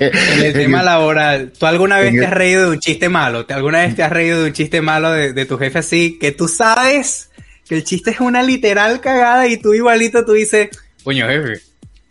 En 0.00 0.42
el 0.44 0.52
tema 0.52 0.82
laboral, 0.82 1.52
¿tú 1.58 1.66
alguna 1.66 1.98
vez 1.98 2.12
te 2.12 2.24
has 2.26 2.32
reído 2.32 2.64
de 2.64 2.70
un 2.70 2.80
chiste 2.80 3.08
malo? 3.08 3.46
¿Te- 3.46 3.54
¿Alguna 3.54 3.78
vez 3.80 3.94
te 3.96 4.02
has 4.02 4.12
reído 4.12 4.40
de 4.42 4.48
un 4.48 4.52
chiste 4.52 4.80
malo 4.80 5.10
de, 5.12 5.32
de 5.32 5.46
tu 5.46 5.58
jefe 5.58 5.78
así? 5.80 6.18
Que 6.20 6.32
tú 6.32 6.48
sabes 6.48 7.30
que 7.68 7.74
el 7.76 7.84
chiste 7.84 8.10
es 8.12 8.20
una 8.20 8.42
literal 8.42 9.00
cagada 9.00 9.46
y 9.48 9.56
tú 9.56 9.74
igualito 9.74 10.24
tú 10.24 10.32
dices, 10.32 10.68
coño 11.02 11.26
jefe. 11.28 11.60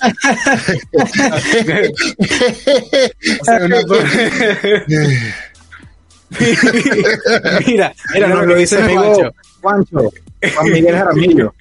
Sea, 3.44 3.60
mira, 7.66 7.94
Mira, 8.14 8.28
nos 8.28 8.46
lo 8.46 8.56
dice 8.56 8.78
amigo 8.82 9.00
amigo 9.02 9.34
Juancho, 9.62 10.12
Juan 10.56 10.72
Miguel 10.72 10.96
Jaramillo. 10.96 11.54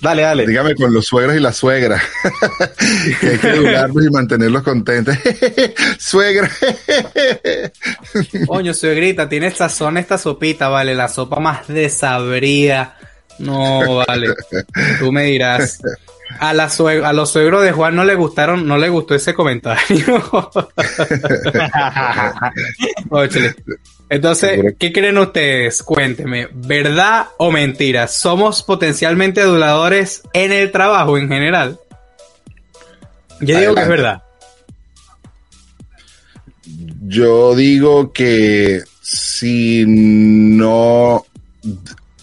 Dale, 0.00 0.22
dale. 0.22 0.46
Dígame 0.46 0.74
con 0.74 0.92
los 0.92 1.06
suegros 1.06 1.36
y 1.36 1.40
las 1.40 1.56
suegras. 1.56 2.02
que 3.20 3.26
hay 3.26 3.38
que 3.38 3.48
educarlos 3.48 4.04
y 4.04 4.10
mantenerlos 4.10 4.62
contentos. 4.62 5.16
Suegra. 5.98 6.50
Coño, 8.46 8.72
suegrita, 8.72 9.28
tiene 9.28 9.50
sazón 9.50 9.98
esta 9.98 10.16
sopita, 10.16 10.68
vale, 10.68 10.94
la 10.94 11.08
sopa 11.08 11.38
más 11.38 11.68
desabrida. 11.68 12.96
No, 13.38 13.96
vale. 14.06 14.28
Tú 14.98 15.12
me 15.12 15.24
dirás. 15.24 15.80
La 16.38 16.70
a 16.70 17.12
los 17.12 17.30
suegros 17.30 17.62
de 17.64 17.72
Juan 17.72 17.96
no 17.96 18.04
le 18.04 18.14
gustaron, 18.14 18.66
no 18.66 18.78
le 18.78 18.88
gustó 18.88 19.14
ese 19.14 19.34
comentario. 19.34 20.22
Óchale. 23.10 23.56
Entonces, 24.10 24.74
¿qué 24.78 24.92
creen 24.92 25.16
ustedes? 25.18 25.82
Cuénteme, 25.84 26.48
¿verdad 26.52 27.28
o 27.38 27.50
mentira? 27.52 28.08
¿Somos 28.08 28.62
potencialmente 28.64 29.40
aduladores 29.40 30.22
en 30.32 30.50
el 30.52 30.72
trabajo 30.72 31.16
en 31.16 31.28
general? 31.28 31.78
Yo 33.40 33.58
digo 33.58 33.74
que 33.74 33.82
es 33.82 33.88
verdad. 33.88 34.22
Yo 37.06 37.54
digo 37.54 38.12
que 38.12 38.82
si 39.00 39.84
no 39.86 41.24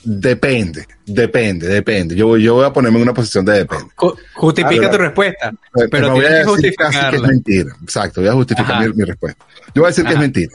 depende, 0.04 0.86
depende, 1.06 1.68
depende. 1.68 2.16
Yo, 2.16 2.38
yo 2.38 2.56
voy 2.56 2.66
a 2.66 2.72
ponerme 2.74 2.98
en 2.98 3.04
una 3.04 3.14
posición 3.14 3.44
de 3.46 3.54
depende. 3.60 3.86
Ju- 3.96 4.16
Justifica 4.34 4.92
tu 4.92 4.98
respuesta. 4.98 5.50
Eh, 5.76 5.88
Pero 5.90 6.12
a 6.12 6.14
tienes 6.14 6.32
que 6.32 6.32
casi 6.32 6.32
que 6.32 6.38
es 6.40 6.46
justificarla. 6.48 7.28
mentira. 7.28 7.76
Exacto, 7.82 8.22
voy 8.22 8.30
a 8.30 8.34
justificar 8.34 8.88
mi, 8.88 8.94
mi 8.94 9.04
respuesta. 9.04 9.46
Yo 9.74 9.82
voy 9.82 9.86
a 9.86 9.88
decir 9.88 10.06
que 10.06 10.14
es 10.14 10.20
mentira. 10.20 10.54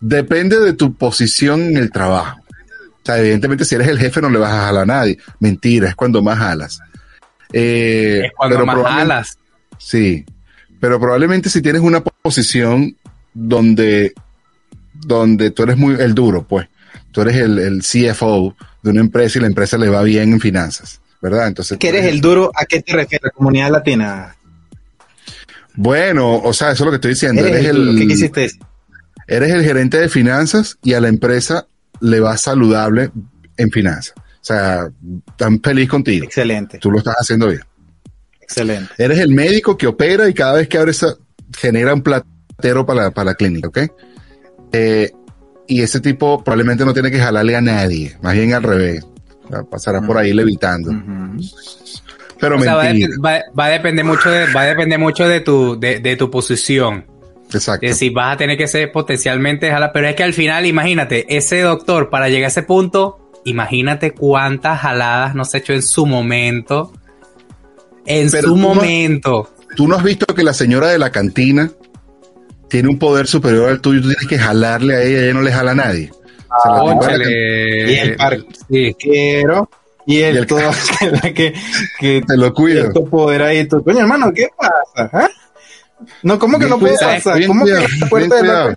Depende 0.00 0.58
de 0.60 0.72
tu 0.72 0.94
posición 0.94 1.62
en 1.62 1.76
el 1.76 1.90
trabajo. 1.92 2.40
O 2.40 3.04
sea, 3.04 3.18
evidentemente, 3.18 3.64
si 3.64 3.74
eres 3.74 3.88
el 3.88 3.98
jefe, 3.98 4.20
no 4.20 4.30
le 4.30 4.38
vas 4.38 4.52
a 4.52 4.66
jalar 4.66 4.82
a 4.82 4.86
nadie. 4.86 5.18
Mentira, 5.40 5.88
es 5.88 5.94
cuando 5.94 6.22
más 6.22 6.38
jalas. 6.38 6.80
Eh, 7.52 8.22
Es 8.26 8.32
cuando 8.36 8.56
pero 8.56 8.66
más 8.66 8.74
probablemente- 8.74 9.12
alas. 9.14 9.38
Sí, 9.78 10.24
pero 10.80 11.00
probablemente 11.00 11.48
si 11.50 11.62
tienes 11.62 11.82
una 11.82 12.02
posición 12.02 12.96
donde, 13.32 14.12
donde 14.94 15.50
tú 15.50 15.62
eres 15.62 15.76
muy 15.78 15.94
el 16.00 16.14
duro, 16.14 16.42
pues, 16.46 16.68
tú 17.12 17.22
eres 17.22 17.36
el, 17.36 17.58
el 17.58 17.80
CFO 17.82 18.54
de 18.82 18.90
una 18.90 19.00
empresa 19.00 19.38
y 19.38 19.42
la 19.42 19.46
empresa 19.48 19.78
le 19.78 19.88
va 19.88 20.02
bien 20.02 20.32
en 20.32 20.40
finanzas, 20.40 21.00
¿verdad? 21.22 21.48
Entonces, 21.48 21.78
¿Qué 21.78 21.88
eres 21.88 22.04
el 22.06 22.20
duro? 22.20 22.50
¿A 22.54 22.64
qué 22.66 22.82
te 22.82 22.92
refieres? 22.92 23.32
Comunidad 23.32 23.70
latina. 23.70 24.34
Bueno, 25.74 26.36
o 26.36 26.52
sea, 26.52 26.72
eso 26.72 26.82
es 26.82 26.86
lo 26.86 26.90
que 26.90 26.96
estoy 26.96 27.10
diciendo. 27.12 27.40
¿Eres 27.42 27.52
Eres 27.54 27.66
el 27.70 27.76
duro? 27.86 27.98
¿Qué 27.98 28.06
quisiste 28.06 28.40
decir? 28.40 28.60
Eres 29.30 29.50
el 29.52 29.64
gerente 29.64 29.98
de 29.98 30.08
finanzas 30.08 30.76
y 30.82 30.92
a 30.94 31.00
la 31.00 31.08
empresa 31.08 31.66
le 32.00 32.20
va 32.20 32.36
saludable 32.36 33.10
en 33.56 33.70
finanzas. 33.70 34.14
O 34.16 34.44
sea, 34.44 34.88
están 35.28 35.60
feliz 35.62 35.88
contigo. 35.88 36.24
Excelente, 36.24 36.78
Tú 36.78 36.90
lo 36.90 36.98
estás 36.98 37.14
haciendo 37.18 37.48
bien. 37.48 37.60
excelente. 38.40 38.92
Eres 38.98 39.18
el 39.18 39.30
médico 39.32 39.76
que 39.76 39.86
opera 39.86 40.28
y 40.28 40.34
cada 40.34 40.54
vez 40.54 40.68
que 40.68 40.78
abre 40.78 40.90
esa, 40.90 41.14
genera 41.56 41.94
un 41.94 42.02
platero 42.02 42.84
para 42.86 43.04
la, 43.04 43.10
para 43.10 43.26
la 43.30 43.34
clínica, 43.34 43.68
¿ok? 43.68 43.78
Eh, 44.72 45.10
y 45.66 45.82
ese 45.82 46.00
tipo 46.00 46.42
probablemente 46.42 46.84
no 46.84 46.92
tiene 46.92 47.10
que 47.10 47.18
jalarle 47.20 47.54
a 47.56 47.60
nadie, 47.60 48.16
más 48.22 48.34
bien 48.34 48.52
al 48.54 48.62
revés. 48.62 49.04
O 49.44 49.48
sea, 49.48 49.62
pasará 49.64 50.00
por 50.00 50.16
ahí 50.18 50.32
levitando. 50.32 50.90
Ujú. 50.90 51.44
Pero 52.40 52.56
O 52.56 52.60
sea, 52.60 52.74
va 52.76 52.84
a, 52.84 53.42
va 53.58 53.64
a 53.66 53.68
depender 53.68 54.04
mucho 54.04 54.30
de, 54.30 54.50
va 54.52 54.62
a 54.62 54.66
depender 54.66 54.98
mucho 54.98 55.28
de 55.28 55.40
tu, 55.40 55.78
de, 55.78 56.00
de 56.00 56.16
tu 56.16 56.30
posición. 56.30 57.04
Exacto. 57.52 57.84
Es 57.86 57.92
decir, 57.92 58.12
vas 58.12 58.34
a 58.34 58.36
tener 58.36 58.56
que 58.56 58.66
ser 58.68 58.92
potencialmente 58.92 59.70
jala, 59.70 59.92
pero 59.92 60.08
es 60.08 60.14
que 60.14 60.22
al 60.22 60.32
final, 60.34 60.66
imagínate, 60.66 61.26
ese 61.36 61.60
doctor 61.62 62.10
para 62.10 62.28
llegar 62.28 62.44
a 62.46 62.48
ese 62.48 62.62
punto, 62.62 63.30
imagínate 63.44 64.12
cuántas 64.12 64.80
jaladas 64.80 65.34
nos 65.34 65.54
ha 65.54 65.58
hecho 65.58 65.72
en 65.72 65.82
su 65.82 66.06
momento. 66.06 66.92
En 68.06 68.30
Pero 68.30 68.48
su 68.48 68.54
tú 68.54 68.60
no- 68.60 68.74
momento. 68.74 69.50
Tú 69.76 69.86
no 69.88 69.96
has 69.96 70.02
visto 70.02 70.26
que 70.34 70.42
la 70.42 70.52
señora 70.52 70.88
de 70.88 70.98
la 70.98 71.10
cantina 71.10 71.70
tiene 72.68 72.88
un 72.88 72.98
poder 72.98 73.26
superior 73.26 73.68
al 73.68 73.80
tuyo, 73.80 74.00
tú 74.00 74.08
tienes 74.08 74.26
que 74.26 74.38
jalarle 74.38 74.94
a 74.96 75.02
ella, 75.02 75.22
ella 75.24 75.34
no 75.34 75.42
le 75.42 75.52
jala 75.52 75.72
a 75.72 75.74
nadie. 75.74 76.10
O 76.12 76.62
sea, 76.62 76.72
la 76.72 76.78
can- 76.78 76.98
Cónchale. 76.98 77.92
Y 77.92 77.94
el 77.98 78.16
parque. 78.16 78.44
Sí. 78.68 78.96
Quiero. 78.98 79.70
Y 80.06 80.20
el, 80.22 80.34
Y 80.34 80.38
el- 80.38 80.46
todo, 80.46 80.60
que, 81.34 81.54
que 82.00 82.22
Te 82.26 82.36
lo 82.36 82.52
cuido. 82.52 82.92
tu 82.92 83.08
poder 83.08 83.42
ahí. 83.42 83.68
Tu, 83.68 83.82
coño, 83.84 84.00
hermano, 84.00 84.32
¿qué 84.34 84.48
pasa? 84.56 85.08
¿Ah? 85.12 85.28
No, 86.22 86.38
¿cómo 86.38 86.58
que 86.58 86.64
Bien 86.66 86.70
no 86.70 86.78
puede 86.78 86.98
pasar? 86.98 87.36
bien 87.38 87.48
¿Cómo 87.48 87.64
que 87.64 87.72
la 87.72 88.08
puerta 88.08 88.34
bien 88.40 88.46
de 88.46 88.48
la 88.48 88.76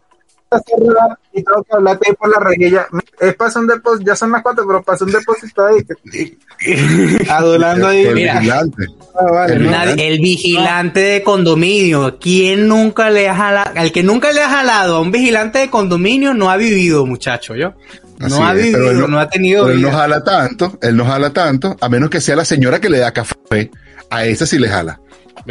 cerrada 0.68 1.20
y 1.34 1.44
tengo 1.44 1.64
que 1.64 1.74
hablarte 1.76 2.10
ahí 2.10 2.16
por 2.16 2.30
la 2.30 2.40
rejilla? 2.40 2.88
Es 3.20 3.34
para 3.36 3.60
un 3.60 3.68
depósito, 3.68 4.06
ya 4.06 4.16
son 4.16 4.32
las 4.32 4.42
cuatro, 4.44 4.66
pero 4.68 4.84
para 4.84 4.98
un 5.04 5.12
depósito 5.12 5.66
ahí. 5.66 6.38
Adulando 7.30 7.88
ahí. 7.88 8.04
El 8.06 8.16
Mira. 8.16 8.36
vigilante. 8.40 8.86
Ah, 9.16 9.24
vale, 9.32 9.54
el 9.56 9.64
¿no? 9.66 9.72
Nadie- 9.72 10.08
el 10.08 10.20
vigilante 10.20 11.00
de 11.00 11.24
condominio. 11.24 12.18
¿Quién 12.20 12.68
nunca 12.68 13.10
le 13.10 13.30
ha 13.30 13.36
jalado? 13.36 13.72
El 13.76 13.92
que 13.92 14.04
nunca 14.04 14.32
le 14.32 14.42
ha 14.42 14.50
jalado 14.50 14.98
a 14.98 15.00
un 15.02 15.12
vigilante 15.12 15.60
de 15.60 15.70
condominio 15.70 16.34
no 16.34 16.50
ha 16.52 16.58
vivido, 16.58 17.06
muchacho, 17.06 17.56
yo. 17.56 17.74
No 18.20 18.28
Así 18.28 18.36
ha 18.42 18.54
es, 18.54 18.72
pero 18.72 18.86
vivido, 18.86 19.06
él 19.06 19.12
no, 19.12 19.20
ha 19.20 19.28
tenido 19.28 19.64
Pero 19.66 19.76
él 19.76 19.82
no 19.82 19.92
jala 19.92 20.24
tanto, 20.24 20.78
él 20.82 20.96
no 20.96 21.04
jala 21.06 21.32
tanto, 21.32 21.76
a 21.82 21.90
menos 21.90 22.10
que 22.10 22.22
sea 22.22 22.36
la 22.36 22.46
señora 22.46 22.80
que 22.80 22.90
le 22.90 23.00
da 23.00 23.12
café. 23.12 23.72
A 24.10 24.26
ese 24.26 24.46
sí 24.46 24.60
le 24.60 24.70
jala. 24.70 25.00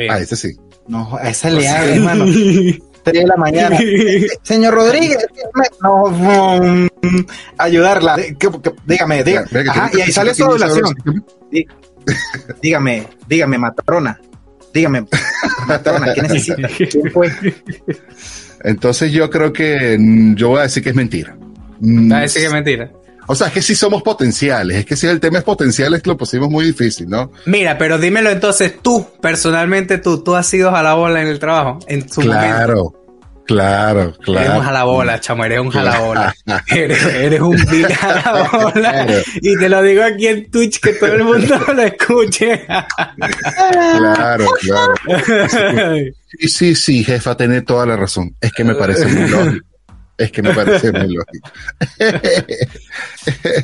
A 0.08 0.18
ese 0.20 0.36
sí. 0.36 0.56
No, 0.88 1.16
a 1.16 1.28
esa 1.28 1.48
le 1.50 1.64
hermano. 1.66 2.24
3 3.04 3.20
de 3.20 3.26
la 3.26 3.36
mañana. 3.36 3.78
Señor 4.42 4.74
Rodríguez, 4.74 5.26
no, 5.82 6.06
mm, 6.08 6.86
ayudarla. 7.58 8.14
Eh, 8.16 8.36
¿qué- 8.38 8.48
qué- 8.62 8.72
dígame, 8.86 9.24
dígame. 9.24 9.48
Ajá, 9.68 9.90
y 9.92 10.00
ahí 10.02 10.12
sale 10.12 10.34
su. 10.34 10.44
Dí- 11.50 11.66
Dígame, 12.60 13.06
dígame, 13.28 13.58
matrona. 13.58 14.20
Dígame, 14.74 15.04
matrona, 15.66 16.14
¿qué 16.14 16.22
necesita? 16.22 16.68
¿Quién 16.68 17.10
fue? 17.12 17.30
Entonces 18.64 19.12
yo 19.12 19.28
creo 19.30 19.52
que 19.52 19.96
mm, 19.98 20.34
yo 20.36 20.48
voy 20.48 20.60
a 20.60 20.62
decir 20.62 20.82
que 20.82 20.90
es 20.90 20.94
mentira. 20.96 21.36
Mm, 21.80 22.10
Va 22.12 22.18
a 22.18 22.20
decir 22.22 22.42
que 22.42 22.46
es 22.46 22.52
mentira. 22.52 22.90
O 23.26 23.34
sea, 23.34 23.46
es 23.48 23.52
que 23.52 23.62
sí 23.62 23.74
somos 23.74 24.02
potenciales. 24.02 24.78
Es 24.78 24.84
que 24.86 24.96
si 24.96 25.06
el 25.06 25.20
tema 25.20 25.38
es 25.38 25.44
potencial, 25.44 25.94
es 25.94 26.02
que 26.02 26.10
lo 26.10 26.16
pusimos 26.16 26.50
muy 26.50 26.64
difícil, 26.66 27.08
¿no? 27.08 27.30
Mira, 27.46 27.78
pero 27.78 27.98
dímelo 27.98 28.30
entonces 28.30 28.74
tú, 28.82 29.06
personalmente 29.20 29.98
tú, 29.98 30.22
tú 30.22 30.34
has 30.34 30.52
ido 30.54 30.74
a 30.74 30.82
la 30.82 30.94
bola 30.94 31.22
en 31.22 31.28
el 31.28 31.38
trabajo, 31.38 31.78
en 31.86 32.08
su 32.08 32.20
momento. 32.22 32.42
Claro, 32.46 32.92
claro, 33.46 34.00
Eres 34.00 34.18
un 34.18 34.24
claro. 34.24 34.60
jalabola, 34.62 35.20
chamo, 35.20 35.44
eres 35.44 35.60
un 35.60 35.70
Claro. 35.70 35.90
jalabola. 35.90 36.34
eres, 36.68 37.04
eres 37.04 37.40
un 37.40 37.56
vil 37.70 37.86
jalabola. 37.86 38.72
Claro. 38.72 39.14
Y 39.40 39.56
te 39.56 39.68
lo 39.68 39.82
digo 39.82 40.02
aquí 40.04 40.26
en 40.26 40.50
Twitch 40.50 40.80
que 40.80 40.92
todo 40.94 41.12
el 41.12 41.24
mundo 41.24 41.58
lo 41.74 41.82
escuche. 41.82 42.66
Claro, 43.98 44.46
claro. 44.60 44.94
Sí, 46.38 46.48
sí, 46.48 46.74
sí, 46.74 47.04
jefa, 47.04 47.36
tiene 47.36 47.60
toda 47.60 47.84
la 47.84 47.94
razón. 47.94 48.34
Es 48.40 48.52
que 48.52 48.64
me 48.64 48.74
parece 48.74 49.04
muy 49.06 49.28
lógico. 49.28 49.66
Es 50.18 50.30
que 50.30 50.42
me 50.42 50.54
parece 50.54 50.92
muy 50.92 51.14
lógico. 51.14 51.50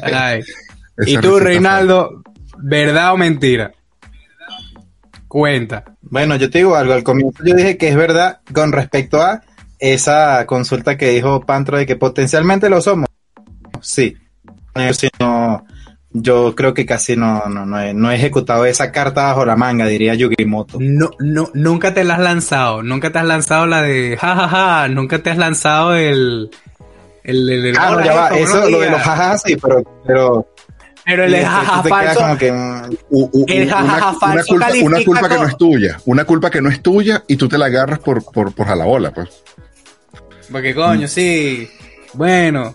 Ay. 0.02 0.42
Y 1.06 1.16
tú, 1.18 1.38
Reinaldo, 1.38 2.24
¿verdad 2.56 3.12
o 3.12 3.16
mentira? 3.16 3.72
Cuenta. 5.28 5.84
Bueno, 6.00 6.34
yo 6.34 6.50
te 6.50 6.58
digo 6.58 6.74
algo, 6.74 6.92
al 6.92 7.04
comienzo 7.04 7.44
yo 7.44 7.54
dije 7.54 7.76
que 7.76 7.86
es 7.86 7.94
verdad 7.94 8.40
con 8.52 8.72
respecto 8.72 9.22
a 9.22 9.42
esa 9.78 10.44
consulta 10.46 10.96
que 10.96 11.10
dijo 11.10 11.46
Pantro 11.46 11.78
de 11.78 11.86
que 11.86 11.94
potencialmente 11.94 12.68
lo 12.68 12.80
somos. 12.80 13.06
Sí. 13.80 14.16
Eh, 14.74 14.92
si 14.92 15.08
no, 15.20 15.64
yo 16.10 16.54
creo 16.54 16.72
que 16.74 16.86
casi 16.86 17.16
no, 17.16 17.44
no, 17.48 17.66
no, 17.66 17.80
he, 17.80 17.92
no 17.92 18.10
he 18.10 18.14
ejecutado 18.16 18.64
esa 18.64 18.90
carta 18.92 19.24
bajo 19.24 19.44
la 19.44 19.56
manga, 19.56 19.86
diría 19.86 20.14
Yugimoto. 20.14 20.78
No, 20.80 21.10
no, 21.18 21.50
nunca 21.54 21.92
te 21.94 22.02
la 22.04 22.14
has 22.14 22.20
lanzado. 22.20 22.82
Nunca 22.82 23.10
te 23.12 23.18
has 23.18 23.26
lanzado 23.26 23.66
la 23.66 23.82
de 23.82 24.16
jajaja. 24.18 24.88
Nunca 24.88 25.18
te 25.18 25.30
has 25.30 25.36
lanzado 25.38 25.94
el. 25.94 26.50
El, 27.24 27.48
el, 27.50 27.66
el- 27.66 27.76
Ah, 27.78 27.90
no, 27.90 28.04
ya 28.04 28.14
va, 28.14 28.28
eso, 28.30 28.70
lo 28.70 28.80
de 28.80 28.90
los 28.90 29.02
jajas 29.02 29.42
sí, 29.44 29.54
pero, 29.56 29.82
pero 30.06 30.48
Pero 31.04 31.24
el 31.24 31.36
jajaja 31.44 31.82
falso. 31.82 32.20
como 32.20 32.38
que, 32.38 32.50
U- 33.10 33.30
u- 33.32 33.44
El 33.48 33.66
una- 33.66 33.76
jajaja 33.76 34.08
una, 34.10 34.18
falso 34.18 34.46
culpa, 34.48 34.66
una 34.66 34.66
califica 34.70 35.04
culpa 35.04 35.28
que 35.28 35.34
no 35.34 35.44
es 35.46 35.56
tuya, 35.58 36.00
una 36.06 36.24
culpa 36.24 36.50
que 36.50 36.62
no 36.62 36.68
es 36.70 36.80
tuya 36.82 37.24
y 37.28 37.36
tú 37.36 37.46
te 37.48 37.58
la 37.58 37.66
agarras 37.66 37.98
por, 37.98 38.24
por, 38.32 38.54
por 38.54 38.66
jalabola, 38.66 39.10
pues. 39.12 39.28
Porque 40.50 40.74
coño, 40.74 41.06
sí. 41.06 41.68
Bueno, 42.14 42.74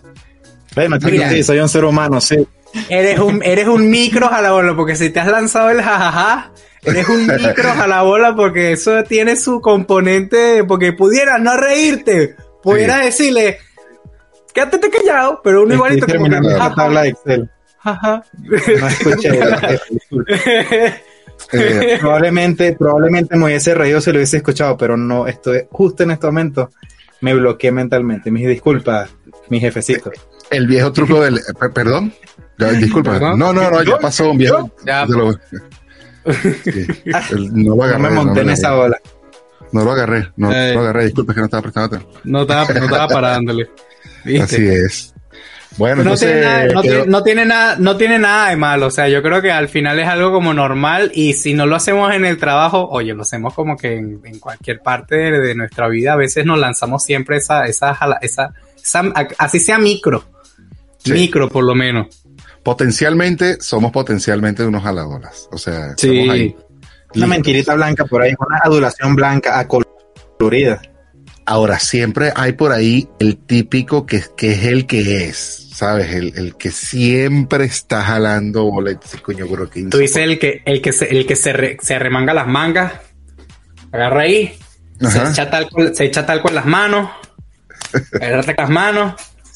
bueno, 0.76 0.98
Mira. 1.02 1.30
sí, 1.32 1.44
soy 1.44 1.58
un 1.60 1.70
ser 1.70 1.86
humano, 1.86 2.22
sí. 2.22 2.48
Eres 2.90 3.20
un, 3.20 3.42
eres 3.44 3.68
un 3.68 3.90
micro 3.90 4.28
jalabola, 4.30 4.76
porque 4.76 4.96
si 4.96 5.10
te 5.10 5.20
has 5.20 5.28
lanzado 5.28 5.70
el 5.70 5.82
jajaja, 5.82 6.52
eres 6.84 7.08
un 7.10 7.28
micro 7.28 7.70
jalabola 7.76 8.36
porque 8.36 8.72
eso 8.74 9.04
tiene 9.04 9.36
su 9.36 9.62
componente, 9.62 10.64
porque 10.64 10.94
pudieras 10.94 11.40
no 11.42 11.56
reírte, 11.58 12.36
pudieras 12.62 13.04
decirle, 13.06 13.58
quédate 14.54 14.90
callado, 14.90 15.42
pero 15.44 15.64
uno 15.64 15.74
igualito 15.76 16.06
como 16.06 16.24
que, 16.26 16.30
terminando 16.30 16.50
la 16.58 16.74
tabla 16.76 17.02
de 17.04 17.10
Excel. 17.10 17.50
jaja. 17.80 18.24
No 18.80 18.88
escuché. 18.88 19.40
Eh, 21.52 21.98
probablemente, 22.00 22.74
probablemente 22.74 23.36
me 23.36 23.46
hubiese 23.46 23.74
reído 23.76 24.00
si 24.00 24.12
lo 24.12 24.18
hubiese 24.18 24.38
escuchado, 24.38 24.78
pero 24.78 24.96
no, 24.96 25.28
estoy 25.28 25.64
justo 25.70 26.04
en 26.04 26.12
este 26.12 26.26
momento 26.28 26.70
me 27.22 27.34
bloqueé 27.34 27.72
mentalmente. 27.72 28.32
Mis 28.32 28.48
disculpas, 28.48 29.10
mi 29.50 29.60
jefecito. 29.60 30.12
el 30.52 30.68
viejo 30.68 30.92
truco 30.94 31.22
del. 31.22 31.38
eh, 31.40 31.42
per- 31.60 31.72
¿Perdón? 31.72 32.14
Ya, 32.60 32.72
disculpa. 32.72 33.20
No, 33.20 33.36
no, 33.54 33.54
no, 33.54 33.84
ya 33.84 33.98
pasó 34.00 34.32
un 34.32 34.38
viejo. 34.38 34.72
Ya. 34.86 35.06
Lo- 35.06 35.34
Sí, 35.34 36.86
el- 37.32 37.54
no 37.54 37.76
lo 37.76 37.76
No 37.76 37.84
agarré. 37.84 38.02
me 38.04 38.10
monté 38.12 38.36
no, 38.36 38.42
en 38.42 38.50
esa 38.52 38.68
agarré. 38.70 38.86
ola. 38.86 38.98
No 39.72 39.84
lo 39.84 39.92
agarré, 39.92 40.30
no 40.38 40.52
Eh. 40.54 40.74
lo 40.74 40.80
agarré. 40.82 41.06
Disculpa 41.06 41.34
que 41.34 41.40
no 41.40 41.46
estaba 41.46 41.62
prestando 41.64 41.96
atención. 41.98 42.22
No 42.24 42.42
estaba, 42.44 42.66
no 42.74 42.86
estaba 42.86 43.08
parándole. 43.10 43.70
¿Viste? 44.24 44.44
Así 44.44 44.68
es. 44.68 45.10
Bueno, 45.78 45.96
no, 45.96 46.02
entonces. 46.04 46.30
tiene 46.32 46.42
nada, 46.46 46.66
no, 46.68 46.82
tiene, 46.82 47.06
no 47.08 47.24
tiene 47.24 47.46
nada, 47.46 47.76
no 47.80 47.98
tiene 47.98 48.20
nada 48.20 48.50
de 48.52 48.56
malo. 48.56 48.86
O 48.88 48.92
sea, 48.92 49.10
yo 49.10 49.24
creo 49.24 49.42
que 49.42 49.52
al 49.52 49.68
final 49.70 49.98
es 50.00 50.08
algo 50.08 50.32
como 50.32 50.54
normal 50.54 51.12
y 51.16 51.34
si 51.34 51.56
no 51.56 51.66
lo 51.66 51.76
hacemos 51.76 52.14
en 52.14 52.26
el 52.26 52.38
trabajo, 52.38 52.88
oye, 52.90 53.16
lo 53.16 53.24
hacemos 53.24 53.56
como 53.56 53.76
que 53.76 53.98
en, 53.98 54.22
en 54.24 54.40
cualquier 54.40 54.82
parte 54.82 55.16
de, 55.16 55.40
de 55.40 55.56
nuestra 55.56 55.88
vida. 55.90 56.14
A 56.14 56.16
veces 56.16 56.46
nos 56.46 56.60
lanzamos 56.60 57.04
siempre 57.04 57.38
esa, 57.38 57.66
esa, 57.66 57.98
esa, 58.22 58.54
esa- 58.82 59.12
así 59.40 59.60
sea 59.60 59.80
micro, 59.80 60.24
Sí. 61.00 61.12
micro 61.14 61.50
por 61.50 61.64
lo 61.64 61.74
menos. 61.74 62.23
Potencialmente 62.64 63.58
somos 63.62 63.92
potencialmente 63.92 64.66
unos 64.66 64.84
jalabolas. 64.84 65.48
O 65.52 65.58
sea, 65.58 65.94
Sí. 65.98 66.10
estamos 66.18 66.34
ahí. 66.36 66.56
Una 67.16 67.28
mentirita 67.28 67.76
blanca 67.76 68.06
por 68.06 68.22
ahí, 68.24 68.34
una 68.40 68.58
adulación 68.64 69.16
blanca 69.16 69.60
acolorida. 69.60 70.82
Ahora, 71.46 71.78
siempre 71.78 72.32
hay 72.36 72.54
por 72.54 72.72
ahí 72.72 73.08
el 73.20 73.38
típico 73.38 74.06
que, 74.06 74.24
que 74.38 74.54
es 74.54 74.64
el 74.66 74.88
que 74.88 75.26
es, 75.26 75.70
¿sabes? 75.76 76.12
El, 76.14 76.34
el 76.38 76.56
que 76.56 76.72
siempre 76.72 77.66
está 77.66 78.02
jalando 78.02 78.64
boletos. 78.64 79.12
Coño, 79.22 79.46
bro, 79.48 79.70
qué 79.70 79.84
Tú 79.84 79.98
dices 79.98 80.24
el 80.24 80.40
que, 80.40 80.62
el 80.66 80.82
que 80.82 80.94
se, 80.94 81.10
el 81.10 81.28
que 81.28 81.36
se, 81.36 81.52
re- 81.54 81.78
se 81.82 82.00
remanga 82.00 82.34
las 82.34 82.48
mangas, 82.48 82.94
agarra 83.92 84.22
ahí, 84.22 84.58
se 85.02 85.18
echa, 85.30 85.50
talco, 85.52 85.94
se 85.94 86.06
echa 86.06 86.26
talco 86.26 86.48
en 86.50 86.56
las 86.56 86.66
manos, 86.66 87.10
agárrate 88.22 88.56
las 88.58 88.70
manos, 88.70 89.14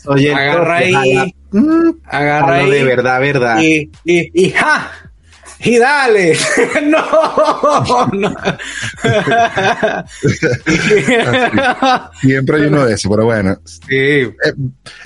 Oye, 0.07 0.33
agarra 0.33 0.77
ahí, 0.77 1.33
Mm, 1.51 1.89
agarra 2.05 2.55
ahí. 2.55 2.69
de 2.71 2.83
verdad, 2.83 3.19
verdad. 3.21 3.59
y, 3.61 3.89
y, 4.03 4.47
y 4.47 4.49
¡ja! 4.51 4.91
Y 5.59 5.77
dale. 5.79 6.37
no, 6.85 8.07
no. 8.13 8.35
Siempre 12.21 12.57
hay 12.57 12.63
uno 12.67 12.85
de 12.85 12.93
esos, 12.93 13.09
pero 13.09 13.25
bueno. 13.25 13.57
sí. 13.65 13.95
Eh, 13.95 14.33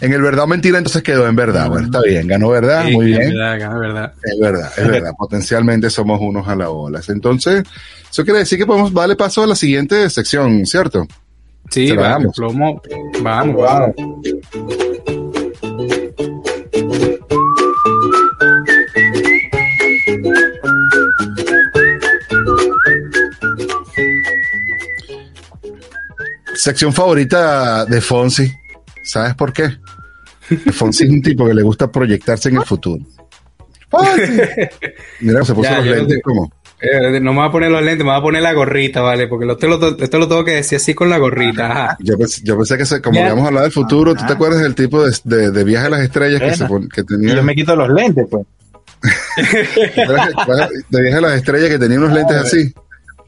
en 0.01 0.13
el 0.13 0.21
verdad 0.21 0.43
o 0.45 0.47
mentira, 0.47 0.77
entonces 0.77 1.03
quedó 1.03 1.27
en 1.27 1.35
verdad. 1.35 1.69
Bueno, 1.69 1.85
está 1.85 2.01
bien, 2.01 2.27
ganó 2.27 2.49
verdad, 2.49 2.85
Sí, 2.85 2.91
muy 2.93 3.13
es 3.13 3.19
bien. 3.19 3.31
verdad, 3.33 3.55
es 3.73 3.79
verdad. 3.79 4.13
Es 4.23 4.39
verdad, 4.39 4.71
es 4.77 4.87
verdad. 4.87 5.11
Potencialmente 5.17 5.89
somos 5.89 6.19
unos 6.21 6.45
jalabolas. 6.45 7.07
Entonces, 7.09 7.63
eso 8.09 8.23
quiere 8.23 8.39
decir 8.39 8.57
que 8.57 8.65
podemos 8.65 8.93
darle 8.93 9.15
paso 9.15 9.43
a 9.43 9.47
la 9.47 9.55
siguiente 9.55 10.09
sección, 10.09 10.65
¿cierto? 10.65 11.07
Sí, 11.69 11.87
la 11.95 12.01
vamos, 12.01 12.35
plomo. 12.35 12.81
Vamos, 13.21 13.55
Wow. 13.55 13.63
vamos. 13.65 13.95
Sección 26.61 26.93
favorita 26.93 27.85
de 27.85 27.99
Fonsi. 28.01 28.53
¿Sabes 29.03 29.33
por 29.33 29.51
qué? 29.51 29.67
Fonsi 30.71 31.05
es 31.05 31.09
un 31.09 31.21
tipo 31.23 31.47
que 31.47 31.55
le 31.55 31.63
gusta 31.63 31.91
proyectarse 31.91 32.49
en 32.49 32.57
el 32.57 32.65
futuro. 32.65 33.03
Fonsi. 33.89 34.21
Mira, 35.21 35.43
se 35.43 35.55
puso 35.55 35.69
Ya, 35.69 35.77
los 35.77 35.85
no 35.87 35.91
lentes 35.95 36.17
sé. 36.17 36.21
como. 36.21 36.51
Eh, 36.79 37.19
no 37.19 37.31
me 37.33 37.39
voy 37.39 37.47
a 37.47 37.51
poner 37.51 37.71
los 37.71 37.81
lentes, 37.81 38.05
me 38.05 38.11
voy 38.11 38.19
a 38.19 38.23
poner 38.23 38.43
la 38.43 38.53
gorrita, 38.53 39.01
¿vale? 39.01 39.27
Porque 39.27 39.51
esto 39.51 39.67
lo, 39.67 39.97
esto 40.03 40.19
lo 40.19 40.27
tengo 40.27 40.45
que 40.45 40.51
decir 40.55 40.75
así 40.75 40.93
con 40.93 41.09
la 41.09 41.17
gorrita. 41.17 41.71
Ajá. 41.71 41.97
Yo, 41.99 42.13
pens- 42.15 42.41
yo 42.43 42.55
pensé 42.57 42.77
que 42.77 42.85
se- 42.85 43.01
como 43.01 43.19
a 43.23 43.47
hablar 43.47 43.63
del 43.63 43.71
futuro, 43.71 44.11
¿tú 44.13 44.19
te 44.19 44.25
Ajá. 44.25 44.33
acuerdas 44.33 44.61
del 44.61 44.75
tipo 44.75 45.03
de, 45.03 45.15
de, 45.23 45.49
de 45.51 45.63
viaje 45.63 45.87
a 45.87 45.89
las 45.89 46.01
estrellas 46.01 46.41
que, 46.41 46.55
se 46.55 46.65
pon- 46.65 46.89
que 46.89 47.01
Y 47.01 47.05
tenía? 47.05 47.35
yo 47.35 47.43
me 47.43 47.55
quito 47.55 47.75
los 47.75 47.89
lentes, 47.89 48.27
pues. 48.29 48.45
De 50.89 51.01
viaje 51.01 51.17
a 51.17 51.21
las 51.21 51.35
estrellas 51.37 51.69
que 51.69 51.79
tenía 51.79 51.97
unos 51.97 52.13
lentes 52.13 52.37
así. 52.45 52.73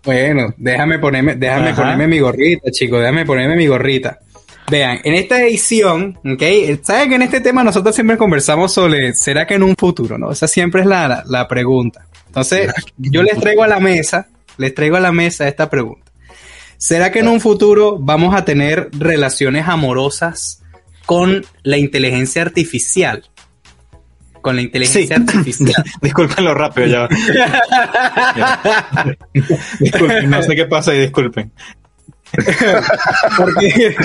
Bueno, 0.03 0.53
déjame 0.57 0.99
ponerme, 0.99 1.35
déjame 1.35 1.69
Ajá. 1.69 1.81
ponerme 1.81 2.07
mi 2.07 2.19
gorrita, 2.19 2.69
chicos, 2.71 2.99
déjame 2.99 3.25
ponerme 3.25 3.55
mi 3.55 3.67
gorrita. 3.67 4.19
Vean, 4.69 4.99
en 5.03 5.13
esta 5.13 5.41
edición, 5.41 6.17
¿ok? 6.25 6.43
Saben 6.83 7.09
que 7.09 7.15
en 7.15 7.21
este 7.21 7.41
tema 7.41 7.63
nosotros 7.63 7.93
siempre 7.93 8.17
conversamos 8.17 8.73
sobre, 8.73 9.13
¿será 9.13 9.45
que 9.45 9.55
en 9.55 9.63
un 9.63 9.75
futuro, 9.75 10.17
no? 10.17 10.31
Esa 10.31 10.47
siempre 10.47 10.81
es 10.81 10.87
la, 10.87 11.07
la, 11.07 11.23
la 11.27 11.47
pregunta. 11.47 12.05
Entonces, 12.27 12.73
yo 12.97 13.23
les 13.23 13.39
traigo 13.39 13.63
a 13.63 13.67
la 13.67 13.79
mesa, 13.79 14.27
les 14.57 14.73
traigo 14.73 14.95
a 14.95 14.99
la 14.99 15.11
mesa 15.11 15.47
esta 15.47 15.69
pregunta. 15.69 16.11
¿Será 16.77 17.11
que 17.11 17.19
en 17.19 17.27
un 17.27 17.39
futuro 17.39 17.97
vamos 17.99 18.35
a 18.35 18.43
tener 18.43 18.89
relaciones 18.91 19.67
amorosas 19.67 20.63
con 21.05 21.45
la 21.61 21.77
inteligencia 21.77 22.41
artificial? 22.41 23.23
Con 24.43 24.55
la 24.57 24.61
inteligencia 24.61 25.15
Sí. 25.15 25.23
artificial. 25.23 25.83
Disculpen 26.01 26.43
lo 26.45 26.53
rápido, 26.53 26.85
ya. 26.87 27.09
Ya. 27.33 29.15
disculpen, 29.79 30.29
no 30.29 30.43
sé 30.43 30.55
qué 30.55 30.65
pasa 30.65 30.93
y 30.93 30.99
disculpen. 30.99 31.51
porque, 33.37 33.95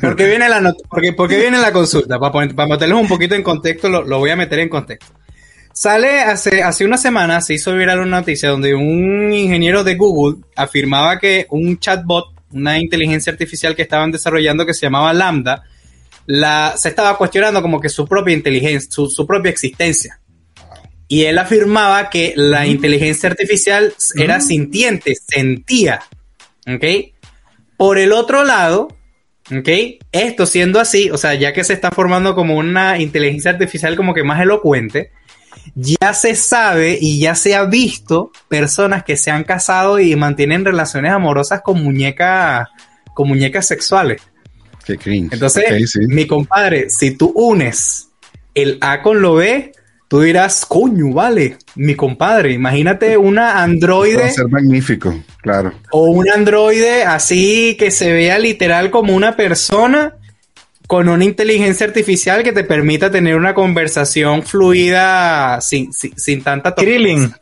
porque 0.00 0.26
viene 0.26 0.48
la 0.48 0.74
porque, 0.88 1.12
porque 1.14 1.38
viene 1.38 1.58
la 1.58 1.72
consulta. 1.72 2.18
Para, 2.18 2.32
poner- 2.32 2.54
para 2.54 2.68
meterlos 2.68 3.00
un 3.00 3.08
poquito 3.08 3.34
en 3.34 3.42
contexto, 3.42 3.88
lo, 3.88 4.02
lo 4.04 4.18
voy 4.18 4.30
a 4.30 4.36
meter 4.36 4.58
en 4.58 4.68
contexto. 4.68 5.12
Sale 5.72 6.20
hace, 6.20 6.62
hace 6.62 6.84
una 6.84 6.98
semana, 6.98 7.40
se 7.40 7.54
hizo 7.54 7.74
viral 7.74 8.00
una 8.00 8.18
noticia 8.18 8.50
donde 8.50 8.74
un 8.74 9.32
ingeniero 9.32 9.84
de 9.84 9.94
Google 9.94 10.42
afirmaba 10.56 11.18
que 11.18 11.46
un 11.50 11.78
chatbot, 11.78 12.26
una 12.52 12.78
inteligencia 12.78 13.32
artificial 13.32 13.74
que 13.74 13.82
estaban 13.82 14.10
desarrollando 14.10 14.66
que 14.66 14.74
se 14.74 14.82
llamaba 14.86 15.12
Lambda, 15.14 15.62
la, 16.26 16.74
se 16.76 16.88
estaba 16.88 17.16
cuestionando 17.16 17.62
como 17.62 17.80
que 17.80 17.88
su 17.88 18.06
propia 18.06 18.34
inteligencia, 18.34 18.90
su, 18.90 19.08
su 19.08 19.26
propia 19.26 19.50
existencia. 19.50 20.20
Y 21.08 21.24
él 21.24 21.38
afirmaba 21.38 22.08
que 22.08 22.34
la 22.36 22.66
inteligencia 22.66 23.30
artificial 23.30 23.92
era 24.14 24.40
sintiente, 24.40 25.16
sentía. 25.16 26.02
¿Ok? 26.68 26.84
Por 27.76 27.98
el 27.98 28.12
otro 28.12 28.44
lado, 28.44 28.88
¿ok? 29.50 29.68
Esto 30.12 30.46
siendo 30.46 30.78
así, 30.78 31.10
o 31.10 31.16
sea, 31.16 31.34
ya 31.34 31.52
que 31.52 31.64
se 31.64 31.72
está 31.72 31.90
formando 31.90 32.34
como 32.34 32.56
una 32.56 32.98
inteligencia 32.98 33.50
artificial 33.50 33.96
como 33.96 34.14
que 34.14 34.22
más 34.22 34.40
elocuente, 34.40 35.10
ya 35.74 36.14
se 36.14 36.34
sabe 36.34 36.98
y 37.00 37.18
ya 37.20 37.34
se 37.34 37.54
ha 37.54 37.64
visto 37.64 38.30
personas 38.48 39.04
que 39.04 39.16
se 39.16 39.30
han 39.30 39.44
casado 39.44 39.98
y 39.98 40.14
mantienen 40.16 40.64
relaciones 40.64 41.12
amorosas 41.12 41.62
con 41.62 41.82
muñecas, 41.82 42.68
con 43.14 43.28
muñecas 43.28 43.66
sexuales. 43.66 44.22
Qué 44.84 44.96
cringe. 44.96 45.32
Entonces, 45.32 45.90
sí. 45.90 46.00
mi 46.08 46.26
compadre, 46.26 46.90
si 46.90 47.12
tú 47.12 47.32
unes 47.34 48.08
el 48.54 48.78
A 48.80 49.02
con 49.02 49.20
lo 49.20 49.34
B, 49.34 49.72
tú 50.08 50.20
dirás, 50.20 50.66
coño, 50.66 51.12
vale, 51.12 51.56
mi 51.76 51.94
compadre, 51.94 52.52
imagínate 52.52 53.16
una 53.16 53.42
Va 53.42 53.52
a 53.52 53.62
androide 53.62 54.30
ser 54.30 54.48
magnífico, 54.48 55.14
claro. 55.40 55.72
o 55.92 56.06
un 56.06 56.28
androide 56.28 57.04
así 57.04 57.76
que 57.78 57.92
se 57.92 58.12
vea 58.12 58.38
literal 58.38 58.90
como 58.90 59.14
una 59.14 59.36
persona 59.36 60.16
con 60.88 61.08
una 61.08 61.24
inteligencia 61.24 61.86
artificial 61.86 62.42
que 62.42 62.50
te 62.50 62.64
permita 62.64 63.12
tener 63.12 63.36
una 63.36 63.54
conversación 63.54 64.42
fluida 64.42 65.60
sin, 65.60 65.92
sin, 65.92 66.18
sin 66.18 66.42
tanta. 66.42 66.74
Krillin, 66.74 67.32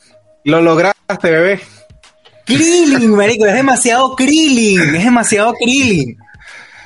lo 0.45 0.61
lograste, 0.61 1.31
bebé. 1.31 1.61
Krillin, 2.45 3.11
marico, 3.17 3.47
es 3.47 3.55
demasiado 3.55 4.15
Krillin, 4.15 4.95
es 4.95 5.05
demasiado 5.05 5.55
Krillin. 5.55 6.19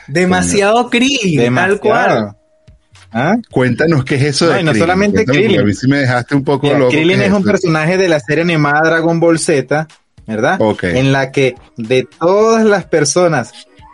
Demasiado 0.09 0.89
Krillin, 0.91 1.37
tal 1.37 1.45
Demasiado. 1.45 1.81
cual. 1.81 2.37
¿Ah? 3.15 3.37
Cuéntanos 3.51 4.05
qué 4.05 4.15
es 4.15 4.23
eso 4.23 4.47
No, 4.47 4.53
de 4.53 4.63
no 4.63 4.71
Krillin. 4.71 4.83
solamente 4.83 5.25
Krillin. 5.27 5.61
A 5.61 5.65
mí 5.65 5.75
sí 5.75 5.87
me 5.87 5.99
dejaste 5.99 6.35
un 6.35 6.45
poco 6.45 6.67
Mira, 6.67 6.79
loco. 6.79 6.91
Krillin 6.93 7.19
¿qué 7.19 7.27
es 7.27 7.33
un 7.33 7.45
personaje 7.45 7.99
de 7.99 8.09
la 8.09 8.21
serie 8.21 8.43
animada 8.43 8.81
Dragon 8.89 9.21
Ball 9.21 9.39
Z, 9.39 9.87
¿verdad? 10.27 10.57
Ok. 10.61 10.85
En 10.85 11.13
la 11.13 11.31
que 11.31 11.55
de 11.77 12.09
todas 12.19 12.65
las 12.65 12.85
personas 12.87 13.53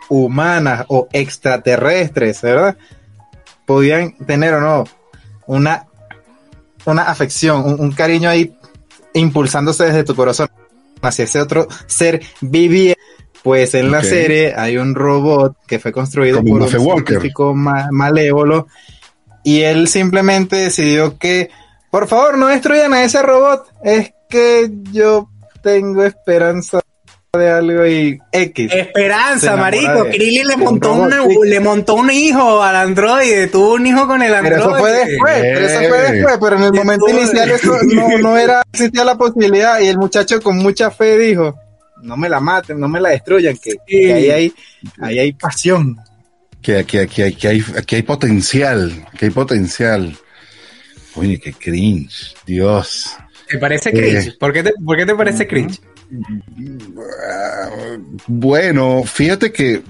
humanas 0.09 0.85
o 0.87 1.07
extraterrestres, 1.11 2.41
¿verdad? 2.41 2.77
Podían 3.65 4.15
tener 4.25 4.53
o 4.55 4.61
no 4.61 4.83
una, 5.47 5.85
una 6.85 7.03
afección, 7.03 7.63
un, 7.65 7.79
un 7.79 7.91
cariño 7.91 8.29
ahí 8.29 8.55
impulsándose 9.13 9.85
desde 9.85 10.03
tu 10.03 10.15
corazón 10.15 10.47
hacia 11.01 11.25
ese 11.25 11.41
otro 11.41 11.67
ser 11.87 12.21
viviente. 12.41 12.99
Pues 13.43 13.73
en 13.73 13.89
la 13.91 14.03
serie 14.03 14.53
hay 14.55 14.77
un 14.77 14.95
robot 14.95 15.55
que 15.65 15.79
fue 15.79 15.91
construido 15.93 16.37
Como 16.39 16.59
por 16.59 16.61
un 16.63 16.69
científico 16.69 17.53
ma- 17.55 17.87
malévolo 17.91 18.67
y 19.43 19.61
él 19.61 19.87
simplemente 19.87 20.57
decidió 20.57 21.17
que, 21.17 21.49
por 21.89 22.07
favor, 22.07 22.37
no 22.37 22.47
destruyan 22.47 22.93
a 22.93 23.03
ese 23.03 23.21
robot, 23.21 23.65
es 23.83 24.11
que 24.29 24.69
yo 24.91 25.29
tengo 25.63 26.03
esperanza 26.03 26.81
de 27.31 27.49
algo 27.49 27.85
y 27.85 28.19
X. 28.31 28.71
Esperanza, 28.73 29.55
marico. 29.55 30.05
Krillin 30.11 30.47
le 30.47 30.57
montó, 30.57 30.93
un, 30.93 31.13
le 31.45 31.59
montó 31.59 31.93
un 31.95 32.09
hijo 32.11 32.61
al 32.61 32.75
androide, 32.75 33.47
tuvo 33.47 33.75
un 33.75 33.87
hijo 33.87 34.05
con 34.07 34.21
el 34.21 34.33
Pero 34.41 34.55
androide. 34.55 34.67
eso 34.67 34.79
fue 34.79 34.91
después, 34.91 35.33
pero 35.41 35.65
eso 35.65 35.79
fue 35.89 36.11
después, 36.11 36.37
pero 36.41 36.55
en 36.57 36.63
el 36.63 36.73
momento 36.73 37.09
inicial 37.09 37.51
eso 37.51 37.73
no, 37.93 38.17
no 38.17 38.37
era, 38.37 38.61
existía 38.73 39.05
la 39.05 39.15
posibilidad 39.17 39.79
y 39.79 39.87
el 39.87 39.97
muchacho 39.97 40.41
con 40.41 40.57
mucha 40.57 40.91
fe 40.91 41.17
dijo, 41.17 41.55
no 42.01 42.17
me 42.17 42.29
la 42.29 42.39
maten, 42.39 42.79
no 42.79 42.87
me 42.87 42.99
la 43.01 43.09
destruyan, 43.09 43.57
que, 43.57 43.75
que 43.85 44.13
ahí, 44.13 44.29
hay, 44.29 44.53
ahí 45.01 45.19
hay 45.19 45.33
pasión. 45.33 45.97
Que 46.61 46.77
aquí, 46.79 46.97
aquí, 46.97 47.21
aquí, 47.23 47.47
hay, 47.47 47.63
aquí 47.77 47.95
hay 47.95 48.01
potencial. 48.03 49.05
Que 49.17 49.25
hay 49.25 49.31
potencial. 49.31 50.17
Oye, 51.15 51.39
qué 51.39 51.53
cringe. 51.53 52.35
Dios. 52.45 53.15
¿Te 53.47 53.57
parece 53.57 53.89
Eh. 53.89 53.93
cringe? 53.93 54.37
¿Por, 54.37 54.51
qué 54.53 54.63
te, 54.63 54.73
¿Por 54.83 54.97
qué 54.97 55.05
te 55.05 55.15
parece 55.15 55.47
cringe? 55.47 55.79
Bueno, 58.27 59.03
fíjate 59.03 59.51
que 59.51 59.81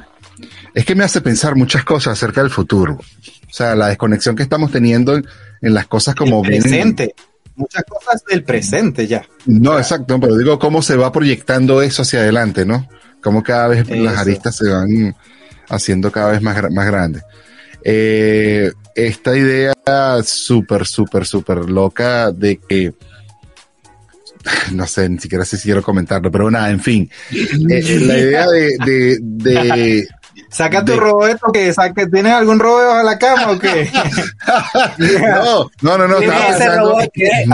es 0.74 0.86
que 0.86 0.95
me 0.95 1.03
hace 1.03 1.22
pensar 1.22 1.55
muchas 1.55 1.84
cosas 1.84 2.14
acerca 2.14 2.41
del 2.41 2.51
futuro. 2.51 2.93
O 2.93 3.51
sea, 3.53 3.76
la 3.76 3.88
desconexión 3.88 4.36
que 4.36 4.43
estamos 4.43 4.72
teniendo 4.72 5.16
en, 5.16 5.26
en 5.62 5.74
las 5.74 5.88
cosas 5.88 6.16
como 6.16 6.43
el 6.43 6.49
vienen- 6.51 6.62
presente. 6.62 7.16
Muchas 7.60 7.84
cosas 7.84 8.24
del 8.30 8.43
presente 8.43 9.05
ya. 9.05 9.24
No, 9.45 9.78
exacto, 9.78 10.20
pero 10.20 10.36
digo 10.38 10.57
cómo 10.57 10.82
se 10.82 10.95
va 10.95 11.12
proyectando 11.12 11.82
eso 11.82 12.01
hacia 12.01 12.22
adelante, 12.22 12.66
¿no? 12.66 12.88
Cómo 13.22 13.43
cada 13.43 13.68
vez 13.68 13.88
las 13.89 14.18
aristas 14.18 14.55
se 14.55 14.70
van 14.70 15.16
haciendo 15.70 16.12
cada 16.12 16.32
vez 16.32 16.41
más, 16.41 16.55
más 16.72 16.86
grandes. 16.88 17.22
Eh, 17.84 18.72
esta 18.95 19.36
idea 19.38 19.74
súper, 20.24 20.86
súper, 20.88 21.26
súper 21.26 21.70
loca 21.70 22.32
de 22.32 22.57
que, 22.57 22.93
no 24.72 24.88
sé, 24.88 25.10
ni 25.10 25.20
siquiera 25.20 25.43
sé 25.45 25.57
si 25.57 25.64
quiero 25.64 25.84
comentarlo, 25.84 26.32
pero 26.32 26.49
nada, 26.49 26.70
en 26.72 26.80
fin, 26.80 27.10
Eh, 27.32 27.99
la 28.01 28.18
idea 28.18 28.47
de, 28.47 28.78
de, 28.86 29.18
de- 29.22 30.07
Saca 30.52 30.84
tu 30.84 30.93
De- 30.93 30.97
roboto 31.00 31.52
que 31.54 31.72
saque, 31.74 32.08
¿tienes 32.08 32.34
algún 32.34 32.60
robot 32.60 32.88
bajo 32.88 33.04
la 33.04 33.18
cama 33.20 33.52
o 33.52 33.60
qué? 33.60 33.89
no, 34.97 35.70
no, 35.82 35.97
no, 35.97 36.08
no, 36.08 36.18
¿Tienes 36.18 36.38
estaba 36.39 36.56
ese 36.58 36.76
robot? 36.78 37.12
¿Tienes- 37.14 37.47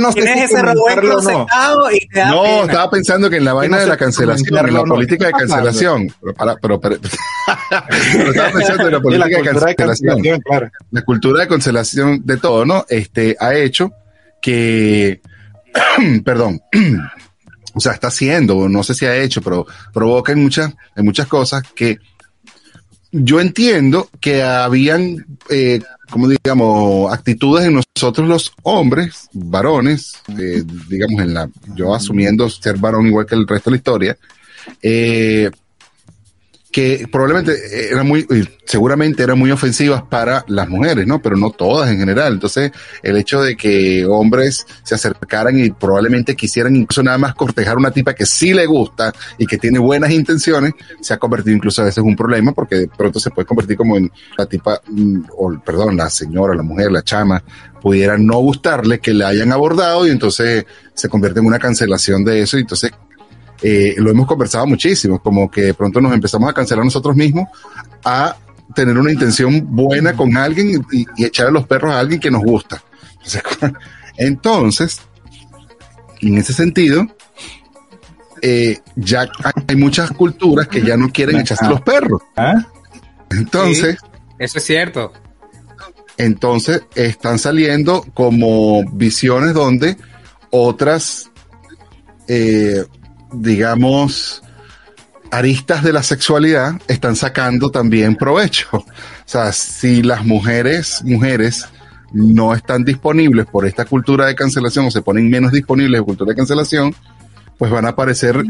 no, 0.00 0.12
tienes 0.12 0.36
no, 0.36 0.42
ese 0.44 0.62
robot 0.62 0.90
enclosetado 0.90 1.90
y 1.92 2.08
te 2.08 2.18
da 2.20 2.30
No, 2.30 2.42
pena. 2.42 2.62
estaba 2.62 2.90
pensando 2.90 3.30
que 3.30 3.36
en 3.36 3.44
la 3.44 3.52
vaina 3.52 3.76
no 3.76 3.82
de 3.82 3.88
la 3.88 3.96
cancelación, 3.96 4.58
en 4.58 4.74
la 4.74 4.80
no. 4.80 4.84
política 4.94 5.26
de 5.26 5.32
cancelación. 5.32 6.12
Pero, 6.20 6.34
para, 6.34 6.56
pero, 6.56 6.80
pero- 6.80 6.96
pero 8.12 8.30
estaba 8.30 8.50
pensando 8.50 8.86
en 8.86 8.92
la 8.92 9.00
política 9.00 9.28
de 9.28 9.34
cultura 9.44 9.66
de 9.66 9.74
cancelación. 9.76 10.08
cancelación, 10.16 10.40
claro. 10.40 10.70
La 10.90 11.02
cultura 11.02 11.40
de 11.42 11.48
cancelación 11.48 12.22
de 12.24 12.36
todo, 12.38 12.64
¿no? 12.64 12.84
Este 12.88 13.36
ha 13.38 13.54
hecho 13.54 13.92
que, 14.40 15.20
perdón, 16.24 16.60
o 17.74 17.80
sea, 17.80 17.92
está 17.92 18.08
haciendo, 18.08 18.68
no 18.68 18.82
sé 18.82 18.94
si 18.94 19.06
ha 19.06 19.16
hecho, 19.16 19.40
pero 19.42 19.66
provoca 19.92 20.32
en 20.32 20.42
muchas, 20.42 20.72
en 20.96 21.04
muchas 21.04 21.26
cosas 21.26 21.62
que 21.74 21.98
yo 23.12 23.40
entiendo 23.40 24.08
que 24.20 24.42
habían, 24.42 25.26
eh, 25.50 25.80
como 26.10 26.28
digamos, 26.28 27.12
actitudes 27.12 27.66
en 27.66 27.80
nosotros 27.96 28.26
los 28.26 28.52
hombres, 28.62 29.28
varones, 29.32 30.14
eh, 30.38 30.62
digamos, 30.88 31.20
en 31.20 31.34
la, 31.34 31.50
yo 31.74 31.94
asumiendo 31.94 32.48
ser 32.48 32.78
varón 32.78 33.06
igual 33.06 33.26
que 33.26 33.34
el 33.34 33.46
resto 33.46 33.68
de 33.68 33.74
la 33.74 33.76
historia, 33.76 34.18
eh, 34.80 35.50
que 36.72 37.06
probablemente 37.12 37.90
eran 37.92 38.08
muy, 38.08 38.26
seguramente 38.64 39.22
eran 39.22 39.38
muy 39.38 39.50
ofensivas 39.50 40.02
para 40.04 40.42
las 40.48 40.70
mujeres, 40.70 41.06
¿no? 41.06 41.20
Pero 41.20 41.36
no 41.36 41.50
todas 41.50 41.90
en 41.90 41.98
general. 41.98 42.32
Entonces, 42.32 42.72
el 43.02 43.18
hecho 43.18 43.42
de 43.42 43.58
que 43.58 44.06
hombres 44.06 44.66
se 44.82 44.94
acercaran 44.94 45.58
y 45.58 45.70
probablemente 45.70 46.34
quisieran 46.34 46.74
incluso 46.74 47.02
nada 47.02 47.18
más 47.18 47.34
cortejar 47.34 47.74
a 47.74 47.78
una 47.78 47.90
tipa 47.90 48.14
que 48.14 48.24
sí 48.24 48.54
le 48.54 48.64
gusta 48.64 49.12
y 49.36 49.46
que 49.46 49.58
tiene 49.58 49.78
buenas 49.78 50.12
intenciones, 50.12 50.72
se 51.02 51.12
ha 51.12 51.18
convertido 51.18 51.54
incluso 51.54 51.82
a 51.82 51.84
veces 51.84 51.98
en 51.98 52.08
un 52.08 52.16
problema 52.16 52.52
porque 52.52 52.76
de 52.76 52.88
pronto 52.88 53.20
se 53.20 53.30
puede 53.30 53.44
convertir 53.44 53.76
como 53.76 53.98
en 53.98 54.10
la 54.38 54.46
tipa, 54.46 54.80
mm, 54.88 55.24
o 55.36 55.60
perdón, 55.62 55.98
la 55.98 56.08
señora, 56.08 56.54
la 56.54 56.62
mujer, 56.62 56.90
la 56.90 57.02
chama, 57.02 57.44
pudiera 57.82 58.16
no 58.16 58.38
gustarle 58.38 58.98
que 58.98 59.12
le 59.12 59.26
hayan 59.26 59.52
abordado 59.52 60.06
y 60.06 60.10
entonces 60.10 60.64
se 60.94 61.08
convierte 61.10 61.40
en 61.40 61.46
una 61.46 61.58
cancelación 61.58 62.24
de 62.24 62.40
eso 62.40 62.56
y 62.56 62.62
entonces 62.62 62.92
eh, 63.62 63.94
lo 63.98 64.10
hemos 64.10 64.26
conversado 64.26 64.66
muchísimo, 64.66 65.20
como 65.20 65.50
que 65.50 65.62
de 65.62 65.74
pronto 65.74 66.00
nos 66.00 66.12
empezamos 66.12 66.50
a 66.50 66.52
cancelar 66.52 66.84
nosotros 66.84 67.14
mismos 67.16 67.48
a 68.04 68.36
tener 68.74 68.96
una 68.96 69.12
intención 69.12 69.66
buena 69.74 70.14
con 70.14 70.36
alguien 70.36 70.84
y, 70.90 71.06
y 71.16 71.24
echar 71.24 71.48
a 71.48 71.50
los 71.50 71.66
perros 71.66 71.92
a 71.92 72.00
alguien 72.00 72.20
que 72.20 72.30
nos 72.30 72.42
gusta. 72.42 72.82
Entonces, 74.16 75.00
en 76.20 76.38
ese 76.38 76.52
sentido, 76.52 77.06
eh, 78.40 78.80
ya 78.96 79.28
hay 79.68 79.76
muchas 79.76 80.10
culturas 80.10 80.66
que 80.68 80.82
ya 80.82 80.96
no 80.96 81.10
quieren 81.10 81.38
echarse 81.38 81.64
a 81.64 81.70
los 81.70 81.80
perros. 81.80 82.22
¿Ah? 82.36 82.66
Entonces, 83.30 83.96
Eso 84.38 84.58
es 84.58 84.64
cierto. 84.64 85.12
entonces 86.18 86.82
están 86.94 87.38
saliendo 87.38 88.04
como 88.14 88.84
visiones 88.92 89.54
donde 89.54 89.96
otras, 90.50 91.30
eh, 92.28 92.84
digamos, 93.32 94.42
aristas 95.30 95.82
de 95.82 95.92
la 95.92 96.02
sexualidad 96.02 96.74
están 96.88 97.16
sacando 97.16 97.70
también 97.70 98.16
provecho. 98.16 98.68
O 98.72 98.84
sea, 99.24 99.52
si 99.52 100.02
las 100.02 100.24
mujeres, 100.24 101.02
mujeres 101.04 101.66
no 102.12 102.54
están 102.54 102.84
disponibles 102.84 103.46
por 103.46 103.66
esta 103.66 103.84
cultura 103.86 104.26
de 104.26 104.34
cancelación 104.34 104.86
o 104.86 104.90
se 104.90 105.00
ponen 105.00 105.30
menos 105.30 105.52
disponibles 105.52 106.00
de 106.00 106.04
cultura 106.04 106.30
de 106.30 106.36
cancelación, 106.36 106.94
pues 107.56 107.70
van 107.70 107.86
a 107.86 107.90
aparecer 107.90 108.42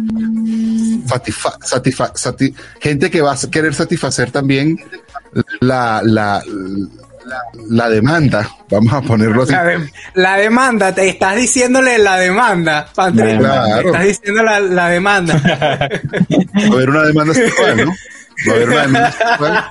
gente 2.80 3.10
que 3.10 3.20
va 3.20 3.32
a 3.32 3.50
querer 3.50 3.74
satisfacer 3.74 4.30
también 4.30 4.78
la, 5.60 6.42
la, 7.26 7.40
la 7.68 7.88
demanda, 7.88 8.48
vamos 8.70 8.92
a 8.92 9.00
ponerlo 9.02 9.42
así. 9.44 9.52
La, 9.52 9.64
de- 9.64 9.92
la 10.14 10.36
demanda, 10.36 10.94
te 10.94 11.08
estás 11.08 11.36
diciéndole 11.36 11.98
la 11.98 12.18
demanda, 12.18 12.88
Patrick. 12.94 13.38
Claro. 13.38 13.86
Estás 13.88 14.04
diciendo 14.04 14.42
la, 14.42 14.60
la 14.60 14.88
demanda. 14.88 15.34
Va 15.44 16.70
a 16.70 16.72
haber 16.72 16.90
una 16.90 17.02
demanda 17.02 17.34
sexual, 17.34 17.76
¿no? 17.86 17.92
Va 18.48 18.52
a 18.52 18.56
haber 18.56 18.68
una 18.68 18.82
demanda 18.82 19.12
sexual 19.12 19.64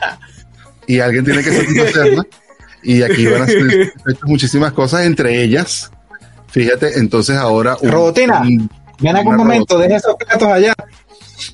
y 0.87 0.99
alguien 0.99 1.25
tiene 1.25 1.43
que 1.43 1.51
satisfacerla. 1.51 2.23
Y 2.83 3.03
aquí 3.03 3.27
van 3.27 3.43
a 3.43 3.45
ser 3.47 3.93
muchísimas 4.23 4.71
cosas, 4.73 5.05
entre 5.05 5.43
ellas, 5.43 5.91
fíjate, 6.49 6.97
entonces 6.97 7.37
ahora... 7.37 7.77
un- 7.81 7.91
Robotina, 7.91 8.41
un- 8.41 8.69
Ven 8.99 9.15
acá 9.15 9.29
un 9.29 9.35
momento, 9.35 9.77
deja 9.79 9.97
esos 9.97 10.15
platos 10.15 10.47
allá. 10.47 10.73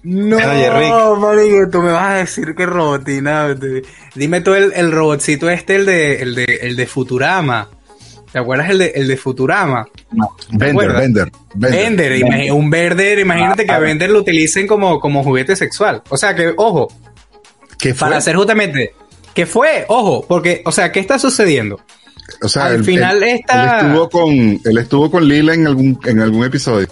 No, 0.04 1.16
marico, 1.18 1.70
tú 1.72 1.82
me 1.82 1.92
vas 1.92 2.10
a 2.12 2.14
decir 2.16 2.54
que 2.56 2.66
robotina. 2.66 3.56
Dime 4.16 4.42
tú 4.42 4.54
el, 4.54 4.74
el 4.76 4.92
robotcito 4.92 5.50
este, 5.50 5.76
el 5.78 5.86
de, 5.86 6.22
el 6.22 6.36
de, 6.36 6.44
el 6.64 6.76
de 6.76 6.86
Futurama. 6.88 7.70
¿Te 8.32 8.40
acuerdas 8.40 8.70
el 8.70 8.80
de, 8.80 8.92
el 8.96 9.08
de 9.08 9.18
Futurama? 9.18 9.88
Bender, 10.50 10.70
acuerdas? 10.72 11.02
Bender, 11.02 11.32
Bender. 11.56 12.12
Bender, 12.22 12.54
un 12.54 12.70
Bender, 12.70 13.20
imagínate 13.20 13.66
que 13.66 13.72
a 13.72 13.80
Bender 13.80 14.10
lo 14.10 14.20
utilicen 14.20 14.68
como, 14.68 15.00
como 15.00 15.24
juguete 15.24 15.56
sexual. 15.56 16.04
O 16.10 16.18
sea 16.18 16.36
que, 16.36 16.54
ojo, 16.58 16.88
¿Qué 17.80 17.94
fue? 17.94 18.08
para 18.08 18.18
hacer 18.18 18.36
justamente, 18.36 18.94
¿qué 19.34 19.46
fue? 19.46 19.86
Ojo, 19.88 20.26
porque, 20.28 20.62
o 20.66 20.72
sea, 20.72 20.92
¿qué 20.92 21.00
está 21.00 21.18
sucediendo? 21.20 21.80
O 22.42 22.50
sea, 22.50 22.66
al 22.66 22.76
él- 22.76 22.84
final 22.84 23.24
él- 23.24 23.30
esta- 23.40 23.80
él 23.80 23.86
estuvo 23.88 24.10
con 24.10 24.30
él 24.32 24.78
estuvo 24.78 25.10
con 25.10 25.28
Lila 25.28 25.54
en 25.54 25.66
algún 25.66 25.98
en 26.06 26.20
algún 26.20 26.44
episodio. 26.44 26.88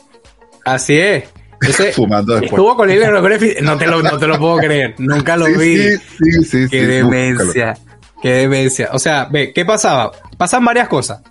Así 0.64 0.98
es. 0.98 1.26
Ese- 1.62 1.92
Fumando 1.94 2.34
después. 2.34 2.52
Estuvo 2.52 2.76
con 2.76 2.88
Lilian 2.88 3.14
no 3.62 3.78
te 3.78 3.88
lo, 3.88 4.02
no 4.02 4.18
te 4.18 4.28
lo 4.28 4.38
puedo 4.40 4.58
creer, 4.58 4.96
nunca 4.98 5.36
lo 5.38 5.46
Sí, 5.48 5.54
vi. 5.58 5.78
sí, 5.78 5.98
sí, 6.20 6.44
sí, 6.44 6.68
Qué 6.70 6.86
demencia, 6.88 7.78
qué 8.22 8.32
demencia. 8.32 8.90
O 8.94 9.00
sea, 9.00 9.26
ve, 9.26 9.52
¿qué 9.54 9.66
pasaba? 9.66 10.12
Pasan 10.38 10.64
varias 10.66 10.88
cosas. 10.88 11.22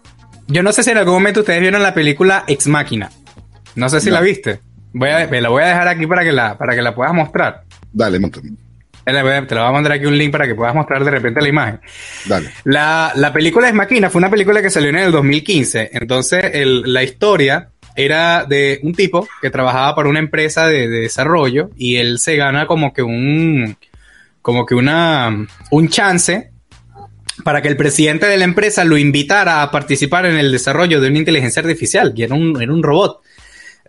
Yo 0.47 0.63
no 0.63 0.73
sé 0.73 0.83
si 0.83 0.91
en 0.91 0.99
algún 0.99 1.15
momento 1.15 1.41
ustedes 1.41 1.61
vieron 1.61 1.83
la 1.83 1.95
película 1.95 2.45
Ex 2.47 2.67
Máquina. 2.67 3.11
No 3.77 3.89
sé 3.89 4.01
si 4.01 4.09
No. 4.09 4.15
la 4.17 4.21
viste. 4.21 4.61
Voy 4.93 5.09
a, 5.09 5.27
me 5.27 5.41
la 5.41 5.49
voy 5.49 5.63
a 5.63 5.67
dejar 5.67 5.89
aquí 5.89 6.07
para 6.07 6.23
que 6.23 6.33
la, 6.33 6.57
para 6.57 6.75
que 6.75 6.83
la 6.83 6.95
puedas 6.95 7.13
mostrar. 7.13 7.65
Dale, 7.93 8.21
monta- 8.21 8.41
Te 9.05 9.13
la 9.13 9.23
voy 9.23 9.33
a- 9.33 9.73
mandar 9.73 9.93
aquí 9.93 10.07
un 10.07 10.17
link 10.17 10.31
para 10.31 10.47
que 10.47 10.55
puedas 10.55 10.75
mostrar 10.75 11.03
de 11.05 11.11
repente 11.11 11.41
la 11.41 11.49
imagen. 11.49 11.81
dale. 12.27 12.51
La, 12.65 13.11
la 13.17 13.33
película 13.33 13.69
es 13.69 13.75
Máquina 13.75 14.09
fue 14.11 14.21
una 14.21 14.31
película 14.31 14.63
que 14.63 14.71
salió 14.71 14.91
en 14.91 14.97
el 14.97 15.11
2015. 15.13 15.91
Entonces, 15.93 16.45
el- 16.53 16.83
la 16.93 17.03
historia 17.03 17.71
era 17.97 18.45
de 18.45 18.81
un 18.83 18.95
tipo 18.95 19.29
que 19.41 19.51
trabajaba 19.51 19.95
para 19.95 20.09
una 20.09 20.19
empresa 20.19 20.67
de, 20.67 20.89
de 20.89 21.01
desarrollo 21.01 21.71
y 21.77 21.97
él 21.97 22.19
se 22.19 22.37
gana 22.37 22.67
como 22.67 22.93
que 22.93 23.03
un, 23.03 23.77
como 24.43 24.67
que 24.67 24.75
una, 24.75 25.47
un 25.71 25.89
chance 25.89 26.51
para 27.43 27.63
que 27.63 27.69
el 27.69 27.77
presidente 27.77 28.27
de 28.27 28.37
la 28.37 28.45
empresa 28.45 28.85
lo 28.85 28.97
invitara 28.97 29.63
a 29.63 29.71
participar 29.71 30.27
en 30.27 30.37
el 30.37 30.53
desarrollo 30.53 31.01
de 31.01 31.09
una 31.09 31.19
inteligencia 31.19 31.63
artificial, 31.63 32.13
y 32.15 32.23
era 32.23 32.35
un, 32.35 32.61
era 32.63 32.73
un 32.73 32.83
robot. 32.83 33.21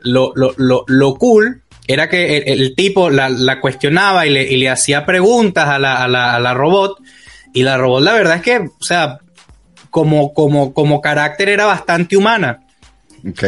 Lo, 0.02 0.32
lo, 0.36 0.54
lo, 0.58 0.84
lo 0.88 1.16
cool 1.16 1.62
era 1.88 2.10
que 2.10 2.38
el, 2.38 2.76
tipo 2.76 3.10
la, 3.10 3.30
la 3.30 3.60
cuestionaba 3.62 4.26
y 4.26 4.32
le, 4.32 4.58
le 4.58 4.70
hacía 4.70 5.06
preguntas 5.06 5.68
a 5.68 5.78
la, 5.78 6.04
a, 6.04 6.08
la, 6.08 6.36
a 6.36 6.40
la 6.40 6.54
robot, 6.54 7.00
y 7.54 7.64
la 7.64 7.78
robot 7.78 8.04
la 8.04 8.14
verdad 8.14 8.38
es 8.38 8.42
que, 8.42 8.58
o 8.58 8.84
sea, 8.84 9.20
como, 9.90 10.34
como, 10.34 10.74
como 10.74 11.02
carácter 11.02 11.50
era 11.50 11.66
bastante 11.66 12.18
humana. 12.18 12.65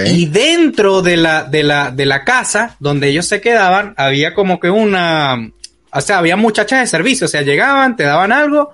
Y 0.07 0.25
dentro 0.25 1.03
de 1.03 1.17
la, 1.17 1.43
de 1.43 1.61
la, 1.61 1.91
de 1.91 2.07
la 2.07 2.23
casa 2.23 2.75
donde 2.79 3.09
ellos 3.09 3.27
se 3.27 3.41
quedaban, 3.41 3.93
había 3.97 4.33
como 4.33 4.59
que 4.59 4.71
una, 4.71 5.51
o 5.91 6.01
sea, 6.01 6.17
había 6.17 6.35
muchachas 6.35 6.79
de 6.79 6.87
servicio, 6.87 7.25
o 7.25 7.27
sea, 7.27 7.43
llegaban, 7.43 7.95
te 7.95 8.03
daban 8.03 8.31
algo, 8.31 8.71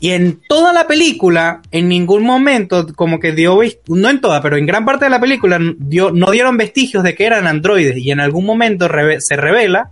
y 0.00 0.12
en 0.12 0.40
toda 0.48 0.72
la 0.72 0.86
película, 0.86 1.60
en 1.70 1.88
ningún 1.88 2.22
momento, 2.22 2.86
como 2.94 3.20
que 3.20 3.32
dio, 3.32 3.60
no 3.88 4.08
en 4.08 4.20
toda, 4.22 4.40
pero 4.40 4.56
en 4.56 4.64
gran 4.64 4.86
parte 4.86 5.04
de 5.04 5.10
la 5.10 5.20
película, 5.20 5.58
dio, 5.76 6.10
no 6.10 6.30
dieron 6.30 6.56
vestigios 6.56 7.02
de 7.02 7.14
que 7.14 7.26
eran 7.26 7.46
androides, 7.46 7.98
y 7.98 8.10
en 8.10 8.20
algún 8.20 8.46
momento 8.46 8.88
se 9.18 9.36
revela 9.36 9.90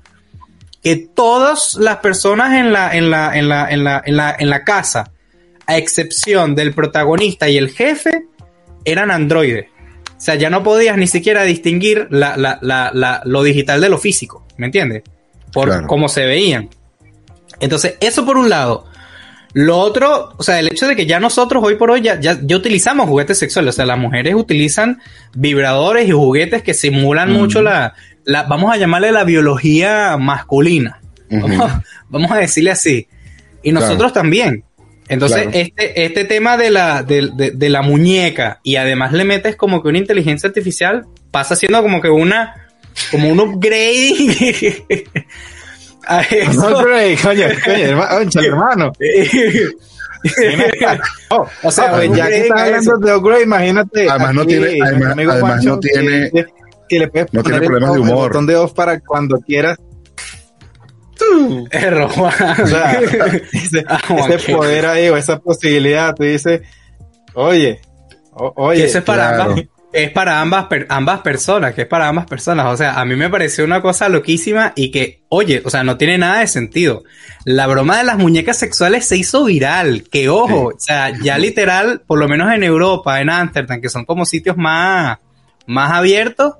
que 0.82 0.96
todas 0.96 1.74
las 1.74 1.98
personas 1.98 2.54
en 2.54 2.72
la, 2.72 2.96
en 2.96 3.10
la, 3.10 3.36
en 3.36 3.50
la, 3.50 3.70
en 3.70 3.84
la, 3.84 4.02
en 4.06 4.16
la, 4.16 4.36
en 4.38 4.48
la 4.48 4.64
casa, 4.64 5.12
a 5.66 5.76
excepción 5.76 6.54
del 6.54 6.72
protagonista 6.72 7.50
y 7.50 7.58
el 7.58 7.68
jefe, 7.68 8.24
eran 8.86 9.10
androides. 9.10 9.66
O 10.18 10.20
sea, 10.20 10.34
ya 10.34 10.50
no 10.50 10.62
podías 10.62 10.96
ni 10.98 11.06
siquiera 11.06 11.44
distinguir 11.44 12.08
la, 12.10 12.36
la, 12.36 12.58
la, 12.60 12.90
la- 12.92 13.22
lo 13.24 13.42
digital 13.44 13.80
de 13.80 13.88
lo 13.88 13.98
físico, 13.98 14.44
¿me 14.56 14.66
entiendes? 14.66 15.04
Por 15.52 15.68
Claro. 15.68 15.86
cómo 15.86 16.08
se 16.08 16.26
veían. 16.26 16.68
Entonces, 17.60 17.96
eso 18.00 18.26
por 18.26 18.36
un 18.36 18.48
lado. 18.50 18.84
Lo 19.54 19.78
otro, 19.78 20.34
o 20.36 20.42
sea, 20.42 20.58
el 20.60 20.66
hecho 20.66 20.86
de 20.86 20.94
que 20.94 21.06
ya 21.06 21.18
nosotros 21.20 21.62
hoy 21.64 21.76
por 21.76 21.90
hoy 21.90 22.02
ya, 22.02 22.20
ya, 22.20 22.38
ya 22.42 22.56
utilizamos 22.56 23.08
juguetes 23.08 23.38
sexuales, 23.38 23.74
o 23.74 23.76
sea, 23.76 23.86
las 23.86 23.98
mujeres 23.98 24.34
utilizan 24.34 25.00
vibradores 25.34 26.06
y 26.06 26.12
juguetes 26.12 26.62
que 26.62 26.74
simulan 26.74 27.32
mucho 27.32 27.62
la, 27.62 27.94
la, 28.24 28.42
vamos 28.42 28.72
a 28.72 28.76
llamarle 28.76 29.10
la 29.10 29.24
biología 29.24 30.16
masculina. 30.18 31.00
Vamos 32.10 32.30
a 32.30 32.36
decirle 32.38 32.70
así. 32.70 33.06
Y 33.62 33.72
nosotros 33.72 34.12
también. 34.14 34.64
Entonces, 35.08 35.42
Claro. 35.44 35.50
este, 35.58 36.04
este 36.04 36.24
tema 36.24 36.56
de 36.56 36.70
la, 36.70 37.02
de, 37.02 37.30
de- 37.34 37.50
de 37.52 37.68
la 37.70 37.82
muñeca 37.82 38.60
y 38.62 38.76
además 38.76 39.12
le 39.12 39.24
metes 39.24 39.56
como 39.56 39.82
que 39.82 39.88
una 39.88 39.98
inteligencia 39.98 40.48
artificial 40.48 41.06
pasa 41.30 41.56
siendo 41.56 41.80
como 41.82 42.00
que 42.02 42.10
una, 42.10 42.68
como 43.10 43.30
un 43.30 43.40
upgrade 43.40 44.84
a 46.06 46.20
eso. 46.22 46.70
No, 46.70 46.82
Grey, 46.84 47.16
coño, 47.16 47.46
coño, 47.64 48.40
hermano. 48.46 48.92
Oh, 51.30 51.46
O 51.62 51.70
sea, 51.70 51.90
pues, 51.92 52.08
un 52.08 52.16
ya 52.16 52.26
que 52.26 52.40
upgrade 52.42 52.42
estás 52.48 52.60
hablando 52.88 52.98
de 53.06 53.14
upgrade, 53.16 53.42
imagínate. 53.44 54.08
Además 54.10 54.34
no 54.34 54.46
tiene- 54.46 54.78
además- 54.82 55.12
además 55.16 55.40
Juancho, 55.40 55.68
no 55.70 55.78
tiene- 55.80 56.30
que, 56.30 56.46
que 56.88 56.98
le 56.98 57.08
puedes 57.08 57.32
no 57.32 57.42
tiene 57.42 57.58
poner 57.58 57.62
el 57.62 57.66
problemas 57.68 57.92
de 57.92 57.98
botón- 58.00 58.06
el 58.08 58.12
humor. 58.12 58.28
botón 58.28 58.46
de 58.46 58.56
off 58.56 58.72
para 58.72 59.00
cuando 59.00 59.38
quieras. 59.38 59.78
Juan. 62.08 62.60
O 62.62 62.66
sea, 62.66 62.92
ese, 63.52 63.84
Ah, 63.88 64.00
ese 64.28 64.52
poder 64.52 64.86
ahí 64.86 65.08
o 65.08 65.16
esa 65.16 65.38
posibilidad, 65.40 66.14
tú 66.14 66.22
dices, 66.24 66.62
oye, 67.34 67.80
o- 68.32 68.52
oye, 68.56 68.84
eso 68.84 68.98
es 68.98 69.04
para 69.04 69.28
claro. 69.34 69.50
ambas, 69.52 69.64
es 69.92 70.10
para 70.10 70.40
ambas, 70.40 70.66
per- 70.66 70.86
ambas 70.90 71.20
personas, 71.22 71.74
que 71.74 71.82
es 71.82 71.86
para 71.88 72.08
ambas 72.08 72.26
personas. 72.26 72.66
O 72.66 72.76
sea, 72.76 73.00
a 73.00 73.04
mí 73.04 73.16
me 73.16 73.30
pareció 73.30 73.64
una 73.64 73.80
cosa 73.80 74.08
loquísima 74.08 74.72
y 74.76 74.90
que, 74.90 75.22
oye, 75.30 75.62
o 75.64 75.70
sea, 75.70 75.82
no 75.82 75.96
tiene 75.96 76.18
nada 76.18 76.40
de 76.40 76.46
sentido. 76.46 77.04
La 77.44 77.66
broma 77.66 77.96
de 77.98 78.04
las 78.04 78.18
muñecas 78.18 78.58
sexuales 78.58 79.06
se 79.06 79.16
hizo 79.16 79.44
viral, 79.44 80.04
que 80.10 80.28
ojo, 80.28 80.72
o 80.76 80.78
sea, 80.78 81.10
ya 81.22 81.38
literal, 81.38 82.02
por 82.06 82.18
lo 82.18 82.28
menos 82.28 82.52
en 82.52 82.62
Europa, 82.64 83.20
en 83.20 83.30
Ámsterdam, 83.30 83.80
que 83.80 83.88
son 83.88 84.04
como 84.04 84.26
sitios 84.26 84.56
más, 84.58 85.18
más 85.66 85.92
abiertos, 85.92 86.54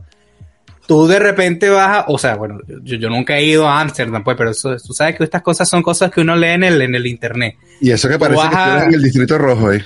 tú 0.88 1.06
de 1.06 1.18
repente 1.20 1.68
vas 1.68 1.98
a, 1.98 2.04
o 2.08 2.16
sea, 2.18 2.34
bueno, 2.36 2.58
yo, 2.82 2.96
yo 2.96 3.08
nunca 3.10 3.36
he 3.36 3.44
ido 3.44 3.68
a 3.68 3.80
Ámsterdam, 3.80 4.24
pues, 4.24 4.36
pero 4.38 4.50
eso, 4.50 4.74
tú 4.84 4.92
sabes 4.94 5.16
que 5.16 5.22
estas 5.24 5.42
cosas 5.42 5.68
son 5.68 5.82
cosas 5.82 6.10
que 6.10 6.22
uno 6.22 6.34
lee 6.34 6.48
en 6.48 6.64
el, 6.64 6.80
en 6.82 6.94
el 6.94 7.06
internet. 7.06 7.56
Y 7.80 7.90
eso 7.90 8.08
que 8.08 8.18
parece 8.18 8.40
que 8.40 8.46
Baja- 8.48 8.64
estuvieron 8.64 8.88
en 8.88 8.94
el 8.94 9.02
distrito 9.02 9.36
rojo 9.38 9.68
ahí. 9.68 9.80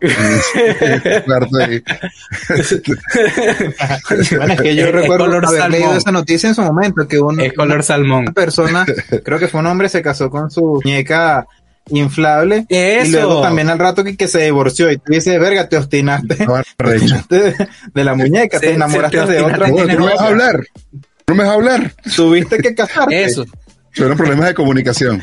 Bueno, 4.36 4.54
es 4.54 4.60
que 4.60 4.74
yo 4.74 4.82
Es- 4.84 4.88
es 4.88 4.92
recuerdo 4.92 5.26
color 5.26 5.46
haber 5.46 5.70
leído 5.70 5.84
salmón. 5.86 5.96
esa 5.98 6.12
noticia 6.12 6.48
en 6.48 6.54
su 6.54 6.62
momento, 6.62 7.06
que 7.06 7.20
Es 7.38 7.52
color 7.52 7.82
salmón. 7.82 8.22
una 8.22 8.32
persona, 8.32 8.86
creo 9.24 9.38
que 9.38 9.48
fue 9.48 9.60
un 9.60 9.66
hombre, 9.66 9.88
se 9.88 10.02
casó 10.02 10.30
con 10.30 10.50
su 10.50 10.80
muñeca 10.84 11.46
inflable 11.90 12.66
Eso. 12.68 13.06
y 13.06 13.10
luego 13.12 13.42
también 13.42 13.68
al 13.68 13.78
rato 13.78 14.02
que, 14.04 14.16
que 14.16 14.28
se 14.28 14.42
divorció 14.44 14.90
y 14.90 14.96
tú 14.98 15.12
dices, 15.12 15.38
verga, 15.40 15.68
te 15.68 15.76
obstinaste 15.76 16.34
Estaba 16.34 16.62
recho. 16.78 17.24
de, 17.28 17.54
de 17.94 18.04
la 18.04 18.14
muñeca, 18.14 18.58
Se- 18.58 18.66
te 18.68 18.74
enamoraste 18.74 19.18
te 19.18 19.32
de 19.32 19.40
obstinaste. 19.42 19.72
otra. 19.72 19.94
Tú 19.94 19.98
no 19.98 20.06
me 20.06 20.12
vas 20.12 20.20
a 20.20 20.26
hablar. 20.26 20.60
No 21.28 21.34
me 21.34 21.44
vas 21.44 21.52
a 21.52 21.54
hablar. 21.54 21.94
Tuviste 22.16 22.58
que 22.58 22.74
casarte. 22.74 23.22
Eso. 23.22 23.44
Tuvieron 23.94 24.16
problemas 24.16 24.46
de 24.48 24.54
comunicación. 24.54 25.22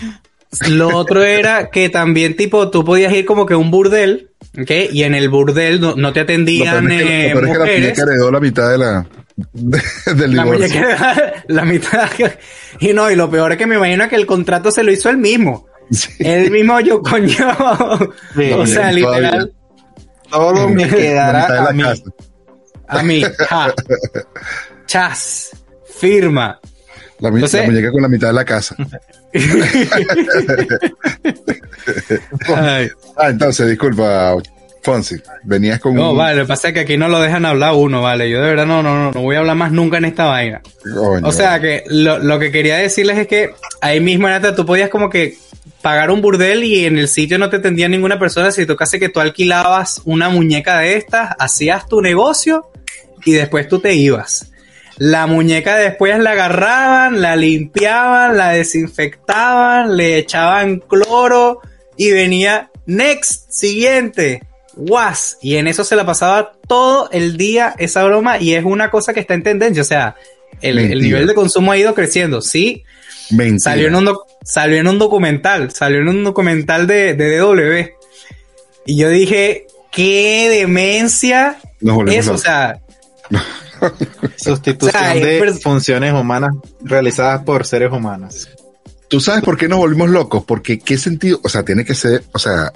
Lo 0.69 0.95
otro 0.95 1.23
era 1.23 1.69
que 1.69 1.89
también, 1.89 2.35
tipo, 2.37 2.69
tú 2.69 2.85
podías 2.85 3.11
ir 3.13 3.25
como 3.25 3.45
que 3.45 3.53
a 3.53 3.57
un 3.57 3.69
burdel, 3.69 4.29
¿ok? 4.57 4.71
Y 4.93 5.03
en 5.03 5.13
el 5.13 5.27
burdel 5.27 5.81
no, 5.81 5.95
no 5.95 6.13
te 6.13 6.21
Lo 6.21 6.23
atendían 6.23 6.87
peor 6.87 6.91
es 6.93 7.03
que, 7.03 7.25
eh, 7.27 7.33
lo 7.33 7.41
peor 7.41 7.45
es 7.45 7.51
que 7.51 7.57
la 7.57 7.59
mujeres. 7.65 7.81
muñeca 7.81 8.01
heredó 8.03 8.31
la 8.31 8.39
mitad 8.39 8.69
de 8.71 8.77
la, 8.77 9.05
de- 9.53 10.13
del 10.15 10.35
La 10.37 10.43
divorcio. 10.43 10.67
muñeca, 10.81 11.33
la 11.47 11.65
mitad. 11.65 12.09
Y 12.79 12.93
no, 12.93 13.09
y 13.11 13.15
lo 13.15 13.29
peor 13.29 13.51
es 13.53 13.57
que 13.57 13.65
me 13.67 13.75
imagino 13.75 14.07
que 14.07 14.15
el 14.15 14.25
contrato 14.25 14.71
se 14.71 14.83
lo 14.83 14.91
hizo 14.91 15.09
él 15.09 15.17
mismo. 15.17 15.65
Sí. 15.91 16.09
Él 16.19 16.51
mismo 16.51 16.79
yo, 16.81 17.01
coño. 17.01 17.27
Sí, 18.35 18.51
o 18.51 18.65
sea, 18.67 18.91
literal, 18.91 19.53
Todo 20.29 20.67
me 20.69 20.87
quedará 20.87 21.69
a 21.69 21.71
mí. 21.73 21.83
casa. 21.83 22.03
a 22.87 23.03
mí. 23.03 23.23
ja. 23.49 23.73
Chas. 24.85 25.51
Firma. 25.99 26.59
La, 27.19 27.29
Entonces- 27.29 27.61
la 27.61 27.67
muñeca 27.67 27.91
con 27.91 28.01
la 28.01 28.07
mitad 28.09 28.27
de 28.27 28.33
la 28.33 28.45
casa. 28.45 28.75
Ah, 32.49 33.29
entonces, 33.29 33.67
disculpa, 33.69 34.35
Fonsi. 34.83 35.15
Venías 35.43 35.79
con 35.79 35.95
No, 35.95 36.11
un... 36.11 36.17
vale, 36.17 36.35
lo 36.37 36.43
que 36.43 36.47
pasa 36.49 36.69
es 36.69 36.73
que 36.73 36.81
aquí 36.81 36.97
no 36.97 37.07
lo 37.09 37.19
dejan 37.19 37.45
hablar 37.45 37.73
uno, 37.75 38.01
vale. 38.01 38.29
Yo 38.29 38.41
de 38.41 38.49
verdad 38.49 38.65
no, 38.65 38.83
no, 38.83 38.95
no, 38.95 39.11
no 39.11 39.21
voy 39.21 39.35
a 39.35 39.39
hablar 39.39 39.55
más 39.55 39.71
nunca 39.71 39.97
en 39.97 40.05
esta 40.05 40.25
vaina. 40.25 40.61
Coño, 40.93 41.27
O 41.27 41.31
sea 41.31 41.59
que 41.59 41.83
lo, 41.87 42.19
lo 42.19 42.39
que 42.39 42.51
quería 42.51 42.77
decirles 42.77 43.17
es 43.17 43.27
que 43.27 43.51
ahí 43.81 43.99
mismo, 43.99 44.27
Nata, 44.29 44.55
tú 44.55 44.65
podías 44.65 44.89
como 44.89 45.09
que 45.09 45.37
pagar 45.87 46.11
un 46.11 46.19
burdel 46.19 46.65
y 46.65 46.83
en 46.83 46.97
el 46.97 47.07
sitio 47.07 47.39
no 47.39 47.49
te 47.49 47.55
atendía 47.55 47.87
ninguna 47.87 48.19
persona. 48.19 48.51
Si 48.51 48.65
tocase 48.65 48.99
que 48.99 49.07
tú 49.07 49.21
alquilabas 49.21 50.01
una 50.03 50.27
muñeca 50.27 50.79
de 50.79 50.97
estas, 50.97 51.33
hacías 51.39 51.87
tu 51.87 52.01
negocio 52.01 52.69
y 53.23 53.31
después 53.31 53.69
tú 53.69 53.79
te 53.79 53.93
ibas. 53.93 54.51
La 54.97 55.27
muñeca 55.27 55.77
después 55.77 56.19
la 56.19 56.31
agarraban, 56.31 57.21
la 57.21 57.37
limpiaban, 57.37 58.35
la 58.35 58.49
desinfectaban, 58.49 59.95
le 59.95 60.17
echaban 60.17 60.79
cloro 60.79 61.61
y 61.95 62.11
venía 62.11 62.69
next, 62.85 63.49
siguiente, 63.49 64.43
was. 64.75 65.37
Y 65.41 65.55
en 65.55 65.67
eso 65.67 65.85
se 65.85 65.95
la 65.95 66.05
pasaba 66.05 66.51
todo 66.67 67.09
el 67.13 67.37
día 67.37 67.75
esa 67.77 68.03
broma 68.03 68.39
y 68.39 68.55
es 68.55 68.65
una 68.65 68.91
cosa 68.91 69.13
que 69.13 69.21
está 69.21 69.35
en 69.35 69.43
tendencia. 69.43 69.83
O 69.83 69.85
sea, 69.85 70.17
el, 70.59 70.79
el 70.79 71.01
nivel 71.01 71.27
de 71.27 71.33
consumo 71.33 71.71
ha 71.71 71.77
ido 71.77 71.93
creciendo, 71.93 72.41
sí. 72.41 72.83
Mentira. 73.31 73.59
Salió 73.59 73.87
en 73.87 73.95
un, 73.95 74.17
salió 74.43 74.77
en 74.77 74.87
un 74.87 74.99
documental, 74.99 75.71
salió 75.71 75.99
en 76.01 76.09
un 76.09 76.23
documental 76.23 76.87
de, 76.87 77.13
de 77.13 77.37
DW. 77.37 77.89
Y 78.85 78.97
yo 78.97 79.09
dije, 79.09 79.67
qué 79.91 80.47
demencia 80.49 81.57
Nos 81.81 82.07
eso, 82.11 82.33
o 82.33 82.37
sea, 82.37 82.79
Sustitución 84.37 84.95
O 84.95 84.99
sea, 84.99 85.13
de 85.13 85.39
es- 85.39 85.61
funciones 85.61 86.13
humanas 86.13 86.51
realizadas 86.81 87.43
por 87.43 87.65
seres 87.65 87.91
humanos. 87.91 88.49
¿Tú 89.09 89.19
sabes 89.21 89.41
por 89.43 89.57
qué 89.57 89.67
nos 89.69 89.79
volvimos 89.79 90.09
locos? 90.09 90.43
Porque 90.45 90.79
qué 90.79 90.97
sentido, 90.97 91.39
o 91.43 91.49
sea, 91.49 91.63
tiene 91.63 91.85
que 91.85 91.95
ser, 91.95 92.23
o 92.33 92.39
sea, 92.39 92.71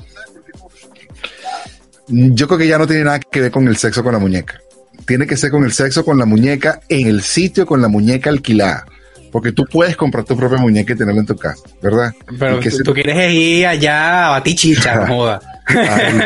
yo 2.07 2.47
creo 2.47 2.57
que 2.59 2.67
ya 2.67 2.77
no 2.77 2.87
tiene 2.87 3.03
nada 3.03 3.19
que 3.19 3.41
ver 3.41 3.51
con 3.51 3.67
el 3.67 3.77
sexo 3.77 4.03
con 4.03 4.13
la 4.13 4.19
muñeca. 4.19 4.59
tiene 5.05 5.27
que 5.27 5.35
ser 5.37 5.51
con 5.51 5.63
el 5.63 5.73
sexo 5.73 6.05
con 6.05 6.17
la 6.17 6.25
muñeca 6.25 6.81
en 6.89 7.07
el 7.07 7.21
sitio 7.21 7.65
con 7.65 7.81
la 7.81 7.87
muñeca 7.87 8.29
alquilada. 8.29 8.85
Porque 9.31 9.51
tú 9.53 9.63
puedes 9.65 9.95
comprar 9.95 10.25
tu 10.25 10.35
propia 10.35 10.57
muñeca 10.57 10.91
y 10.93 10.95
tenerla 10.97 11.21
en 11.21 11.25
tu 11.27 11.35
casa, 11.37 11.63
¿verdad? 11.81 12.11
Pero 12.37 12.59
tú, 12.59 12.69
se- 12.69 12.83
tú 12.83 12.93
quieres 12.93 13.31
ir 13.33 13.65
allá 13.65 14.27
a 14.27 14.29
batir 14.31 14.55
chicha, 14.57 14.95
no 14.95 15.07
joda. 15.07 15.39
Ay, 15.67 16.21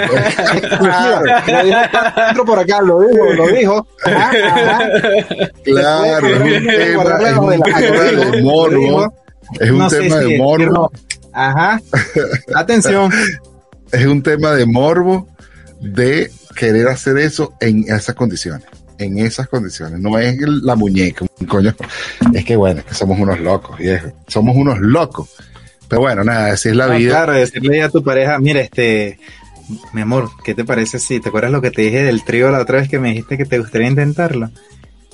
Ah, 0.82 1.22
lo 1.48 2.34
dijo 2.34 2.46
por 2.46 2.60
acá, 2.60 2.82
lo 2.82 3.00
dijo, 3.02 3.34
lo 3.34 3.48
dijo. 3.48 3.88
Claro, 5.64 6.28
es 6.28 6.40
un 6.42 6.68
tema, 6.68 7.30
es 7.30 7.38
un 7.38 7.62
tema 7.62 8.02
de 8.02 8.42
morbo. 8.42 9.14
Es 9.60 9.70
un 9.72 9.78
No 9.78 9.88
tema 9.88 10.20
si 10.22 10.30
de 10.32 10.38
morbo. 10.38 10.92
Ajá. 11.34 11.82
Atención. 12.56 13.12
es 13.92 14.06
un 14.06 14.24
tema 14.24 14.52
de 14.54 14.66
morbo 14.66 15.28
de 15.80 16.32
querer 16.56 16.88
hacer 16.88 17.18
eso 17.18 17.54
en 17.60 17.84
esas 17.88 18.16
condiciones. 18.16 18.66
En 18.98 19.18
esas 19.20 19.48
condiciones. 19.48 20.00
No 20.00 20.18
es 20.18 20.38
la 20.40 20.76
muñeca, 20.76 21.26
coño. 21.48 21.76
Es 22.34 22.46
que 22.46 22.56
bueno, 22.56 22.80
es 22.80 22.86
que 22.86 22.94
somos 22.94 23.20
unos 23.20 23.40
locos, 23.40 23.78
viejo. 23.78 24.12
Somos 24.28 24.56
unos 24.56 24.80
locos. 24.80 25.30
Pero 25.88 26.02
bueno, 26.02 26.24
nada, 26.24 26.54
así 26.54 26.70
es 26.70 26.76
la 26.76 26.88
vida. 26.88 27.12
Claro, 27.12 27.34
decirle 27.34 27.84
a 27.84 27.90
tu 27.90 28.04
pareja, 28.04 28.40
mira, 28.40 28.62
este, 28.62 29.20
mi 29.94 30.02
amor, 30.02 30.30
¿qué 30.44 30.54
te 30.54 30.64
parece 30.64 31.00
si 31.00 31.20
te 31.20 31.30
acuerdas 31.30 31.52
lo 31.52 31.62
que 31.62 31.72
te 31.72 31.84
dije 31.84 32.04
del 32.04 32.24
trío 32.24 32.50
la 32.52 32.60
otra 32.60 32.80
vez 32.80 32.90
que 32.90 33.00
me 33.00 33.10
dijiste 33.10 33.38
que 33.38 33.46
te 33.46 33.60
gustaría 33.60 33.88
intentarlo? 33.88 34.50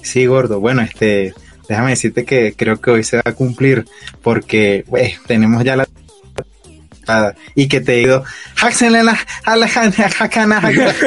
Sí, 0.02 0.26
gordo. 0.26 0.60
Bueno, 0.60 0.82
este, 0.82 1.34
déjame 1.68 1.92
decirte 1.92 2.26
que 2.26 2.54
creo 2.54 2.80
que 2.80 2.92
hoy 2.92 3.04
se 3.04 3.18
va 3.18 3.24
a 3.26 3.34
cumplir 3.34 3.86
porque 4.22 4.86
pues, 4.90 5.20
tenemos 5.28 5.64
ya 5.64 5.76
la 5.76 5.88
y 7.56 7.68
que 7.68 7.82
te 7.82 7.94
digo, 7.94 8.24
"Háxenle 8.62 9.04
la- 9.04 9.12
a 9.46 9.68
jana- 9.68 9.92
jacana, 10.10 10.62
jacana". 10.62 10.62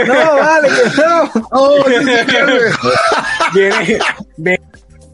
No, 0.06 0.36
vale, 0.36 0.68
que 0.68 1.02
no. 1.02 1.30
Oh. 1.50 1.84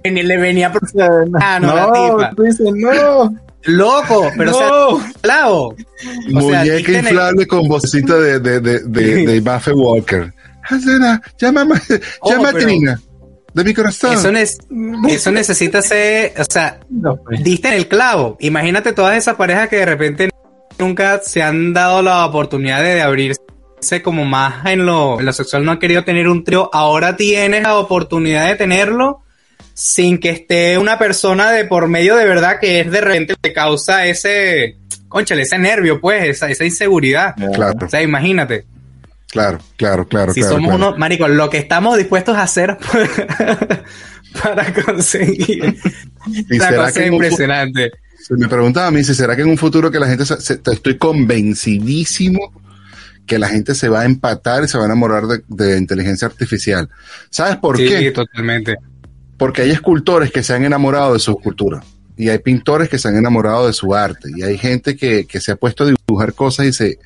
Viene, 0.03 0.22
le 0.22 0.36
venía 0.38 0.72
por 0.72 0.82
Ah, 1.41 1.59
no, 1.61 1.74
la 1.74 1.86
no, 1.86 1.93
tipa. 2.16 2.30
tú 2.36 2.43
dices, 2.45 2.66
no, 2.74 3.34
loco, 3.64 4.30
pero 4.36 4.51
no. 4.53 5.05
claro. 5.20 5.57
O 5.66 5.74
sea, 5.76 6.30
Muñeca 6.30 6.64
en 6.93 6.97
el- 6.97 7.05
inflable 7.05 7.47
con 7.47 7.68
vocecita 7.68 8.14
de, 8.16 8.41
de, 8.41 8.61
de, 8.61 8.78
de, 8.80 9.26
de 9.26 9.41
Buffett 9.41 9.74
Walker. 9.76 10.32
Hazana, 10.62 11.20
llama, 11.38 11.62
a- 11.62 11.80
Oh, 12.20 12.30
llama 12.30 12.49
a 12.49 12.53
pero- 12.53 12.64
Trina. 12.66 13.01
De 13.53 13.64
mi 13.64 13.74
corazón. 13.74 14.12
Eso, 14.14 14.30
nes- 14.30 14.59
eso 15.09 15.32
necesita 15.32 15.82
ser, 15.82 16.34
o 16.38 16.45
sea, 16.49 16.78
No, 16.88 17.16
pues. 17.16 17.43
diste 17.43 17.66
en 17.66 17.74
el 17.74 17.88
clavo. 17.88 18.36
Imagínate 18.38 18.93
todas 18.93 19.16
esas 19.16 19.34
parejas 19.34 19.68
que 19.68 19.74
de 19.78 19.86
repente 19.86 20.30
nunca 20.81 21.20
se 21.24 21.43
han 21.43 21.72
dado 21.72 22.03
la 22.03 22.24
oportunidad 22.26 22.83
de 22.83 23.03
abrirse 23.03 23.41
como 24.03 24.24
más 24.24 24.66
en 24.66 24.85
lo, 24.85 25.18
en 25.20 25.26
lo 25.26 25.33
sexual, 25.33 25.64
no 25.64 25.72
han 25.72 25.78
querido 25.78 26.05
tener 26.05 26.28
un 26.28 26.45
trío. 26.45 26.68
Ahora 26.72 27.16
tienes 27.16 27.62
la 27.62 27.76
oportunidad 27.76 28.47
de 28.49 28.57
tenerlo 28.57 29.22
sin 29.74 30.18
que 30.18 30.31
esté 30.31 30.76
una 30.76 30.99
persona 30.99 31.51
de 31.53 31.64
por 31.64 31.89
medio 31.89 32.16
de 32.16 32.26
verdad 32.26 32.59
que 32.61 32.81
es 32.81 32.91
de 32.91 33.01
repente 33.01 33.35
te 33.41 33.53
causa 33.55 34.05
ese, 34.07 34.76
conchale, 35.09 35.43
ese 35.43 35.59
nervio, 35.59 36.01
pues, 36.01 36.24
esa, 36.24 36.51
esa 36.51 36.64
inseguridad. 36.64 37.35
Claro, 37.55 37.78
O 37.87 37.89
sea, 37.89 38.03
imagínate. 38.03 38.66
claro, 39.28 39.59
claro, 39.76 40.07
claro. 40.07 40.35
si 40.35 40.41
claro, 40.41 40.57
somos 40.57 40.70
claro. 40.74 40.87
unos, 40.89 40.99
marico, 40.99 41.28
lo 41.28 41.49
que 41.49 41.57
estamos 41.59 41.97
dispuestos 41.97 42.37
a 42.37 42.43
hacer 42.43 42.76
para 44.43 44.72
conseguir 44.72 45.76
¿Y 46.26 46.57
una 46.57 46.66
será 46.68 46.76
cosa 46.85 46.93
que 47.01 47.07
en 47.07 47.12
un 47.14 47.18
fu- 47.18 47.24
impresionante. 47.24 47.91
Se 48.31 48.37
me 48.37 48.49
preguntaba 48.49 48.87
a 48.87 48.91
mí 48.93 49.03
si 49.03 49.12
será 49.12 49.35
que 49.35 49.43
en 49.43 49.49
un 49.49 49.59
futuro 49.59 49.91
que 49.91 49.99
la 49.99 50.07
gente, 50.07 50.24
se- 50.24 50.61
estoy 50.64 50.97
convencidísimo 50.97 52.53
que 53.26 53.39
la 53.41 53.49
gente 53.49 53.74
se 53.74 53.89
va 53.89 54.01
a 54.03 54.05
empatar 54.05 54.64
y 54.64 54.68
se 54.68 54.78
va 54.78 54.85
a 54.85 54.87
enamorar 54.87 55.24
de, 55.26 55.43
de 55.49 55.76
inteligencia 55.78 56.26
artificial. 56.28 56.89
¿Sabes 57.28 57.57
por 57.57 57.76
sí, 57.76 57.87
qué? 57.89 58.11
totalmente. 58.12 58.76
Porque 59.37 59.62
hay 59.62 59.70
escultores 59.70 60.31
que 60.31 60.43
se 60.43 60.53
han 60.55 60.64
enamorado 60.64 61.12
de 61.14 61.18
su 61.18 61.33
escultura 61.33 61.83
y 62.16 62.28
hay 62.28 62.39
pintores 62.39 62.89
que 62.89 62.99
se 62.99 63.09
han 63.09 63.16
enamorado 63.16 63.66
de 63.66 63.72
su 63.72 63.95
arte 63.95 64.28
y 64.37 64.43
hay 64.43 64.59
gente 64.59 64.97
que, 64.97 65.26
que 65.26 65.41
se 65.41 65.53
ha 65.53 65.57
puesto 65.57 65.85
a 65.85 65.89
dibujar 66.07 66.33
cosas 66.35 66.66
y 66.66 66.72
se, 66.72 66.99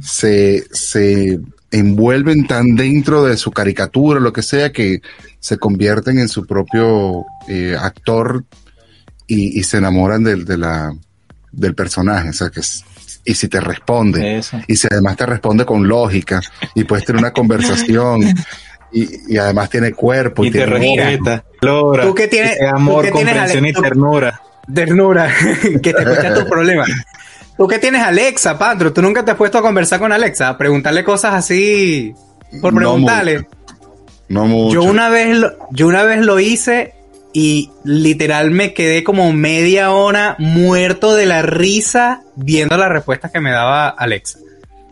se, 0.00 0.64
se 0.72 1.40
envuelven 1.70 2.46
tan 2.46 2.76
dentro 2.76 3.24
de 3.24 3.36
su 3.36 3.50
caricatura, 3.50 4.20
lo 4.20 4.32
que 4.32 4.42
sea, 4.42 4.72
que 4.72 5.00
se 5.40 5.58
convierten 5.58 6.18
en 6.18 6.28
su 6.28 6.46
propio 6.46 7.24
eh, 7.48 7.76
actor 7.78 8.44
y, 9.26 9.58
y 9.58 9.62
se 9.64 9.78
enamoran 9.78 10.22
del, 10.24 10.44
de 10.44 10.56
la, 10.58 10.94
del 11.52 11.74
personaje. 11.74 12.30
O 12.30 12.32
sea, 12.32 12.50
que 12.50 12.60
es- 12.60 12.84
y 13.24 13.34
si 13.34 13.48
te 13.48 13.60
responde, 13.60 14.38
Eso. 14.38 14.60
y 14.68 14.76
si 14.76 14.86
además 14.90 15.16
te 15.16 15.26
responde 15.26 15.64
con 15.64 15.88
lógica, 15.88 16.40
y 16.76 16.84
puedes 16.84 17.04
tener 17.04 17.20
una 17.20 17.32
conversación, 17.32 18.22
y, 18.92 19.34
y 19.34 19.36
además 19.38 19.68
tiene 19.68 19.92
cuerpo, 19.92 20.44
y, 20.44 20.48
Y 20.48 20.50
te 20.52 20.58
tiene 20.64 20.72
respeta, 20.78 21.44
valora, 21.60 22.04
Tú 22.04 22.14
que 22.14 22.28
tienes- 22.28 22.56
amor, 22.72 22.96
tú 23.04 23.06
que 23.08 23.12
tienes, 23.12 23.34
comprensión 23.34 23.64
Ale- 23.64 23.70
y 23.70 23.82
ternura. 23.82 24.42
Ternura, 24.72 25.28
que 25.82 25.92
te 25.92 26.02
escucha 26.02 26.34
tus 26.34 26.44
problemas. 26.44 26.88
Tú 27.56 27.66
que 27.66 27.78
tienes 27.80 28.02
Alexa, 28.02 28.56
Patro, 28.58 28.92
tú 28.92 29.00
nunca 29.02 29.24
te 29.24 29.30
has 29.32 29.36
puesto 29.36 29.58
a 29.58 29.62
conversar 29.62 29.98
con 29.98 30.12
Alexa, 30.12 30.50
a 30.50 30.58
preguntarle 30.58 31.02
cosas 31.02 31.34
así 31.34 32.14
por 32.60 32.72
No 32.74 32.78
preguntarle. 32.78 33.38
mucho. 33.38 33.48
no 34.28 34.46
mucho. 34.46 34.74
yo 34.74 34.82
una 34.84 35.08
vez 35.08 35.36
lo, 35.36 35.52
yo 35.72 35.86
una 35.88 36.02
vez 36.04 36.20
lo 36.24 36.38
hice 36.38 36.94
y 37.38 37.70
literal 37.84 38.50
me 38.50 38.72
quedé 38.72 39.04
como 39.04 39.30
media 39.30 39.90
hora 39.90 40.36
muerto 40.38 41.14
de 41.14 41.26
la 41.26 41.42
risa 41.42 42.22
viendo 42.34 42.78
las 42.78 42.88
respuestas 42.88 43.30
que 43.30 43.40
me 43.40 43.50
daba 43.50 43.90
Alexa. 43.90 44.38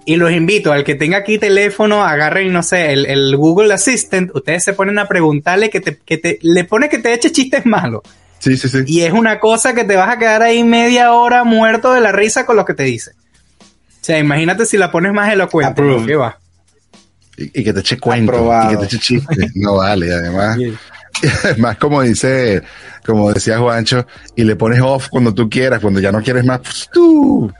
Y 0.05 0.17
los 0.17 0.31
invito, 0.31 0.71
al 0.71 0.85
que 0.85 0.95
tenga 0.95 1.17
aquí 1.17 1.39
teléfono, 1.39 2.05
agarren, 2.05 2.53
no 2.53 2.63
sé, 2.63 2.93
el, 2.93 3.07
el 3.07 3.35
Google 3.39 3.73
Assistant, 3.73 4.31
ustedes 4.35 4.63
se 4.63 4.75
ponen 4.75 4.99
a 4.99 5.09
preguntarle 5.09 5.71
que 5.71 5.81
te, 5.81 5.97
que 5.97 6.19
te, 6.19 6.39
le 6.43 6.65
pone 6.65 6.91
que 6.91 6.99
te 6.99 7.15
eche 7.15 7.33
chistes 7.33 7.65
malos. 7.65 8.03
Sí, 8.41 8.59
sí, 8.59 8.69
sí. 8.69 8.81
Y 8.89 9.01
es 9.01 9.15
una 9.15 9.41
cosa 9.41 9.75
que 9.75 9.85
te 9.85 9.97
vas 9.97 10.11
a 10.11 10.19
quedar 10.19 10.43
ahí 10.43 10.65
media 10.65 11.13
hora 11.13 11.45
muerto 11.45 11.95
de 11.95 12.03
la 12.03 12.13
risa 12.13 12.45
con 12.45 12.57
lo 12.57 12.67
que 12.67 12.75
te 12.75 12.83
dice. 12.83 13.13
O 13.13 13.65
sea, 14.03 14.19
imagínate 14.19 14.67
si 14.67 14.77
la 14.77 14.91
pones 14.91 15.15
más 15.15 15.33
elocuente. 15.33 15.83
¿Qué 16.07 16.17
va? 16.17 16.39
Y, 17.39 17.45
y 17.59 17.65
que 17.65 17.73
te 17.73 17.81
eche 17.81 17.99
cuentos, 17.99 18.35
Aprobado. 18.35 18.71
y 18.71 18.75
que 18.75 18.81
te 18.81 18.85
eche 18.85 18.99
chistes. 18.99 19.51
No 19.55 19.77
vale, 19.77 20.13
además. 20.13 20.59
Además, 21.45 21.77
como 21.79 22.03
dice, 22.03 22.63
como 23.05 23.33
decía 23.33 23.59
Juancho, 23.59 24.07
y 24.37 24.45
le 24.45 24.57
pones 24.57 24.81
off 24.81 25.09
cuando 25.09 25.35
tú 25.35 25.49
quieras, 25.49 25.81
cuando 25.81 26.01
ya 26.01 26.13
no 26.13 26.23
quieres 26.23 26.45
más, 26.45 26.61
pues, 26.61 26.89
tú. 26.93 27.53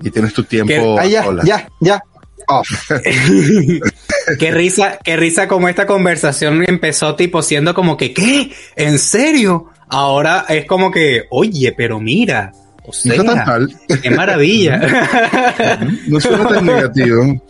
Y 0.00 0.10
tienes 0.10 0.32
tu 0.32 0.44
tiempo 0.44 0.98
Ah, 0.98 1.06
ya, 1.06 1.24
ya, 1.44 1.68
ya. 1.80 2.02
Off. 2.48 2.68
Qué 4.38 4.50
risa, 4.50 4.98
qué 5.02 5.16
risa 5.16 5.48
como 5.48 5.68
esta 5.68 5.86
conversación 5.86 6.64
empezó 6.66 7.16
tipo 7.16 7.42
siendo 7.42 7.74
como 7.74 7.96
que, 7.96 8.12
¿qué? 8.12 8.52
¿En 8.76 8.98
serio? 8.98 9.66
Ahora 9.88 10.46
es 10.48 10.66
como 10.66 10.90
que, 10.90 11.24
oye, 11.30 11.74
pero 11.76 11.98
mira, 12.00 12.52
o 12.90 13.08
No 13.08 13.14
sea, 13.14 13.14
está 13.14 13.34
tan 13.34 13.46
mal. 13.46 13.74
qué 14.02 14.10
maravilla. 14.10 14.80
No 16.08 16.20
suena 16.20 16.48
tan 16.48 16.66
negativo. 16.66 17.42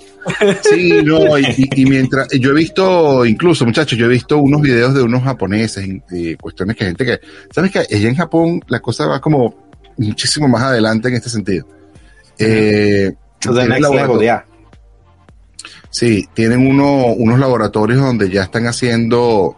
Sí, 0.63 1.01
no, 1.03 1.39
y, 1.39 1.85
mientras, 1.87 2.29
yo 2.39 2.51
he 2.51 2.55
visto, 2.55 3.25
incluso 3.25 3.65
muchachos, 3.65 3.99
yo 3.99 4.05
he 4.05 4.09
visto 4.09 4.39
unos 4.39 4.61
videos 4.61 4.95
de 4.95 5.03
unos 5.03 5.23
japoneses, 5.23 5.89
de 6.11 6.37
cuestiones 6.37 6.77
que 6.77 6.85
gente 6.85 7.07
que, 7.07 7.21
¿sabes 7.51 7.71
que 7.71 7.79
Allá 7.79 8.09
en 8.09 8.17
Japón 8.17 8.61
la 8.69 8.81
cosa 8.81 9.07
va 9.07 9.21
como 9.21 9.71
muchísimo 9.97 10.47
más 10.49 10.63
adelante 10.63 11.09
en 11.09 11.15
este 11.15 11.31
sentido. 11.31 11.67
Eh, 12.39 13.13
next 13.45 13.81
level. 13.81 14.41
Sí, 15.91 16.29
tienen 16.35 16.67
uno, 16.67 17.07
unos 17.07 17.39
laboratorios 17.39 18.01
donde 18.01 18.31
ya 18.31 18.45
están 18.45 18.67
haciendo, 18.67 19.57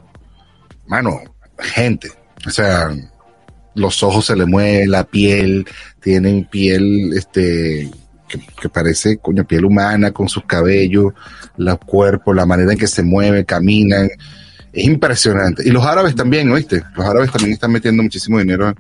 mano, 0.87 1.21
gente. 1.59 2.09
O 2.47 2.51
sea, 2.51 2.91
los 3.75 4.03
ojos 4.03 4.27
se 4.27 4.37
le 4.37 4.47
mueven, 4.47 4.91
la 4.91 5.05
piel, 5.05 5.67
tienen 6.01 6.45
piel, 6.45 7.13
este, 7.17 7.91
que, 8.29 8.41
que 8.61 8.69
parece, 8.69 9.19
coño, 9.19 9.47
piel 9.47 9.65
humana 9.65 10.11
con 10.11 10.29
sus 10.29 10.45
cabellos, 10.45 11.13
los 11.57 11.79
cuerpos, 11.79 12.35
la 12.35 12.47
manera 12.47 12.73
en 12.73 12.79
que 12.79 12.87
se 12.87 13.03
mueven, 13.03 13.45
caminan. 13.45 14.09
Es 14.73 14.85
impresionante. 14.85 15.63
Y 15.67 15.71
los 15.71 15.85
árabes 15.85 16.15
también, 16.15 16.51
¿oíste? 16.51 16.83
Los 16.97 17.07
árabes 17.07 17.31
también 17.31 17.53
están 17.53 17.73
metiendo 17.73 18.03
muchísimo 18.03 18.39
dinero 18.39 18.75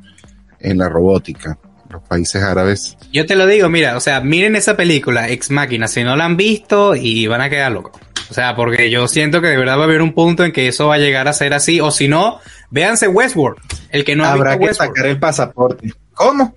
en 0.59 0.78
la 0.78 0.88
robótica. 0.88 1.59
Los 1.90 2.03
países 2.05 2.43
árabes. 2.43 2.97
Yo 3.12 3.26
te 3.26 3.36
lo 3.36 3.47
digo, 3.47 3.68
mira, 3.68 3.97
o 3.97 4.01
sea, 4.01 4.22
miren 4.22 4.57
esa 4.57 4.76
película, 4.76 5.28
Ex 5.28 5.51
Máquina, 5.51 5.88
si 5.88 6.03
no 6.03 6.16
la 6.16 6.24
han 6.24 6.38
visto 6.38 6.97
y 6.97 7.26
van 7.26 7.43
a 7.43 7.51
quedar 7.51 7.72
locos. 7.72 8.01
O 8.32 8.34
sea, 8.34 8.56
porque 8.56 8.90
yo 8.90 9.08
siento 9.08 9.42
que 9.42 9.48
de 9.48 9.58
verdad 9.58 9.76
va 9.76 9.82
a 9.82 9.84
haber 9.84 10.00
un 10.00 10.14
punto 10.14 10.42
en 10.42 10.52
que 10.52 10.66
eso 10.68 10.86
va 10.88 10.94
a 10.94 10.98
llegar 10.98 11.28
a 11.28 11.34
ser 11.34 11.52
así, 11.52 11.82
o 11.82 11.90
si 11.90 12.08
no, 12.08 12.38
véanse 12.70 13.06
Westworld, 13.06 13.58
el 13.90 14.06
que 14.06 14.16
no 14.16 14.24
ha 14.24 14.32
Habrá 14.32 14.52
visto 14.52 14.60
que 14.60 14.66
Westworld. 14.68 14.94
sacar 14.96 15.06
el 15.10 15.18
pasaporte. 15.18 15.92
¿Cómo? 16.14 16.54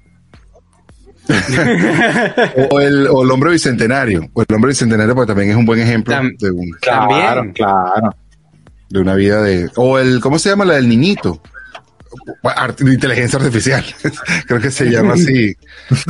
O 2.71 2.80
el, 2.80 3.07
o 3.07 3.23
el 3.23 3.32
hombre 3.32 3.51
bicentenario. 3.51 4.30
O 4.34 4.41
el 4.47 4.55
hombre 4.55 4.69
bicentenario, 4.69 5.13
porque 5.15 5.28
también 5.28 5.49
es 5.51 5.57
un 5.57 5.65
buen 5.65 5.82
ejemplo 5.82 6.13
Tam- 6.15 6.38
de, 6.38 6.49
un- 6.51 6.78
También. 6.82 7.51
claro. 7.53 8.15
de 8.89 8.99
una 9.01 9.15
vida 9.15 9.41
de. 9.41 9.69
O 9.76 9.99
el, 9.99 10.21
¿cómo 10.21 10.39
se 10.39 10.49
llama 10.49 10.63
la 10.63 10.76
del 10.76 10.88
niñito? 10.88 11.41
De 12.78 12.93
inteligencia 12.93 13.39
artificial, 13.39 13.86
creo 14.47 14.59
que 14.59 14.72
se 14.72 14.86
llama 14.86 15.13
así, 15.13 15.55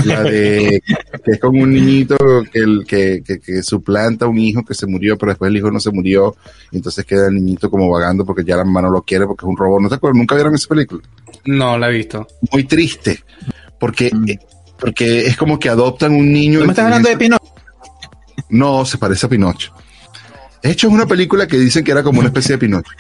la 0.04 0.24
de 0.24 0.82
que 1.24 1.32
es 1.32 1.40
como 1.40 1.62
un 1.62 1.74
niñito 1.74 2.18
que, 2.52 2.60
el, 2.60 2.86
que, 2.88 3.24
que, 3.26 3.40
que 3.40 3.64
suplanta 3.64 4.26
a 4.26 4.28
un 4.28 4.38
hijo 4.38 4.64
que 4.64 4.74
se 4.74 4.86
murió, 4.88 5.18
pero 5.18 5.32
después 5.32 5.50
el 5.50 5.58
hijo 5.58 5.72
no 5.72 5.80
se 5.80 5.92
murió, 5.92 6.36
y 6.72 6.78
entonces 6.78 7.06
queda 7.06 7.28
el 7.28 7.36
niñito 7.36 7.70
como 7.70 7.90
vagando 7.90 8.26
porque 8.26 8.44
ya 8.44 8.58
la 8.58 8.66
mamá 8.66 8.82
no 8.82 8.90
lo 8.90 9.02
quiere 9.02 9.26
porque 9.26 9.46
es 9.46 9.50
un 9.50 9.58
robot. 9.58 9.82
¿No 9.82 9.90
te 9.90 9.96
acuerdas? 9.96 10.18
¿Nunca 10.18 10.36
vieron 10.36 10.56
esa 10.56 10.68
película? 10.68 11.02
No, 11.46 11.78
la 11.78 11.90
he 11.90 11.94
visto. 11.94 12.28
Muy 12.52 12.64
triste, 12.64 13.24
porque, 13.80 14.08
eh, 14.28 14.40
porque 14.80 15.28
es 15.28 15.38
como 15.38 15.60
que 15.60 15.70
adoptan 15.70 16.14
un 16.14 16.32
niño. 16.32 16.60
¿Tú 16.60 16.66
me 16.66 16.72
estás 16.72 16.86
hablando 16.86 17.10
de 17.10 17.18
Pinocho? 17.18 17.54
No, 18.50 18.86
se 18.86 18.98
parece 18.98 19.26
a 19.26 19.30
Pinocho. 19.30 19.74
De 20.62 20.72
hecho, 20.72 20.88
es 20.88 20.94
una 20.94 21.06
película 21.06 21.48
que 21.48 21.58
dicen 21.58 21.84
que 21.84 21.92
era 21.92 22.04
como 22.04 22.20
una 22.20 22.30
especie 22.30 22.54
de 22.54 22.58
Pinocho. 22.58 22.92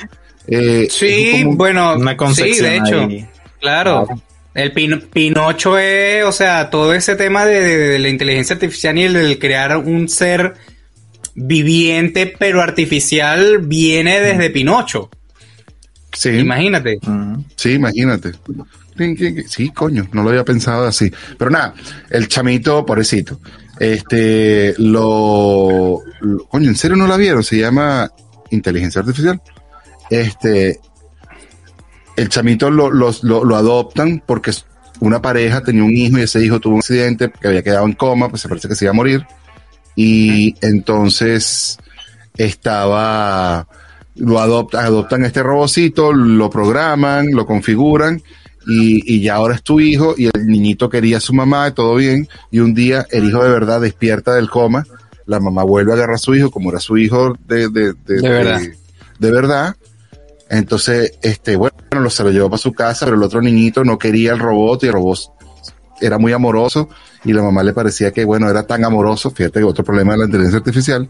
Eh, 0.48 0.88
Sí, 0.90 1.44
un- 1.46 1.58
bueno, 1.58 1.96
Una 1.96 2.16
sí, 2.34 2.60
de 2.62 2.78
hecho, 2.78 3.00
ahí. 3.02 3.28
claro. 3.60 4.08
El 4.54 4.74
pin- 4.74 5.02
Pinocho 5.12 5.78
es, 5.78 6.24
o 6.24 6.32
sea, 6.32 6.70
todo 6.70 6.94
ese 6.94 7.16
tema 7.16 7.46
de, 7.46 7.60
de- 7.60 7.78
de 7.90 8.00
la 8.00 8.08
inteligencia 8.10 8.54
artificial 8.54 8.98
y 8.98 9.04
el 9.04 9.38
crear 9.40 9.76
un 9.78 10.08
ser 10.08 10.54
viviente 11.36 12.34
pero 12.40 12.62
artificial 12.62 13.60
viene 13.60 14.22
desde 14.22 14.50
Pinocho. 14.50 15.10
sí, 16.14 16.30
Imagínate. 16.30 16.98
Mm. 17.02 17.44
sí, 17.56 17.72
imagínate. 17.74 18.32
Sí, 19.50 19.70
coño, 19.72 20.08
no 20.14 20.24
lo 20.24 20.30
había 20.30 20.46
pensado 20.46 20.88
así. 20.88 21.12
Pero 21.38 21.52
nada, 21.52 21.74
el 22.10 22.30
chamito, 22.30 22.86
pobrecito. 22.86 23.42
Este, 23.78 24.74
lo, 24.78 26.00
lo- 26.22 26.46
coño, 26.46 26.70
¿en 26.70 26.76
serio 26.78 26.96
no 26.96 27.06
la 27.06 27.18
vieron? 27.18 27.44
Se 27.44 27.58
llama 27.58 28.10
inteligencia 28.52 29.02
artificial. 29.02 29.42
Este, 30.10 30.80
el 32.16 32.30
chamito 32.30 32.70
lo, 32.70 32.92
lo, 32.92 33.12
lo 33.22 33.56
adoptan 33.56 34.22
porque 34.26 34.52
una 35.00 35.22
pareja 35.22 35.62
tenía 35.62 35.84
un 35.84 35.96
hijo 35.96 36.18
y 36.18 36.22
ese 36.22 36.44
hijo 36.44 36.60
tuvo 36.60 36.76
un 36.76 36.80
accidente 36.80 37.32
que 37.32 37.48
había 37.48 37.64
quedado 37.64 37.86
en 37.86 37.94
coma, 37.94 38.30
pues 38.30 38.42
se 38.42 38.50
parece 38.50 38.68
que 38.68 38.76
se 38.76 38.86
iba 38.86 38.92
a 38.92 38.96
morir. 38.96 39.26
Y 39.96 40.56
entonces 40.62 41.78
estaba, 42.38 43.68
lo 44.16 44.40
adoptan, 44.40 44.86
adoptan 44.86 45.26
este 45.26 45.44
robocito, 45.44 46.14
lo 46.14 46.50
programan, 46.50 47.32
lo 47.32 47.46
configuran 47.46 48.22
y, 48.68 49.16
y 49.16 49.22
ya 49.22 49.36
ahora 49.36 49.56
es 49.56 49.64
tu 49.64 49.80
hijo 49.80 50.16
y 50.18 50.26
el 50.26 50.48
niñito 50.48 50.90
quería 50.90 51.18
a 51.18 51.22
su 51.22 51.34
mamá, 51.34 51.74
todo 51.74 51.96
bien, 51.96 52.28
y 52.52 52.60
un 52.60 52.74
día 52.74 53.06
el 53.12 53.26
hijo 53.26 53.44
de 53.44 53.50
verdad 53.50 53.82
despierta 53.82 54.34
del 54.34 54.50
coma, 54.50 54.86
la 55.26 55.40
mamá 55.40 55.64
vuelve 55.64 55.92
a 55.92 55.96
agarrar 55.96 56.16
a 56.16 56.20
su 56.20 56.36
hijo 56.36 56.52
como 56.52 56.72
era 56.72 56.80
su 56.80 56.98
hijo 56.98 57.36
de, 57.48 57.70
de, 57.70 57.94
de, 57.94 58.22
De 58.22 58.30
verdad. 58.30 58.62
de 59.20 59.32
verdad. 59.32 59.76
Entonces, 60.56 61.18
este, 61.22 61.56
bueno, 61.56 61.76
lo, 61.92 62.10
se 62.10 62.24
lo 62.24 62.32
llevó 62.32 62.50
para 62.50 62.58
su 62.58 62.74
casa, 62.74 63.06
pero 63.06 63.18
el 63.18 63.24
otro 63.24 63.42
niñito 63.42 63.84
no 63.84 63.98
quería 63.98 64.34
el 64.34 64.40
robot 64.40 64.84
y 64.84 64.88
el 64.88 64.94
robot 64.94 65.20
era 66.02 66.18
muy 66.18 66.34
amoroso 66.34 66.90
y 67.24 67.34
la 67.34 67.42
mamá 67.42 67.64
le 67.64 67.74
parecía 67.74 68.12
que, 68.12 68.24
bueno, 68.26 68.50
era 68.50 68.66
tan 68.66 68.84
amoroso, 68.86 69.32
fíjate 69.32 69.60
que 69.60 69.66
otro 69.66 69.84
problema 69.84 70.14
de 70.14 70.20
la 70.20 70.26
inteligencia 70.26 70.60
artificial, 70.60 71.10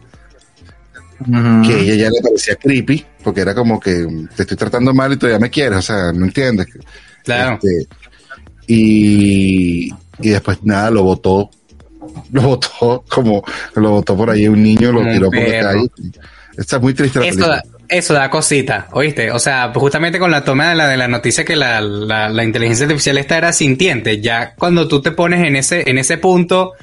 que 1.66 1.80
ella 1.80 1.96
ya 1.96 2.10
le 2.10 2.22
parecía 2.22 2.56
creepy, 2.56 3.06
porque 3.24 3.42
era 3.42 3.54
como 3.54 3.80
que 3.80 4.08
te 4.36 4.44
estoy 4.44 4.58
tratando 4.58 4.94
mal 4.94 5.14
y 5.14 5.18
todavía 5.18 5.40
me 5.40 5.50
quieres, 5.50 5.80
o 5.80 5.82
sea, 5.82 6.12
no 6.12 6.26
entiendes. 6.26 6.68
Claro. 7.24 7.60
Este, 7.62 7.88
y, 8.68 9.90
y 10.20 10.30
después 10.30 10.60
nada, 10.64 10.90
lo 10.92 11.04
botó, 11.04 11.50
lo 12.32 12.42
botó 12.42 13.04
como, 13.10 13.44
lo 13.76 13.92
botó 13.92 14.16
por 14.16 14.30
ahí 14.30 14.48
un 14.48 14.62
niño, 14.62 14.92
lo 14.92 15.04
tiró 15.04 15.30
por 15.30 15.48
la 15.48 15.62
calle. 15.62 15.92
Está 16.58 16.80
muy 16.80 16.94
triste 16.94 17.20
la 17.20 17.26
Eso 17.26 17.36
película. 17.36 17.64
Eso 17.90 18.14
da 18.14 18.30
cosita, 18.30 18.88
¿oíste? 18.92 19.32
O 19.32 19.40
sea, 19.40 19.72
justamente 19.74 20.20
con 20.20 20.32
la 20.32 20.44
toma 20.44 20.70
de 20.70 20.76
la, 20.76 20.88
de 20.88 20.98
la 20.98 21.08
noticia 21.08 21.46
que 21.46 21.56
la, 21.56 21.82
la, 21.82 22.30
la 22.30 22.44
inteligencia 22.44 22.86
artificial 22.86 23.18
esta 23.18 23.38
era 23.38 23.54
sintiente, 23.54 24.22
ya 24.22 24.56
cuando 24.56 24.88
tú 24.88 25.02
te 25.02 25.12
pones 25.12 25.46
en 25.46 25.56
ese, 25.56 25.90
en 25.90 25.98
ese 25.98 26.18
punto 26.18 26.74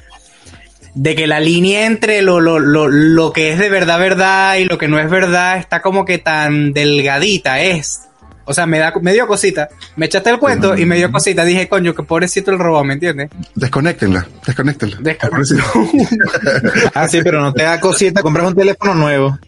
de 0.95 1.15
que 1.15 1.27
la 1.27 1.39
línea 1.39 1.85
entre 1.85 2.21
lo, 2.21 2.39
lo, 2.39 2.59
lo, 2.59 2.87
lo 2.87 3.33
que 3.33 3.51
es 3.51 3.59
de 3.59 3.69
verdad 3.69 3.99
verdad 3.99 4.55
y 4.57 4.65
lo 4.65 4.77
que 4.77 4.87
no 4.87 4.99
es 4.99 5.09
verdad 5.09 5.57
está 5.57 5.81
como 5.81 6.05
que 6.05 6.19
tan 6.19 6.73
delgadita, 6.73 7.61
es. 7.61 8.01
O 8.45 8.53
sea, 8.53 8.65
me 8.65 8.77
da, 8.77 8.93
me 9.01 9.13
dio 9.13 9.25
cosita. 9.25 9.69
Me 9.95 10.07
echaste 10.07 10.29
el 10.29 10.37
cuento 10.37 10.77
y 10.77 10.85
me 10.85 10.97
dio 10.97 11.09
cosita. 11.11 11.45
Dije, 11.45 11.69
coño, 11.69 11.95
que 11.95 12.03
pobrecito 12.03 12.51
el 12.51 12.59
robot, 12.59 12.83
¿me 12.85 12.93
entiendes? 12.93 13.29
Desconéctenla, 13.55 14.27
desconéctenla. 14.45 14.97
Desconecta. 14.99 15.63
Ah, 16.93 17.07
sí, 17.07 17.21
pero 17.23 17.41
no 17.41 17.53
te 17.53 17.63
da 17.63 17.79
cosita, 17.79 18.21
compras 18.21 18.47
un 18.47 18.55
teléfono 18.55 18.93
nuevo. 18.93 19.39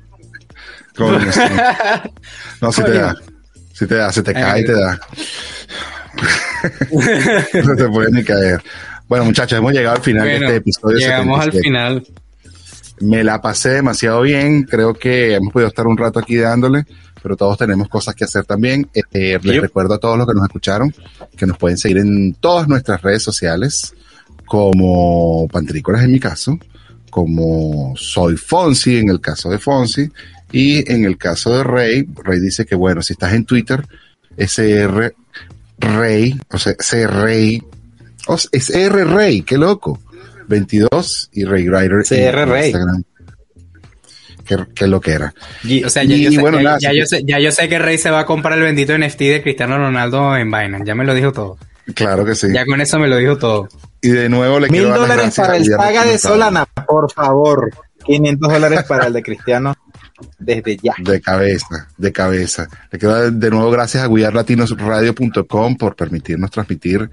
Sí. 1.31 1.41
No, 2.61 2.71
si 2.71 2.83
te 2.83 2.91
da. 2.93 3.15
Si 3.73 3.85
te 3.85 3.95
da, 3.95 4.11
se 4.11 4.23
te 4.23 4.33
cae 4.33 4.61
y 4.61 4.65
te 4.65 4.73
da. 4.73 4.99
no 7.63 7.75
te 7.75 7.87
puede 7.89 8.11
ni 8.11 8.23
caer. 8.23 8.61
Bueno, 9.07 9.25
muchachos, 9.25 9.57
hemos 9.59 9.73
llegado 9.73 9.97
al 9.97 10.01
final 10.01 10.23
Bueno, 10.23 10.39
de 10.39 10.45
este 10.45 10.55
episodio. 10.57 10.97
llegamos 10.97 11.39
al 11.39 11.51
77. 11.51 11.63
final. 11.63 12.07
Me 13.01 13.23
la 13.23 13.41
pasé 13.41 13.69
demasiado 13.71 14.21
bien. 14.21 14.63
Creo 14.63 14.93
que 14.93 15.35
hemos 15.35 15.51
podido 15.51 15.67
estar 15.67 15.85
un 15.85 15.97
rato 15.97 16.19
aquí 16.19 16.37
dándole, 16.37 16.85
pero 17.21 17.35
todos 17.35 17.57
tenemos 17.57 17.89
cosas 17.89 18.15
que 18.15 18.23
hacer 18.23 18.45
también. 18.45 18.89
Eh, 18.93 19.37
les 19.43 19.61
recuerdo 19.61 19.95
a 19.95 19.97
todos 19.99 20.17
los 20.17 20.25
que 20.25 20.33
nos 20.33 20.43
escucharon 20.45 20.93
que 21.35 21.45
nos 21.45 21.57
pueden 21.57 21.77
seguir 21.77 21.97
en 21.97 22.33
todas 22.35 22.67
nuestras 22.69 23.01
redes 23.01 23.21
sociales, 23.21 23.93
como 24.45 25.47
Pantrícolas 25.49 26.03
en 26.03 26.13
mi 26.13 26.19
caso, 26.19 26.57
como 27.09 27.93
Soy 27.97 28.37
Fonsi 28.37 28.97
en 28.99 29.09
el 29.09 29.19
caso 29.19 29.49
de 29.49 29.59
Fonsi, 29.59 30.09
y 30.51 30.89
en 30.91 31.05
el 31.05 31.17
caso 31.17 31.55
de 31.57 31.63
Rey, 31.63 32.07
Rey 32.23 32.39
dice 32.39 32.65
que 32.65 32.75
bueno, 32.75 33.01
si 33.01 33.13
estás 33.13 33.33
en 33.33 33.45
Twitter, 33.45 33.85
SR 34.37 35.13
Rey, 35.79 36.39
o 36.51 36.57
sea, 36.57 36.73
C 36.79 37.07
Rey, 37.07 37.61
o 38.27 38.37
sea, 38.37 38.49
es 38.53 38.69
R 38.69 39.03
Rey, 39.05 39.41
qué 39.41 39.57
loco. 39.57 39.99
22 40.47 41.29
y 41.33 41.43
Ray 41.43 41.67
Rider 41.67 42.03
CR 42.07 42.47
Rey. 42.47 42.65
Instagram. 42.69 43.03
Qué, 44.45 44.57
qué 44.75 44.85
lo 44.87 45.01
que 45.01 45.11
era. 45.11 45.33
O 45.85 45.89
sea, 45.89 46.03
ya, 46.03 46.15
Y 46.15 46.23
yo 46.25 46.31
sé, 46.31 46.37
bueno, 46.39 46.57
ya- 46.59 46.63
nada, 46.63 46.77
ya 46.79 46.91
sí. 46.91 46.97
yo 46.99 47.05
sé, 47.07 47.23
ya 47.25 47.39
yo 47.39 47.51
sé 47.51 47.67
que 47.67 47.79
Rey 47.79 47.97
se 47.97 48.11
va 48.11 48.19
a 48.19 48.25
comprar 48.27 48.57
el 48.59 48.63
bendito 48.63 48.95
NFT 48.95 49.19
de 49.21 49.41
Cristiano 49.41 49.77
Ronaldo 49.77 50.37
en 50.37 50.51
Binance. 50.51 50.85
Ya 50.85 50.93
me 50.93 51.03
lo 51.03 51.15
dijo 51.15 51.31
todo. 51.31 51.57
Claro 51.95 52.25
que 52.25 52.35
sí. 52.35 52.47
Ya 52.53 52.65
con 52.65 52.79
eso 52.79 52.99
me 52.99 53.07
lo 53.07 53.17
dijo 53.17 53.37
todo. 53.37 53.67
Y 54.01 54.09
de 54.09 54.29
nuevo 54.29 54.59
le 54.59 54.69
Mil 54.69 54.83
quiero 54.83 54.99
dólares 54.99 55.33
para 55.35 55.57
el 55.57 55.65
saga 55.65 56.05
de. 56.05 56.17
Solana, 56.19 56.65
por 56.87 57.11
favor. 57.11 57.71
500 58.05 58.53
dólares 58.53 58.83
para 58.87 59.07
el 59.07 59.13
de 59.13 59.23
Cristiano 59.23 59.75
desde 60.39 60.77
ya. 60.77 60.93
De 60.97 61.19
cabeza, 61.21 61.87
de 61.97 62.11
cabeza. 62.11 62.67
Le 62.91 62.99
quiero 62.99 63.15
dar 63.15 63.31
de 63.33 63.49
nuevo 63.49 63.69
gracias 63.71 64.03
a 64.03 64.07
guiarlatinosradio.com 64.07 65.75
por 65.77 65.95
permitirnos 65.95 66.51
transmitir 66.51 67.09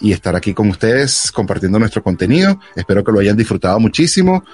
y 0.00 0.12
estar 0.12 0.36
aquí 0.36 0.54
con 0.54 0.68
ustedes 0.68 1.30
compartiendo 1.32 1.78
nuestro 1.78 2.02
contenido. 2.02 2.58
Espero 2.74 3.02
que 3.04 3.12
lo 3.12 3.20
hayan 3.20 3.36
disfrutado 3.36 3.78
muchísimo. 3.80 4.44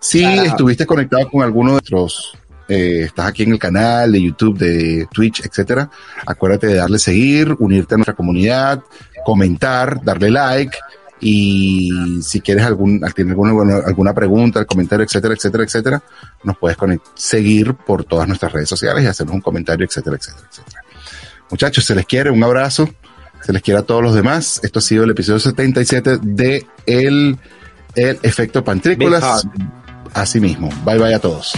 Si 0.00 0.20
Claro. 0.20 0.42
estuviste 0.44 0.86
conectado 0.86 1.28
con 1.30 1.42
alguno 1.42 1.70
de 1.70 1.74
nuestros, 1.74 2.36
eh, 2.68 3.02
estás 3.04 3.26
aquí 3.26 3.42
en 3.42 3.52
el 3.52 3.58
canal 3.58 4.12
de 4.12 4.22
YouTube, 4.22 4.56
de 4.58 5.06
Twitch, 5.12 5.44
etcétera, 5.44 5.90
acuérdate 6.26 6.68
de 6.68 6.74
darle 6.74 6.98
seguir, 6.98 7.54
unirte 7.58 7.94
a 7.94 7.98
nuestra 7.98 8.14
comunidad, 8.14 8.82
comentar, 9.24 10.02
darle 10.02 10.30
like. 10.30 10.76
Y 11.26 12.20
si 12.20 12.42
quieres 12.42 12.66
algún, 12.66 13.02
alguna, 13.02 13.78
alguna 13.78 14.12
pregunta, 14.12 14.66
comentario, 14.66 15.06
etcétera, 15.06 15.32
etcétera, 15.32 15.64
etcétera, 15.64 16.02
nos 16.42 16.58
puedes 16.58 16.76
seguir 17.14 17.72
por 17.72 18.04
todas 18.04 18.28
nuestras 18.28 18.52
redes 18.52 18.68
sociales 18.68 19.02
y 19.02 19.06
hacernos 19.06 19.36
un 19.36 19.40
comentario, 19.40 19.86
etcétera, 19.86 20.16
etcétera, 20.16 20.46
etcétera. 20.50 20.82
Muchachos, 21.50 21.82
se 21.82 21.94
les 21.94 22.04
quiere, 22.04 22.30
un 22.30 22.44
abrazo, 22.44 22.90
se 23.42 23.54
les 23.54 23.62
quiere 23.62 23.80
a 23.80 23.84
todos 23.84 24.02
los 24.02 24.14
demás. 24.14 24.60
Esto 24.62 24.80
ha 24.80 24.82
sido 24.82 25.04
el 25.04 25.10
episodio 25.12 25.38
77 25.38 26.18
de 26.20 26.66
El, 26.84 27.38
el 27.94 28.18
Efecto 28.22 28.62
Pantrícolas. 28.62 29.46
Así 30.12 30.40
mismo. 30.40 30.68
Bye 30.84 30.98
bye 30.98 31.14
a 31.14 31.20
todos. 31.20 31.54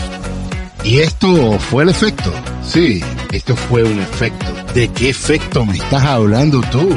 Y 0.85 0.99
esto 0.99 1.59
fue 1.59 1.83
el 1.85 1.89
efecto. 1.89 2.33
Sí, 2.63 3.03
esto 3.33 3.57
fue 3.57 3.83
un 3.83 3.99
efecto. 4.01 4.47
¿De 4.75 4.89
qué 4.89 5.11
efecto 5.11 5.65
me 5.65 5.77
estás 5.77 6.05
hablando 6.05 6.61
tú? 6.71 6.89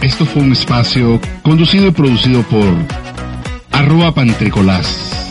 Esto 0.00 0.26
fue 0.26 0.42
un 0.42 0.52
espacio 0.52 1.20
conducido 1.42 1.88
y 1.88 1.90
producido 1.90 2.42
por 2.42 2.66
arroba 3.72 4.14
pantricolás 4.14 5.23